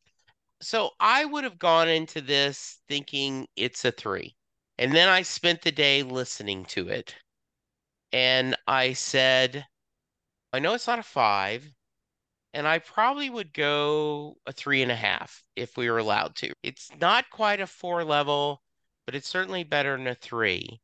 So 0.62 0.92
I 1.00 1.24
would 1.24 1.44
have 1.44 1.60
gone 1.60 1.88
into 1.88 2.22
this 2.22 2.80
thinking 2.88 3.48
it's 3.56 3.86
a 3.86 3.92
three. 3.92 4.36
And 4.78 4.94
then 4.94 5.10
I 5.10 5.22
spent 5.22 5.62
the 5.62 5.72
day 5.72 6.04
listening 6.04 6.66
to 6.66 6.90
it. 6.90 7.16
And 8.12 8.56
I 8.68 8.94
said, 8.94 9.66
I 10.54 10.60
know 10.60 10.74
it's 10.74 10.88
not 10.88 11.00
a 11.00 11.04
five. 11.04 11.70
And 12.54 12.68
I 12.68 12.80
probably 12.80 13.30
would 13.30 13.54
go 13.54 14.38
a 14.48 14.52
three 14.52 14.82
and 14.82 14.92
a 14.92 14.96
half 14.96 15.44
if 15.56 15.78
we 15.78 15.90
were 15.90 16.00
allowed 16.00 16.36
to. 16.38 16.54
It's 16.64 16.90
not 17.00 17.30
quite 17.30 17.60
a 17.60 17.68
four 17.68 18.04
level, 18.04 18.62
but 19.06 19.16
it's 19.16 19.28
certainly 19.28 19.64
better 19.64 19.96
than 19.96 20.08
a 20.08 20.16
three. 20.16 20.80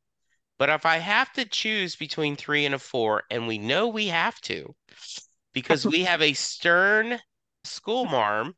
But 0.60 0.70
if 0.70 0.86
I 0.86 0.98
have 0.98 1.34
to 1.34 1.46
choose 1.46 1.96
between 1.96 2.36
three 2.36 2.66
and 2.66 2.76
a 2.76 2.80
four, 2.80 3.24
and 3.32 3.48
we 3.48 3.58
know 3.58 3.88
we 3.88 4.08
have 4.08 4.40
to, 4.42 4.76
because 5.54 5.86
we 5.86 6.04
have 6.04 6.22
a 6.22 6.34
stern 6.34 7.20
school 7.64 8.06
marm, 8.06 8.56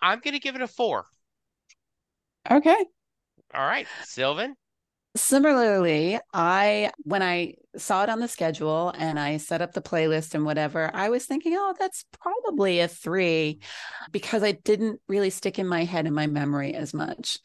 I'm 0.00 0.20
going 0.20 0.34
to 0.34 0.40
give 0.40 0.54
it 0.54 0.62
a 0.62 0.68
four. 0.68 1.04
Okay. 2.50 2.84
All 3.54 3.66
right, 3.66 3.86
Sylvan. 4.04 4.54
Similarly, 5.16 6.18
I 6.32 6.90
when 7.04 7.22
I 7.22 7.54
saw 7.76 8.02
it 8.02 8.08
on 8.10 8.18
the 8.18 8.26
schedule 8.26 8.92
and 8.98 9.18
I 9.18 9.36
set 9.36 9.62
up 9.62 9.72
the 9.72 9.80
playlist 9.80 10.34
and 10.34 10.44
whatever, 10.44 10.90
I 10.92 11.08
was 11.08 11.24
thinking, 11.24 11.54
oh, 11.56 11.74
that's 11.78 12.04
probably 12.20 12.80
a 12.80 12.88
three 12.88 13.60
because 14.10 14.42
I 14.42 14.52
didn't 14.52 15.00
really 15.06 15.30
stick 15.30 15.58
in 15.60 15.68
my 15.68 15.84
head 15.84 16.06
and 16.06 16.16
my 16.16 16.26
memory 16.26 16.74
as 16.74 16.92
much. 16.92 17.38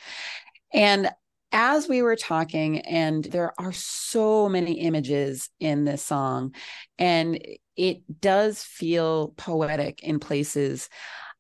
And 0.73 1.09
as 1.51 1.88
we 1.88 2.01
were 2.01 2.15
talking, 2.15 2.80
and 2.80 3.23
there 3.23 3.53
are 3.59 3.73
so 3.73 4.49
many 4.49 4.80
images 4.81 5.49
in 5.59 5.84
this 5.84 6.03
song, 6.03 6.53
and 6.97 7.39
it 7.76 8.01
does 8.21 8.63
feel 8.63 9.34
poetic 9.38 10.03
in 10.03 10.19
places. 10.19 10.89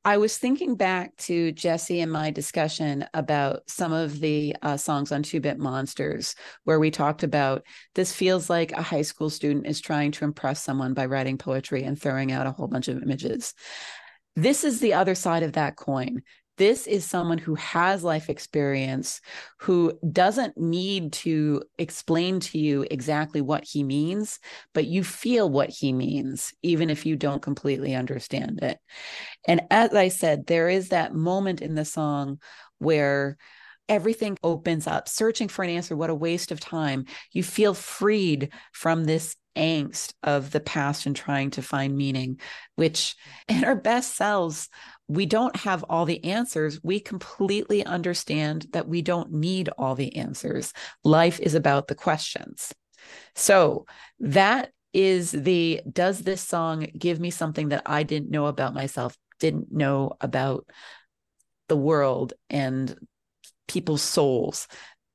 I 0.05 0.17
was 0.17 0.37
thinking 0.37 0.75
back 0.75 1.15
to 1.17 1.51
Jesse 1.51 1.99
and 1.99 2.11
my 2.11 2.31
discussion 2.31 3.05
about 3.13 3.63
some 3.67 3.91
of 3.91 4.21
the 4.21 4.55
uh, 4.61 4.77
songs 4.77 5.11
on 5.11 5.23
Two 5.23 5.41
Bit 5.41 5.59
Monsters, 5.59 6.35
where 6.63 6.79
we 6.79 6.89
talked 6.89 7.23
about 7.23 7.63
this 7.95 8.13
feels 8.13 8.49
like 8.49 8.71
a 8.71 8.81
high 8.81 9.01
school 9.01 9.29
student 9.29 9.67
is 9.67 9.81
trying 9.81 10.11
to 10.11 10.23
impress 10.23 10.63
someone 10.63 10.93
by 10.93 11.05
writing 11.05 11.37
poetry 11.37 11.83
and 11.83 11.99
throwing 11.99 12.31
out 12.31 12.47
a 12.47 12.51
whole 12.51 12.67
bunch 12.67 12.87
of 12.87 13.03
images. 13.03 13.53
This 14.37 14.63
is 14.63 14.79
the 14.79 14.93
other 14.93 15.15
side 15.15 15.43
of 15.43 15.53
that 15.53 15.75
coin. 15.75 16.23
This 16.59 16.87
is 16.87 17.05
someone 17.05 17.37
who 17.37 17.55
has 17.55 18.03
life 18.03 18.29
experience, 18.29 19.21
who 19.59 19.97
doesn't 20.11 20.57
need 20.57 21.13
to 21.13 21.63
explain 21.77 22.41
to 22.41 22.59
you 22.59 22.85
exactly 22.91 23.39
what 23.39 23.63
he 23.63 23.81
means, 23.81 24.39
but 24.73 24.85
you 24.85 25.05
feel 25.05 25.49
what 25.49 25.69
he 25.69 25.93
means, 25.93 26.53
even 26.61 26.89
if 26.89 27.05
you 27.05 27.15
don't 27.15 27.41
completely 27.41 27.95
understand 27.95 28.59
it. 28.61 28.77
And 29.47 29.61
as 29.71 29.93
I 29.93 30.09
said, 30.09 30.47
there 30.47 30.67
is 30.67 30.89
that 30.89 31.15
moment 31.15 31.61
in 31.61 31.75
the 31.75 31.85
song 31.85 32.39
where 32.77 33.37
everything 33.89 34.37
opens 34.43 34.87
up, 34.87 35.09
searching 35.09 35.47
for 35.47 35.63
an 35.63 35.71
answer. 35.71 35.95
What 35.95 36.09
a 36.09 36.15
waste 36.15 36.51
of 36.51 36.59
time. 36.59 37.05
You 37.31 37.43
feel 37.43 37.73
freed 37.73 38.53
from 38.71 39.03
this 39.03 39.35
angst 39.57 40.13
of 40.23 40.51
the 40.51 40.59
past 40.59 41.05
and 41.05 41.15
trying 41.15 41.49
to 41.51 41.61
find 41.61 41.97
meaning, 41.97 42.39
which 42.75 43.15
in 43.47 43.65
our 43.65 43.75
best 43.75 44.15
selves, 44.15 44.69
we 45.07 45.25
don't 45.25 45.55
have 45.57 45.83
all 45.89 46.05
the 46.05 46.23
answers. 46.23 46.79
We 46.83 46.99
completely 46.99 47.85
understand 47.85 48.67
that 48.71 48.87
we 48.87 49.01
don't 49.01 49.33
need 49.33 49.69
all 49.77 49.95
the 49.95 50.15
answers. 50.15 50.71
Life 51.03 51.39
is 51.39 51.55
about 51.55 51.87
the 51.87 51.95
questions. 51.95 52.71
So 53.35 53.85
that 54.19 54.71
is 54.93 55.31
the 55.31 55.81
does 55.91 56.19
this 56.19 56.41
song 56.41 56.87
give 56.97 57.19
me 57.19 57.29
something 57.29 57.69
that 57.69 57.83
I 57.85 58.03
didn't 58.03 58.31
know 58.31 58.47
about 58.47 58.73
myself, 58.73 59.17
didn't 59.39 59.71
know 59.71 60.13
about 60.21 60.67
the 61.67 61.77
world 61.77 62.33
and 62.49 62.95
people's 63.69 64.01
souls? 64.01 64.67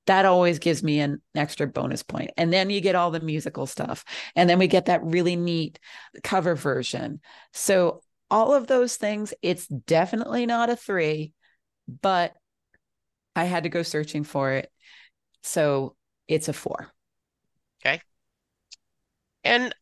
That 0.06 0.24
always 0.24 0.58
gives 0.58 0.82
me 0.82 1.00
an 1.00 1.20
extra 1.34 1.66
bonus 1.66 2.02
point. 2.02 2.30
And 2.36 2.52
then 2.52 2.70
you 2.70 2.80
get 2.80 2.94
all 2.94 3.10
the 3.10 3.20
musical 3.20 3.66
stuff. 3.66 4.04
And 4.36 4.48
then 4.48 4.58
we 4.58 4.66
get 4.66 4.86
that 4.86 5.04
really 5.04 5.36
neat 5.36 5.78
cover 6.22 6.54
version. 6.54 7.20
So, 7.52 8.00
all 8.30 8.54
of 8.54 8.66
those 8.66 8.96
things, 8.96 9.34
it's 9.42 9.66
definitely 9.66 10.46
not 10.46 10.70
a 10.70 10.76
three, 10.76 11.32
but 12.00 12.34
I 13.36 13.44
had 13.44 13.64
to 13.64 13.68
go 13.68 13.82
searching 13.82 14.24
for 14.24 14.52
it. 14.52 14.70
So, 15.42 15.96
it's 16.26 16.48
a 16.48 16.52
four. 16.52 16.90
Okay. 17.84 18.00
And 19.42 19.74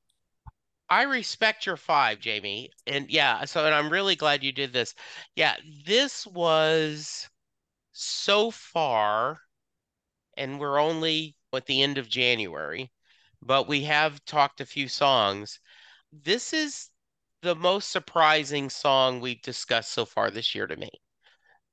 I 0.92 1.04
respect 1.04 1.64
your 1.64 1.78
five, 1.78 2.18
Jamey. 2.18 2.68
And 2.86 3.08
yeah, 3.08 3.46
so 3.46 3.64
and 3.64 3.74
I'm 3.74 3.88
really 3.88 4.14
glad 4.14 4.44
you 4.44 4.52
did 4.52 4.74
this. 4.74 4.94
Yeah, 5.36 5.56
this 5.86 6.26
was 6.26 7.30
so 7.92 8.50
far, 8.50 9.40
and 10.36 10.58
we're 10.58 10.78
only 10.78 11.36
at 11.54 11.66
the 11.66 11.82
end 11.82 11.98
of 11.98 12.08
January, 12.08 12.90
but 13.40 13.68
we 13.68 13.84
have 13.84 14.24
talked 14.24 14.60
a 14.60 14.66
few 14.66 14.88
songs. 14.88 15.60
This 16.12 16.52
is 16.52 16.90
the 17.42 17.54
most 17.54 17.90
surprising 17.90 18.70
song 18.70 19.20
we've 19.20 19.42
discussed 19.42 19.92
so 19.92 20.04
far 20.04 20.30
this 20.30 20.54
year 20.54 20.66
to 20.66 20.76
me. 20.76 20.90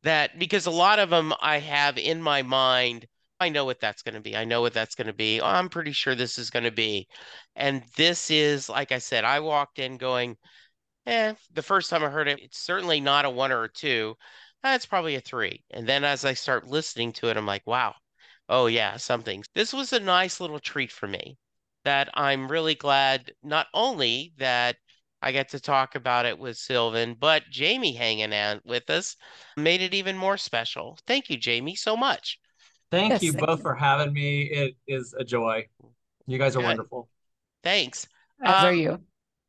That 0.03 0.39
because 0.39 0.65
a 0.65 0.71
lot 0.71 0.99
of 0.99 1.09
them 1.09 1.33
I 1.41 1.59
have 1.59 1.97
in 1.97 2.21
my 2.21 2.41
mind 2.41 3.07
I 3.39 3.49
know 3.49 3.65
what 3.65 3.79
that's 3.79 4.01
going 4.01 4.15
to 4.15 4.21
be. 4.21 4.35
I 4.35 4.43
know 4.43 4.61
what 4.61 4.73
that's 4.73 4.95
going 4.95 5.07
to 5.07 5.13
be. 5.13 5.41
I'm 5.41 5.69
pretty 5.69 5.93
sure 5.93 6.13
this 6.13 6.37
is 6.37 6.49
going 6.49 6.65
to 6.65 6.71
be. 6.71 7.07
And 7.55 7.83
this 7.95 8.29
is, 8.29 8.67
like 8.67 8.91
I 8.91 8.97
said, 8.99 9.23
I 9.23 9.39
walked 9.39 9.79
in 9.79 9.97
going, 9.97 10.35
eh, 11.05 11.33
the 11.53 11.63
first 11.63 11.89
time 11.89 12.03
I 12.03 12.09
heard 12.09 12.27
it, 12.27 12.39
it's 12.41 12.59
certainly 12.59 12.99
not 12.99 13.25
a 13.25 13.29
one 13.29 13.51
or 13.51 13.63
a 13.63 13.71
two. 13.71 14.15
That's 14.63 14.85
probably 14.85 15.15
a 15.15 15.21
three. 15.21 15.63
And 15.71 15.87
then 15.87 16.03
as 16.03 16.25
I 16.25 16.33
start 16.33 16.67
listening 16.67 17.13
to 17.13 17.29
it, 17.29 17.37
I'm 17.37 17.45
like, 17.45 17.65
wow, 17.65 17.95
oh 18.49 18.67
yeah, 18.67 18.97
something. 18.97 19.43
This 19.55 19.73
was 19.73 19.93
a 19.93 19.99
nice 19.99 20.39
little 20.39 20.59
treat 20.59 20.91
for 20.91 21.07
me 21.07 21.37
that 21.85 22.09
I'm 22.13 22.51
really 22.51 22.75
glad 22.75 23.31
not 23.41 23.67
only 23.73 24.33
that 24.37 24.75
I 25.21 25.31
get 25.31 25.49
to 25.49 25.59
talk 25.59 25.95
about 25.95 26.25
it 26.25 26.37
with 26.37 26.57
Sylvan, 26.57 27.15
but 27.17 27.43
Jamey 27.51 27.95
hanging 27.95 28.33
out 28.33 28.65
with 28.65 28.89
us 28.89 29.15
made 29.57 29.81
it 29.81 29.93
even 29.93 30.17
more 30.17 30.37
special. 30.37 30.97
Thank 31.07 31.29
you, 31.29 31.37
Jamey, 31.37 31.77
so 31.77 31.97
much. 31.97 32.39
Thank 32.91 33.11
Yes, 33.11 33.23
you 33.23 33.33
thank 33.33 33.47
both 33.47 33.59
you. 33.59 33.63
for 33.63 33.75
having 33.75 34.13
me. 34.13 34.43
It 34.43 34.75
is 34.87 35.13
a 35.17 35.23
joy. 35.23 35.67
You 36.27 36.37
guys 36.37 36.55
are 36.55 36.59
Good. 36.59 36.65
wonderful. 36.67 37.09
Thanks. 37.63 38.07
As 38.41 38.63
are 38.63 38.73
Um, 38.73 38.75
you. 38.75 39.01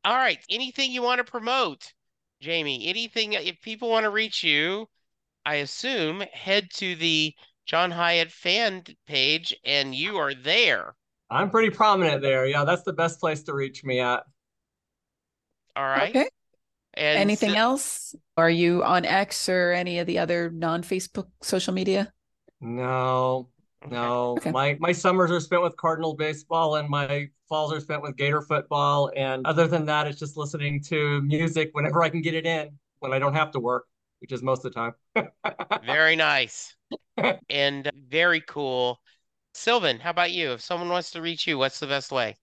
All 0.03 0.15
right. 0.15 0.39
Anything 0.49 0.91
you 0.91 1.01
want 1.01 1.19
to 1.19 1.23
promote, 1.23 1.93
Jamey? 2.41 2.87
Anything, 2.87 3.33
if 3.33 3.61
people 3.61 3.89
want 3.89 4.03
to 4.03 4.09
reach 4.09 4.43
you, 4.43 4.87
I 5.45 5.55
assume 5.55 6.23
head 6.33 6.69
to 6.75 6.95
the 6.95 7.33
John 7.65 7.91
Hiatt 7.91 8.31
fan 8.31 8.83
page 9.07 9.55
and 9.65 9.93
you 9.95 10.17
are 10.17 10.33
there. 10.33 10.95
I'm 11.29 11.49
pretty 11.49 11.69
prominent 11.69 12.21
there. 12.21 12.45
Yeah, 12.45 12.65
that's 12.65 12.83
the 12.83 12.93
best 12.93 13.19
place 13.19 13.43
to 13.43 13.53
reach 13.53 13.83
me 13.83 13.99
at. 13.99 14.23
All 15.75 15.83
right. 15.83 16.09
Okay. 16.09 16.29
And 16.93 17.17
Anything 17.19 17.51
so- 17.51 17.57
else? 17.57 18.15
Are 18.37 18.49
you 18.49 18.83
on 18.83 19.05
X 19.05 19.47
or 19.47 19.71
any 19.71 19.99
of 19.99 20.07
the 20.07 20.19
other 20.19 20.49
non-Facebook 20.49 21.27
social 21.41 21.73
media? 21.73 22.11
No, 22.59 23.49
no. 23.89 24.31
Okay. 24.33 24.51
My 24.51 24.77
my 24.79 24.91
summers 24.91 25.31
are 25.31 25.39
spent 25.39 25.61
with 25.63 25.75
Cardinal 25.77 26.15
baseball 26.15 26.75
and 26.75 26.89
my 26.89 27.27
falls 27.47 27.73
are 27.73 27.79
spent 27.79 28.01
with 28.01 28.17
Gator 28.17 28.41
football. 28.41 29.09
And 29.15 29.45
other 29.47 29.67
than 29.67 29.85
that, 29.85 30.05
it's 30.07 30.19
just 30.19 30.35
listening 30.37 30.81
to 30.83 31.21
music 31.21 31.69
whenever 31.73 32.03
I 32.03 32.09
can 32.09 32.21
get 32.21 32.33
it 32.33 32.45
in 32.45 32.77
when 32.99 33.13
I 33.13 33.19
don't 33.19 33.33
have 33.33 33.51
to 33.51 33.59
work, 33.59 33.85
which 34.21 34.31
is 34.31 34.43
most 34.43 34.63
of 34.63 34.73
the 34.73 34.79
time. 34.79 34.93
Very 35.85 36.15
nice 36.15 36.75
and 37.49 37.91
very 38.07 38.41
cool. 38.47 38.99
Sylvan, 39.53 39.99
how 39.99 40.11
about 40.11 40.31
you? 40.31 40.53
If 40.53 40.61
someone 40.61 40.89
wants 40.89 41.11
to 41.11 41.21
reach 41.21 41.45
you, 41.47 41.57
what's 41.57 41.79
the 41.79 41.87
best 41.87 42.11
way? 42.11 42.35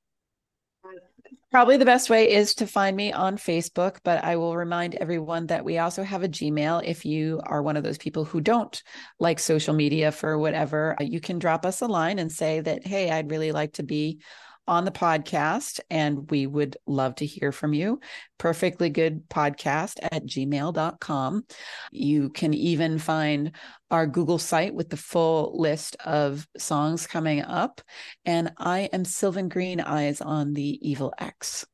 Probably 1.50 1.78
the 1.78 1.86
best 1.86 2.10
way 2.10 2.30
is 2.30 2.54
to 2.56 2.66
find 2.66 2.94
me 2.94 3.10
on 3.10 3.38
Facebook, 3.38 4.00
but 4.04 4.22
I 4.22 4.36
will 4.36 4.54
remind 4.54 4.96
everyone 4.96 5.46
that 5.46 5.64
we 5.64 5.78
also 5.78 6.02
have 6.02 6.22
a 6.22 6.28
Gmail. 6.28 6.84
If 6.84 7.06
you 7.06 7.40
are 7.44 7.62
one 7.62 7.78
of 7.78 7.84
those 7.84 7.96
people 7.96 8.26
who 8.26 8.42
don't 8.42 8.82
like 9.18 9.38
social 9.38 9.72
media 9.72 10.12
for 10.12 10.36
whatever, 10.36 10.94
you 11.00 11.20
can 11.20 11.38
drop 11.38 11.64
us 11.64 11.80
a 11.80 11.86
line 11.86 12.18
and 12.18 12.30
say 12.30 12.60
that, 12.60 12.86
hey, 12.86 13.10
I'd 13.10 13.30
really 13.30 13.52
like 13.52 13.74
to 13.74 13.82
be 13.82 14.20
on 14.68 14.84
the 14.84 14.90
podcast 14.90 15.80
and 15.90 16.30
we 16.30 16.46
would 16.46 16.76
love 16.86 17.14
to 17.16 17.26
hear 17.26 17.50
from 17.50 17.72
you. 17.72 17.98
Perfectly 18.38 18.90
good 18.90 19.28
podcast 19.28 19.98
at 20.02 20.26
gmail.com. 20.26 21.44
You 21.90 22.28
can 22.30 22.54
even 22.54 22.98
find 22.98 23.52
our 23.90 24.06
Google 24.06 24.38
site 24.38 24.74
with 24.74 24.90
the 24.90 24.96
full 24.96 25.58
list 25.58 25.96
of 26.04 26.46
songs 26.56 27.06
coming 27.06 27.42
up. 27.42 27.80
And 28.24 28.52
I 28.58 28.90
am 28.92 29.04
Sylvan 29.04 29.48
Green 29.48 29.80
Eyes 29.80 30.20
on 30.20 30.52
the 30.52 30.78
Evil 30.88 31.12
X. 31.18 31.66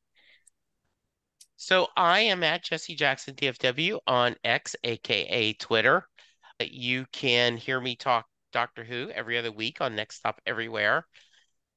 So 1.57 1.87
I 1.97 2.21
am 2.21 2.43
at 2.43 2.63
Jesse 2.63 2.95
Jackson 2.95 3.35
DFW 3.35 3.99
on 4.07 4.35
X, 4.43 4.75
aka 4.83 5.53
Twitter. 5.53 6.07
You 6.59 7.05
can 7.11 7.57
hear 7.57 7.81
me 7.81 7.95
talk 7.95 8.27
Doctor 8.53 8.83
Who 8.83 9.09
every 9.09 9.37
other 9.37 9.51
week 9.51 9.81
on 9.81 9.95
Next 9.95 10.15
Stop 10.15 10.39
Everywhere. 10.45 11.05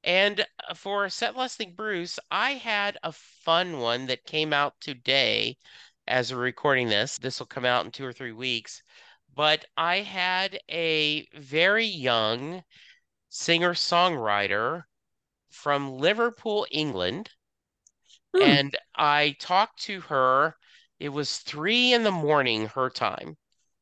And 0.03 0.45
uh, 0.69 0.73
for 0.73 1.09
Set 1.09 1.35
Listing 1.35 1.73
Bruce, 1.75 2.19
I 2.31 2.51
had 2.51 2.97
a 3.03 3.11
fun 3.11 3.79
one 3.79 4.07
that 4.07 4.25
came 4.25 4.53
out 4.53 4.73
today 4.79 5.57
as 6.07 6.33
we're 6.33 6.39
recording 6.39 6.89
this. 6.89 7.17
This 7.17 7.39
will 7.39 7.47
come 7.47 7.65
out 7.65 7.85
in 7.85 7.91
two 7.91 8.05
or 8.05 8.13
three 8.13 8.31
weeks. 8.31 8.81
But 9.35 9.65
I 9.77 9.97
had 9.97 10.59
a 10.69 11.27
very 11.35 11.85
young 11.85 12.63
singer-songwriter 13.29 14.83
from 15.49 15.97
Liverpool, 15.97 16.65
England. 16.71 17.29
Hmm. 18.35 18.43
And 18.43 18.77
I 18.95 19.35
talked 19.39 19.83
to 19.83 20.01
her. 20.01 20.55
It 20.99 21.09
was 21.09 21.37
three 21.39 21.93
in 21.93 22.03
the 22.03 22.11
morning, 22.11 22.67
her 22.67 22.89
time. 22.89 23.37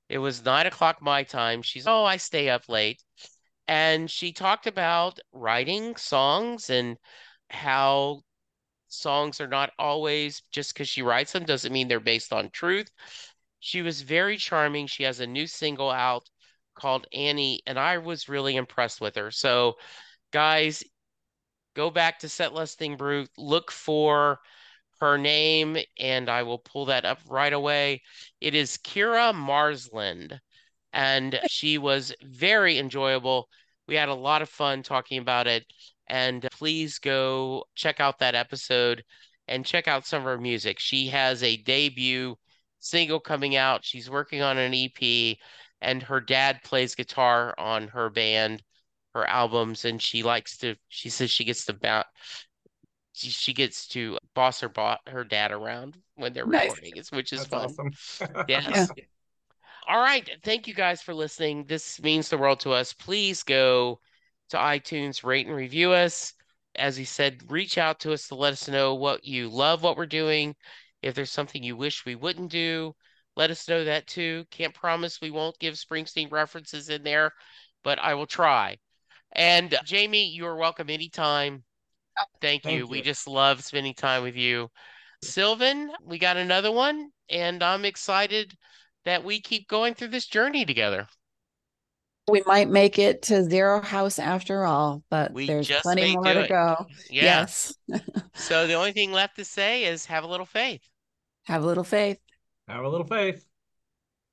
It 0.09 0.19
was 0.19 0.45
nine 0.45 0.67
o'clock 0.67 1.01
my 1.01 1.23
time. 1.23 1.61
She's, 1.61 1.87
oh, 1.87 2.05
I 2.05 2.17
stay 2.17 2.49
up 2.49 2.69
late. 2.69 3.01
And 3.67 4.09
she 4.09 4.31
talked 4.33 4.67
about 4.67 5.19
writing 5.33 5.95
songs 5.95 6.69
and 6.69 6.97
how 7.49 8.21
songs 8.87 9.41
are 9.41 9.47
not 9.47 9.71
always 9.79 10.41
just 10.51 10.73
because 10.73 10.89
she 10.89 11.01
writes 11.01 11.33
them 11.33 11.45
doesn't 11.45 11.73
mean 11.73 11.87
they're 11.87 11.99
based 11.99 12.33
on 12.33 12.49
truth. 12.51 12.89
She 13.59 13.81
was 13.81 14.01
very 14.01 14.37
charming. 14.37 14.87
She 14.87 15.03
has 15.03 15.19
a 15.19 15.27
new 15.27 15.47
single 15.47 15.89
out 15.91 16.29
called 16.75 17.07
Annie, 17.11 17.61
and 17.65 17.79
I 17.79 17.97
was 17.97 18.29
really 18.29 18.55
impressed 18.55 19.01
with 19.01 19.15
her. 19.15 19.31
So, 19.31 19.75
guys, 20.31 20.83
go 21.75 21.89
back 21.89 22.19
to 22.19 22.29
Set 22.29 22.53
Listing 22.53 22.97
Bruce, 22.97 23.29
look 23.37 23.71
for 23.71 24.39
her 24.99 25.17
name, 25.17 25.77
and 25.99 26.29
I 26.29 26.43
will 26.43 26.59
pull 26.59 26.85
that 26.85 27.05
up 27.05 27.19
right 27.27 27.53
away. 27.53 28.01
It 28.41 28.55
is 28.55 28.77
Kira 28.77 29.33
Marsland, 29.33 30.39
and 30.97 31.39
she 31.47 31.77
was 31.77 32.13
very 32.23 32.77
enjoyable. 32.79 33.47
We 33.87 33.95
had 33.95 34.09
a 34.09 34.13
lot 34.15 34.41
of 34.41 34.49
fun 34.49 34.83
talking 34.83 35.19
about 35.19 35.47
it, 35.47 35.63
and 36.07 36.45
please 36.51 36.99
go 36.99 37.63
check 37.75 37.99
out 38.01 38.19
that 38.19 38.35
episode 38.35 39.03
and 39.47 39.65
check 39.65 39.87
out 39.87 40.05
some 40.05 40.19
of 40.19 40.25
her 40.25 40.37
music. 40.37 40.79
She 40.79 41.07
has 41.07 41.41
a 41.43 41.55
debut 41.57 42.35
single 42.79 43.19
coming 43.19 43.55
out. 43.55 43.85
She's 43.85 44.09
working 44.09 44.41
on 44.41 44.57
an 44.57 44.73
EP, 44.73 45.37
and 45.81 46.03
her 46.03 46.19
dad 46.19 46.59
plays 46.63 46.95
guitar 46.95 47.53
on 47.57 47.87
her 47.89 48.09
band, 48.09 48.63
her 49.13 49.25
albums, 49.25 49.85
and 49.85 50.01
she 50.01 50.23
likes 50.23 50.57
to. 50.57 50.75
She 50.89 51.09
says 51.09 51.29
she 51.31 51.45
gets 51.45 51.65
to 51.65 51.73
bounce. 51.73 52.07
She, 53.13 53.29
she 53.29 53.53
gets 53.53 53.87
to 53.89 54.17
boss 54.35 54.59
her 54.61 54.69
bo- 54.69 54.97
her 55.07 55.23
dad 55.23 55.51
around 55.51 55.97
when 56.15 56.33
they're 56.33 56.45
Nice. 56.45 56.71
recording, 56.71 56.91
it's- 56.91 57.11
which 57.11 57.33
is 57.33 57.45
That's 57.47 57.75
fun. 57.75 57.91
awesome. 57.93 58.45
Yes. 58.47 58.89
All 59.89 60.01
right. 60.01 60.29
Thank 60.43 60.67
you 60.67 60.73
guys 60.73 61.01
for 61.01 61.13
listening. 61.13 61.63
This 61.63 62.01
means 62.01 62.27
the 62.27 62.37
world 62.37 62.59
to 62.61 62.71
us. 62.71 62.91
Please 62.91 63.41
go 63.41 64.01
to 64.49 64.57
iTunes, 64.57 65.23
rate 65.23 65.47
and 65.47 65.55
review 65.55 65.93
us. 65.93 66.33
As 66.75 66.97
he 66.97 67.05
said, 67.05 67.41
reach 67.49 67.77
out 67.77 68.01
to 68.01 68.11
us 68.11 68.27
to 68.27 68.35
let 68.35 68.51
us 68.51 68.67
know 68.67 68.95
what 68.95 69.23
you 69.23 69.47
love, 69.47 69.83
what 69.83 69.95
we're 69.95 70.05
doing. 70.05 70.55
If 71.01 71.15
there's 71.15 71.31
something 71.31 71.63
you 71.63 71.77
wish 71.77 72.05
we 72.05 72.15
wouldn't 72.15 72.51
do, 72.51 72.95
let 73.37 73.49
us 73.49 73.69
know 73.69 73.85
that 73.85 74.07
too. 74.07 74.43
Can't 74.51 74.73
promise 74.73 75.21
we 75.21 75.31
won't 75.31 75.57
give 75.57 75.75
Springsteen 75.75 76.31
references 76.33 76.89
in 76.89 77.03
there, 77.03 77.31
but 77.81 77.97
I 77.97 78.13
will 78.13 78.27
try. 78.27 78.77
And 79.31 79.69
Jamey, 79.85 80.35
you're 80.35 80.57
welcome 80.57 80.89
anytime. 80.89 81.63
Thank 82.41 82.63
Thank 82.63 82.77
you. 82.77 82.87
We 82.87 83.01
just 83.01 83.25
love 83.25 83.63
spending 83.63 83.93
time 83.93 84.23
with 84.23 84.35
you. 84.35 84.69
Sylvan, 85.23 85.91
we 86.03 86.19
got 86.19 86.35
another 86.35 86.73
one, 86.73 87.09
and 87.29 87.63
I'm 87.63 87.85
excited 87.85 88.53
that 89.07 89.23
we 89.23 89.39
keep 89.41 89.67
going 89.67 89.93
through 89.93 90.09
this 90.09 90.27
journey 90.27 90.65
together. 90.65 91.07
We 92.29 92.43
might 92.45 92.67
make 92.69 92.99
it 92.99 93.21
to 93.23 93.43
Zero 93.49 93.81
House 93.81 94.19
after 94.19 94.65
all, 94.65 95.01
but 95.09 95.31
We 95.31 95.47
there's 95.47 95.65
just 95.65 95.83
plenty 95.83 96.13
more 96.13 96.25
to 96.25 96.41
it. 96.41 96.49
go. 96.49 96.85
Yeah. 97.09 97.23
Yes. 97.23 97.73
So 98.35 98.67
the 98.67 98.73
only 98.73 98.91
thing 98.91 99.13
left 99.13 99.37
to 99.37 99.45
say 99.45 99.85
is 99.85 100.05
have 100.07 100.25
a 100.25 100.27
little 100.27 100.45
faith. 100.45 100.81
Have 101.45 101.63
a 101.63 101.65
little 101.65 101.85
faith. 101.85 102.17
Have 102.67 102.83
a 102.83 102.89
little 102.89 103.07
faith. 103.07 103.45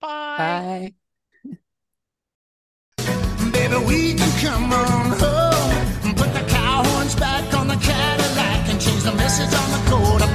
Bye. 0.01 0.93
Bye. 1.47 1.55
Baby, 3.53 3.77
we 3.87 4.15
can 4.15 4.41
come 4.45 4.73
on 4.73 5.07
home. 5.19 6.15
Put 6.17 6.33
the 6.35 6.45
cow 6.49 6.83
horns 6.85 7.15
back 7.15 7.55
on 7.55 7.69
the 7.69 7.77
Cadillac 7.77 8.69
and 8.71 8.81
change 8.81 9.05
the 9.05 9.15
message 9.15 9.55
on 9.57 9.71
the 9.71 9.91
coat 9.91 10.21
of 10.21 10.35